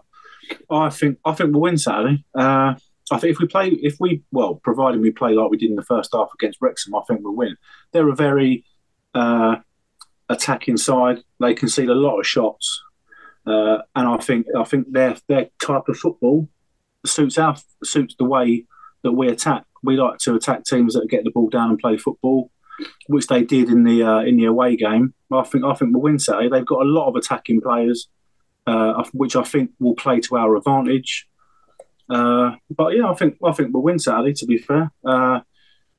[0.71, 2.23] I think I think we'll win Saturday.
[2.35, 2.75] Uh,
[3.11, 5.77] I think if we play, if we well, providing we play like we did in
[5.77, 7.57] the first half against Wrexham, I think we'll win.
[7.93, 8.65] They're a very
[9.15, 9.57] uh,
[10.29, 11.23] attacking side.
[11.41, 12.83] They concede a lot of shots,
[13.47, 16.49] uh, and I think I think their their type of football
[17.05, 18.65] suits our suits the way
[19.03, 19.65] that we attack.
[19.83, 22.51] We like to attack teams that get the ball down and play football,
[23.09, 25.15] which they did in the uh, in the away game.
[25.33, 26.49] I think I think we'll win Saturday.
[26.49, 28.09] They've got a lot of attacking players
[28.67, 31.29] uh, which I think will play to our advantage.
[32.09, 34.33] Uh, but yeah, I think I think we'll win Saturday.
[34.35, 35.41] To be fair, uh,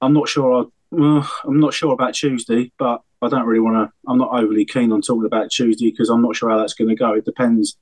[0.01, 0.63] I'm not sure.
[0.63, 0.65] I,
[0.99, 3.93] uh, I'm not sure about Tuesday, but I don't really want to.
[4.09, 6.89] I'm not overly keen on talking about Tuesday because I'm not sure how that's going
[6.89, 7.13] to go.
[7.13, 7.77] It depends.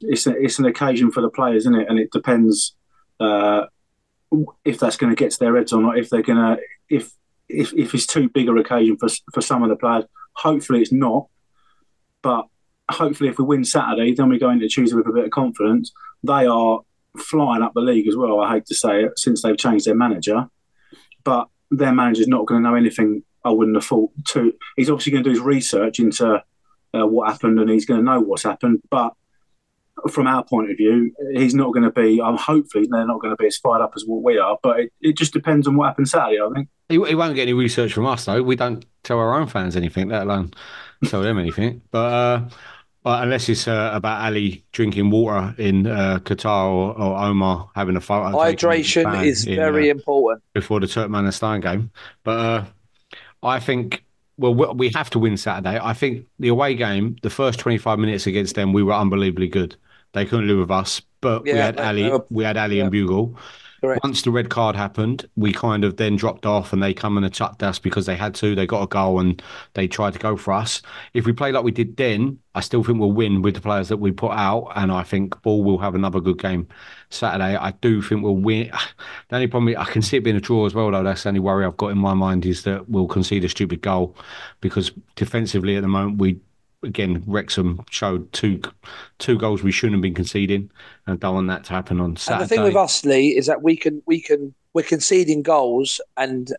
[0.00, 1.88] It's a, it's an occasion for the players, isn't it?
[1.88, 2.74] And it depends
[3.20, 3.64] uh,
[4.64, 5.98] if that's going to get to their heads or not.
[5.98, 7.12] If they're going to if
[7.48, 10.04] if if it's too big an occasion for for some of the players.
[10.36, 11.28] Hopefully, it's not.
[12.22, 12.46] But
[12.90, 15.92] hopefully, if we win Saturday, then we go into Tuesday with a bit of confidence.
[16.22, 16.80] They are
[17.18, 18.40] flying up the league as well.
[18.40, 20.48] I hate to say it, since they've changed their manager,
[21.22, 23.22] but their manager's not going to know anything.
[23.44, 24.10] I wouldn't have thought.
[24.28, 26.42] To he's obviously going to do his research into
[26.94, 28.80] uh, what happened, and he's going to know what's happened.
[28.90, 29.12] But
[30.10, 32.20] from our point of view, he's not going to be.
[32.20, 34.58] I'm um, hopefully they're not going to be as fired up as what we are.
[34.62, 36.40] But it, it just depends on what happens Saturday.
[36.40, 38.42] I think he, he won't get any research from us though.
[38.42, 40.52] We don't tell our own fans anything, let alone
[41.06, 41.82] tell them anything.
[41.90, 42.48] But uh,
[43.04, 47.96] well, unless it's uh, about Ali drinking water in uh, Qatar or, or, Omar having
[47.96, 48.36] a photo.
[48.36, 51.90] Hydration is in, very uh, important before the Turkmenistan game.
[52.22, 52.64] But uh,
[53.42, 54.04] I think,
[54.38, 55.78] well, we have to win Saturday.
[55.80, 59.76] I think the away game, the first 25 minutes against them, we were unbelievably good.
[60.14, 62.84] They couldn't live with us, but yeah, we had Ali, we had Ali yeah.
[62.84, 63.36] and Bugiel.
[63.84, 64.02] Correct.
[64.02, 67.26] Once the red card happened, we kind of then dropped off and they come and
[67.26, 68.54] attacked us because they had to.
[68.54, 69.42] They got a goal and
[69.74, 70.80] they tried to go for us.
[71.12, 73.88] If we play like we did then, I still think we'll win with the players
[73.88, 74.72] that we put out.
[74.74, 76.66] And I think Ball will have another good game
[77.10, 77.56] Saturday.
[77.56, 78.70] I do think we'll win.
[79.28, 81.02] The only problem, I can see it being a draw as well, though.
[81.02, 83.82] That's the only worry I've got in my mind is that we'll concede a stupid
[83.82, 84.16] goal
[84.60, 86.40] because defensively at the moment, we
[86.84, 88.60] again, Wrexham showed two
[89.18, 90.70] two goals we shouldn't have been conceding,
[91.06, 92.42] and don't want that to happen on Saturday.
[92.42, 96.00] And the thing with us, Lee, is that we can we can we're conceding goals
[96.16, 96.52] and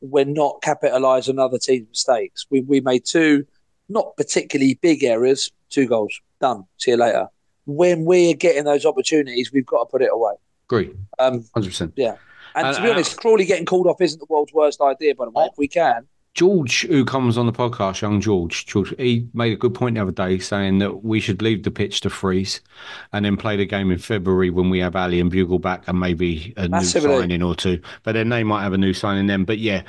[0.00, 2.46] we're not capitalising on other teams' mistakes.
[2.50, 3.46] We we made two
[3.88, 6.64] not particularly big errors, two goals done.
[6.78, 7.28] See you later.
[7.66, 10.34] When we're getting those opportunities, we've got to put it away.
[10.68, 10.94] Agree.
[11.18, 11.92] Um, hundred percent.
[11.96, 12.16] Yeah.
[12.54, 15.14] And, to be honest, Crawley getting called off isn't the world's worst idea.
[15.14, 18.92] By the way, if we can, George, who comes on the podcast, young George, George,
[18.98, 22.00] he made a good point the other day saying that we should leave the pitch
[22.00, 22.60] to freeze
[23.12, 25.98] and then play the game in February when we have Ali and Bugiel back and
[26.00, 27.08] maybe a Massively.
[27.10, 27.80] new signing or two.
[28.02, 29.44] But then they might have a new signing then.
[29.44, 29.82] But yeah,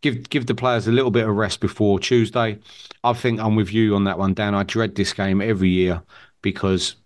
[0.00, 2.58] give give the players a little bit of rest before Tuesday.
[3.04, 4.54] I think I'm with you on that one, Dan.
[4.54, 6.02] I dread this game every year
[6.40, 6.96] because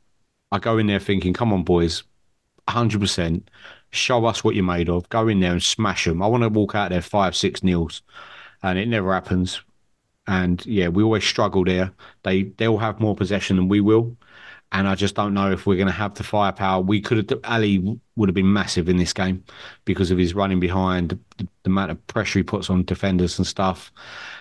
[0.53, 2.05] I go in there thinking, come on, boys,
[2.69, 3.43] 100%.
[3.91, 5.09] Show us what you're made of.
[5.09, 6.23] Go in there and smash them.
[6.23, 8.03] I want to walk out there five, six nils
[8.65, 9.61] and it never happens.
[10.27, 11.93] And yeah, we always struggle there.
[12.23, 14.17] They they'll have more possession than we will,
[14.73, 16.81] and I just don't know if we're going to have the firepower.
[16.81, 19.45] We could have Ali would have been massive in this game
[19.85, 23.47] because of his running behind, the, the amount of pressure he puts on defenders and
[23.47, 23.93] stuff.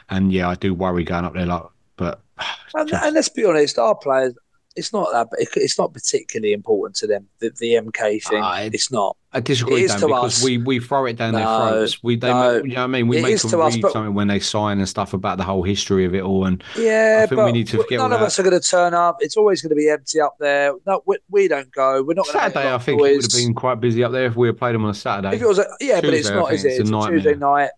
[0.09, 1.45] And yeah, I do worry going up there.
[1.45, 1.63] Like,
[1.97, 2.21] but
[2.75, 3.03] and, just...
[3.03, 4.33] and let's be honest, our players
[4.75, 5.27] it's not that.
[5.55, 7.27] It's not particularly important to them.
[7.39, 8.43] The, the MK thing.
[8.43, 9.15] Uh, it's not.
[9.31, 10.43] I disagree, Dan, because us.
[10.43, 12.03] we, we throw it down no, their throats.
[12.03, 13.07] We they no, make, you know what I mean.
[13.07, 15.63] We make them read us, but, something when they sign and stuff about the whole
[15.63, 16.45] history of it all.
[16.45, 17.99] And yeah, I think we need to forget.
[17.99, 18.25] None of that.
[18.25, 19.17] us are going to turn up.
[19.19, 20.73] It's always going to be empty up there.
[20.85, 22.03] No, we, we don't go.
[22.03, 22.27] We're not.
[22.27, 24.75] Saturday, I think it would have been quite busy up there if we had played
[24.75, 25.35] them on a Saturday.
[25.35, 26.53] If it was, a, yeah, Tuesday, but it's not.
[26.53, 26.67] Is it?
[26.69, 27.69] It's, it's a Tuesday night.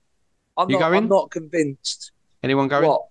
[0.57, 1.03] I'm you not, going?
[1.03, 2.11] I'm not convinced.
[2.41, 2.87] Anyone going?
[2.87, 3.07] What?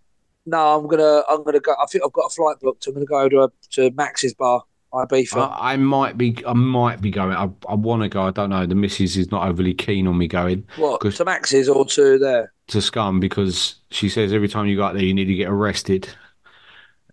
[0.47, 1.23] No, I'm gonna.
[1.29, 1.75] I'm gonna go.
[1.81, 2.87] I think I've got a flight booked.
[2.87, 4.63] I'm gonna go to a, to Max's bar.
[4.95, 5.51] Ibiza.
[5.51, 6.37] I, I might be.
[6.47, 7.35] I might be going.
[7.35, 8.23] I, I want to go.
[8.23, 8.65] I don't know.
[8.65, 10.65] The missus is not overly keen on me going.
[10.77, 12.53] What to Max's or to there?
[12.69, 15.49] To Scum because she says every time you go out there, you need to get
[15.49, 16.09] arrested.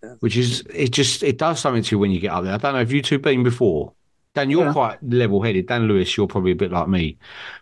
[0.02, 0.14] Yeah.
[0.20, 0.92] Which is it.
[0.92, 2.54] Just it does something to you when you get up there.
[2.54, 2.78] I don't know.
[2.78, 3.92] Have you two been before?
[4.34, 4.72] Dan, you're yeah.
[4.72, 5.66] quite level-headed.
[5.66, 7.18] Dan Lewis, you're probably a bit like me,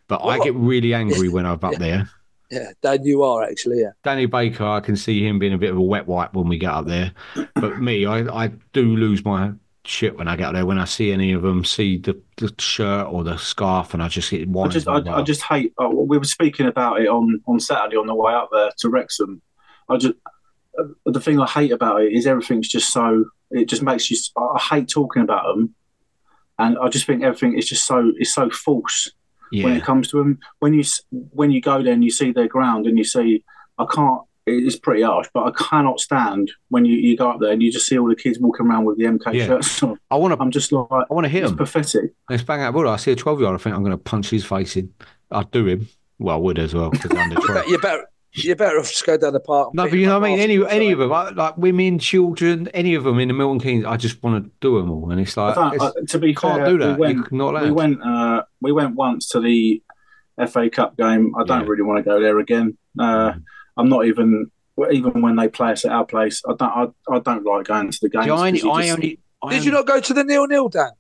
[0.07, 1.79] but I get really angry when I'm up yeah.
[1.79, 2.11] there.
[2.51, 3.81] Yeah, Dan, you are actually.
[3.81, 6.49] Yeah, Danny Baker, I can see him being a bit of a wet wipe when
[6.49, 7.13] we get up there.
[7.55, 9.53] But me, I, I do lose my
[9.85, 10.67] shit when I get up there.
[10.67, 14.09] When I see any of them, see the, the shirt or the scarf, and I
[14.09, 14.69] just get one.
[14.69, 15.73] I just, I, I, just hate.
[15.81, 18.89] Uh, we were speaking about it on on Saturday on the way up there to
[18.89, 19.41] Wrexham.
[19.89, 20.15] I just
[20.79, 23.27] uh, the thing I hate about it is everything's just so.
[23.53, 24.17] It just makes you.
[24.37, 25.75] I hate talking about them,
[26.59, 28.13] and I just think everything is just so.
[28.17, 29.13] It's so false
[29.53, 29.65] yeah.
[29.65, 30.39] when it comes to them.
[30.59, 33.45] When you when you go there and you see their ground and you see,
[33.79, 34.23] I can't.
[34.47, 37.71] It's pretty harsh, but I cannot stand when you, you go up there and you
[37.71, 39.47] just see all the kids walking around with the MK yeah.
[39.47, 39.97] shirts on.
[40.11, 40.41] I want to.
[40.41, 41.59] I'm just like I want to hit it's him.
[41.59, 42.13] Pathetic.
[42.29, 42.75] Let's bang out.
[42.75, 43.61] Well, I see a twelve year old.
[43.61, 44.93] I think I'm going to punch his face in.
[45.31, 45.89] I'd do him.
[46.19, 49.17] Well, I would as well because I'm the You better you're better off just go
[49.17, 49.75] down the park.
[49.75, 50.41] No, but you know what I mean.
[50.41, 53.85] Any any of them, like, like, women, children, any of them in the Milton Keynes,
[53.85, 56.59] I just want to do them all, and it's like it's, uh, to be can't
[56.59, 56.99] fair, do that.
[56.99, 59.83] We went, not we went, uh, we went once to the
[60.49, 61.35] FA Cup game.
[61.37, 61.69] I don't yeah.
[61.69, 62.79] really want to go there again.
[62.99, 63.43] Uh, mm.
[63.77, 64.51] I'm not even
[64.93, 66.43] even when they play us at our place.
[66.49, 66.95] I don't.
[67.09, 68.29] I, I don't like going to the games.
[68.29, 70.91] I, I just, only, I did you not go to the nil nil, Dan?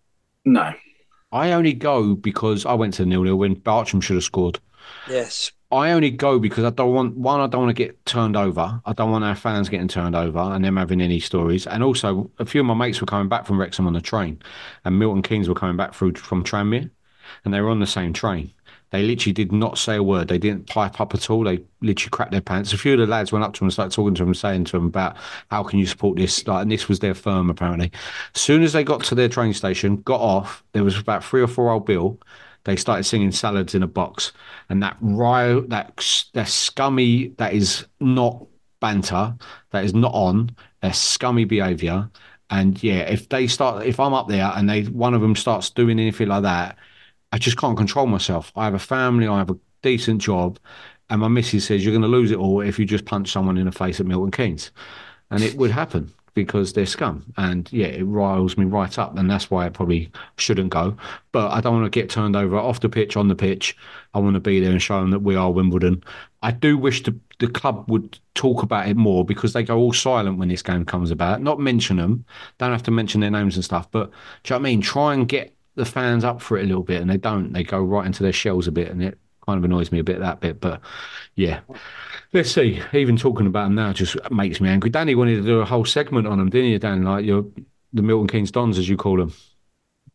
[0.44, 0.72] No.
[1.32, 4.58] I only go because I went to the nil nil when Bartram should have scored.
[5.08, 5.52] Yes.
[5.72, 7.40] I only go because I don't want one.
[7.40, 8.80] I don't want to get turned over.
[8.84, 11.66] I don't want our fans getting turned over and them having any stories.
[11.66, 14.42] And also, a few of my mates were coming back from Wrexham on the train,
[14.84, 16.90] and Milton Keynes were coming back through from Tranmere,
[17.44, 18.52] and they were on the same train.
[18.90, 20.26] They literally did not say a word.
[20.26, 21.44] They didn't pipe up at all.
[21.44, 22.72] They literally cracked their pants.
[22.72, 24.64] A few of the lads went up to them and started talking to them, saying
[24.64, 25.16] to them about
[25.48, 26.44] how can you support this?
[26.46, 27.92] Like, and this was their firm apparently.
[28.34, 31.40] As soon as they got to their train station, got off, there was about three
[31.40, 32.18] or four old Bill
[32.64, 34.32] they started singing salads in a box
[34.68, 35.96] and that rio that
[36.34, 38.46] that scummy that is not
[38.80, 39.34] banter
[39.70, 40.50] that is not on
[40.82, 42.10] their scummy behavior.
[42.50, 45.70] And yeah if they start if i'm up there and they one of them starts
[45.70, 46.76] doing anything like that
[47.32, 48.52] i just can't control myself.
[48.56, 50.58] I have a family i have a decent job
[51.08, 53.56] and my missus says you're going to lose it all if you just punch someone
[53.58, 54.70] in the face at milton keynes.
[55.30, 57.32] And it would happen because they're scum.
[57.36, 59.16] And yeah, it riles me right up.
[59.16, 60.96] And that's why I probably shouldn't go.
[61.32, 63.76] But I don't want to get turned over off the pitch, on the pitch.
[64.14, 66.02] I want to be there and show them that we are Wimbledon.
[66.42, 69.92] I do wish the, the club would talk about it more because they go all
[69.92, 71.42] silent when this game comes about.
[71.42, 72.24] Not mention them,
[72.58, 73.90] don't have to mention their names and stuff.
[73.90, 74.10] But
[74.42, 74.80] do you know what I mean?
[74.80, 77.00] Try and get the fans up for it a little bit.
[77.00, 77.52] And they don't.
[77.52, 78.88] They go right into their shells a bit.
[78.88, 79.18] And it
[79.50, 80.60] kind of annoys me a bit, that bit.
[80.60, 80.80] But
[81.34, 81.60] yeah.
[82.32, 82.80] Let's see.
[82.92, 84.90] Even talking about them now just makes me angry.
[84.90, 87.02] Danny wanted to do a whole segment on them, didn't you, Dan?
[87.02, 87.44] Like your
[87.92, 89.32] the Milton Keynes Dons, as you call them.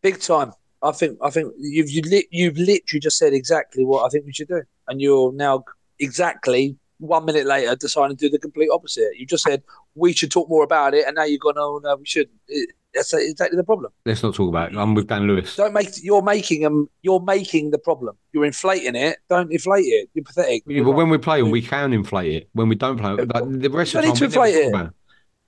[0.00, 0.52] Big time.
[0.82, 1.18] I think.
[1.22, 4.48] I think you've you li- you've literally just said exactly what I think we should
[4.48, 5.64] do, and you're now
[5.98, 9.10] exactly one minute later deciding to do the complete opposite.
[9.16, 9.62] You just said
[9.94, 12.36] we should talk more about it, and now you've gone, oh no, we shouldn't.
[12.48, 13.92] It, that's exactly the problem.
[14.06, 14.78] Let's not talk about it.
[14.78, 15.54] I'm with Dan Lewis.
[15.54, 16.88] Don't make you're making them.
[17.02, 18.16] You're making the problem.
[18.32, 19.18] You're inflating it.
[19.28, 20.08] Don't inflate it.
[20.14, 20.62] You're pathetic.
[20.66, 22.48] Yeah, but when we play we can inflate it.
[22.54, 23.26] When we don't play, like
[23.60, 24.72] the rest of the time, to inflate it.
[24.72, 24.92] Can't.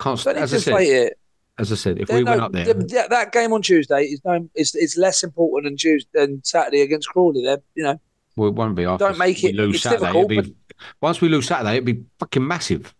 [0.00, 1.18] Don't as need I to said, inflate it.
[1.58, 4.02] As I said, if There- we no, went up there, the- that game on Tuesday
[4.04, 7.42] is no, it's, it's less important than Tuesday than Saturday against Crawley.
[7.44, 8.00] There, you know,
[8.36, 8.84] well, it won't be.
[8.84, 10.12] After Don't make it- lose it's Saturday.
[10.12, 10.54] difficult,
[11.00, 12.94] once we lose Saturday, it'd be fucking massive.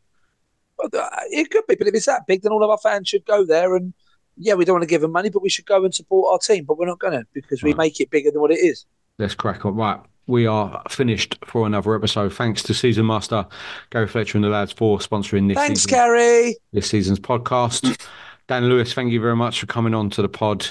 [0.78, 1.74] But, uh, it could be.
[1.74, 3.74] But if it's that big, then all of our fans should go there.
[3.74, 3.92] And
[4.36, 6.38] yeah, we don't want to give them money, but we should go and support our
[6.38, 6.64] team.
[6.64, 8.84] But we're not going to because we make it bigger than what it is.
[9.18, 9.74] Let's crack on.
[9.74, 9.98] Right.
[10.28, 12.32] We are finished for another episode.
[12.34, 13.46] Thanks to Season Master
[13.90, 16.56] Gary Fletcher and the lads for sponsoring this Thanks, season, Gary.
[16.72, 17.98] this season's podcast.
[18.46, 20.66] Dan Lewis, thank you very much for coming on to the pod.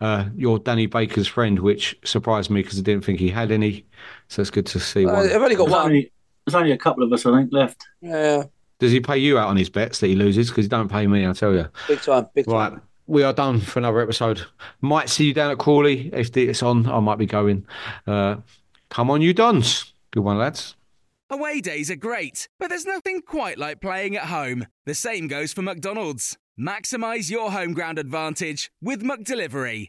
[0.00, 3.84] Uh, you're Danny Baker's friend, which surprised me because I didn't think he had any.
[4.28, 5.30] So it's good to see Uh, one.
[5.30, 5.86] I've only got one.
[5.86, 6.12] only,
[6.48, 7.86] there's only a couple of us, I think, left.
[8.00, 8.44] Yeah,
[8.78, 10.48] Does he pay you out on his bets that he loses?
[10.48, 11.68] Because he don't pay me, I tell you.
[11.86, 12.54] big time, big time.
[12.74, 12.82] Right.
[13.06, 14.42] We are done for another episode.
[14.80, 16.10] Might see you down at Crawley.
[16.12, 17.66] If it's on, I might be going.
[18.06, 18.36] Uh,
[18.90, 19.92] come on, you dons.
[20.10, 20.74] Good one, lads.
[21.30, 24.66] Away days are great, but there's nothing quite like playing at home.
[24.86, 26.38] The same goes for McDonald's.
[26.58, 29.88] Maximize your home ground advantage with McDelivery.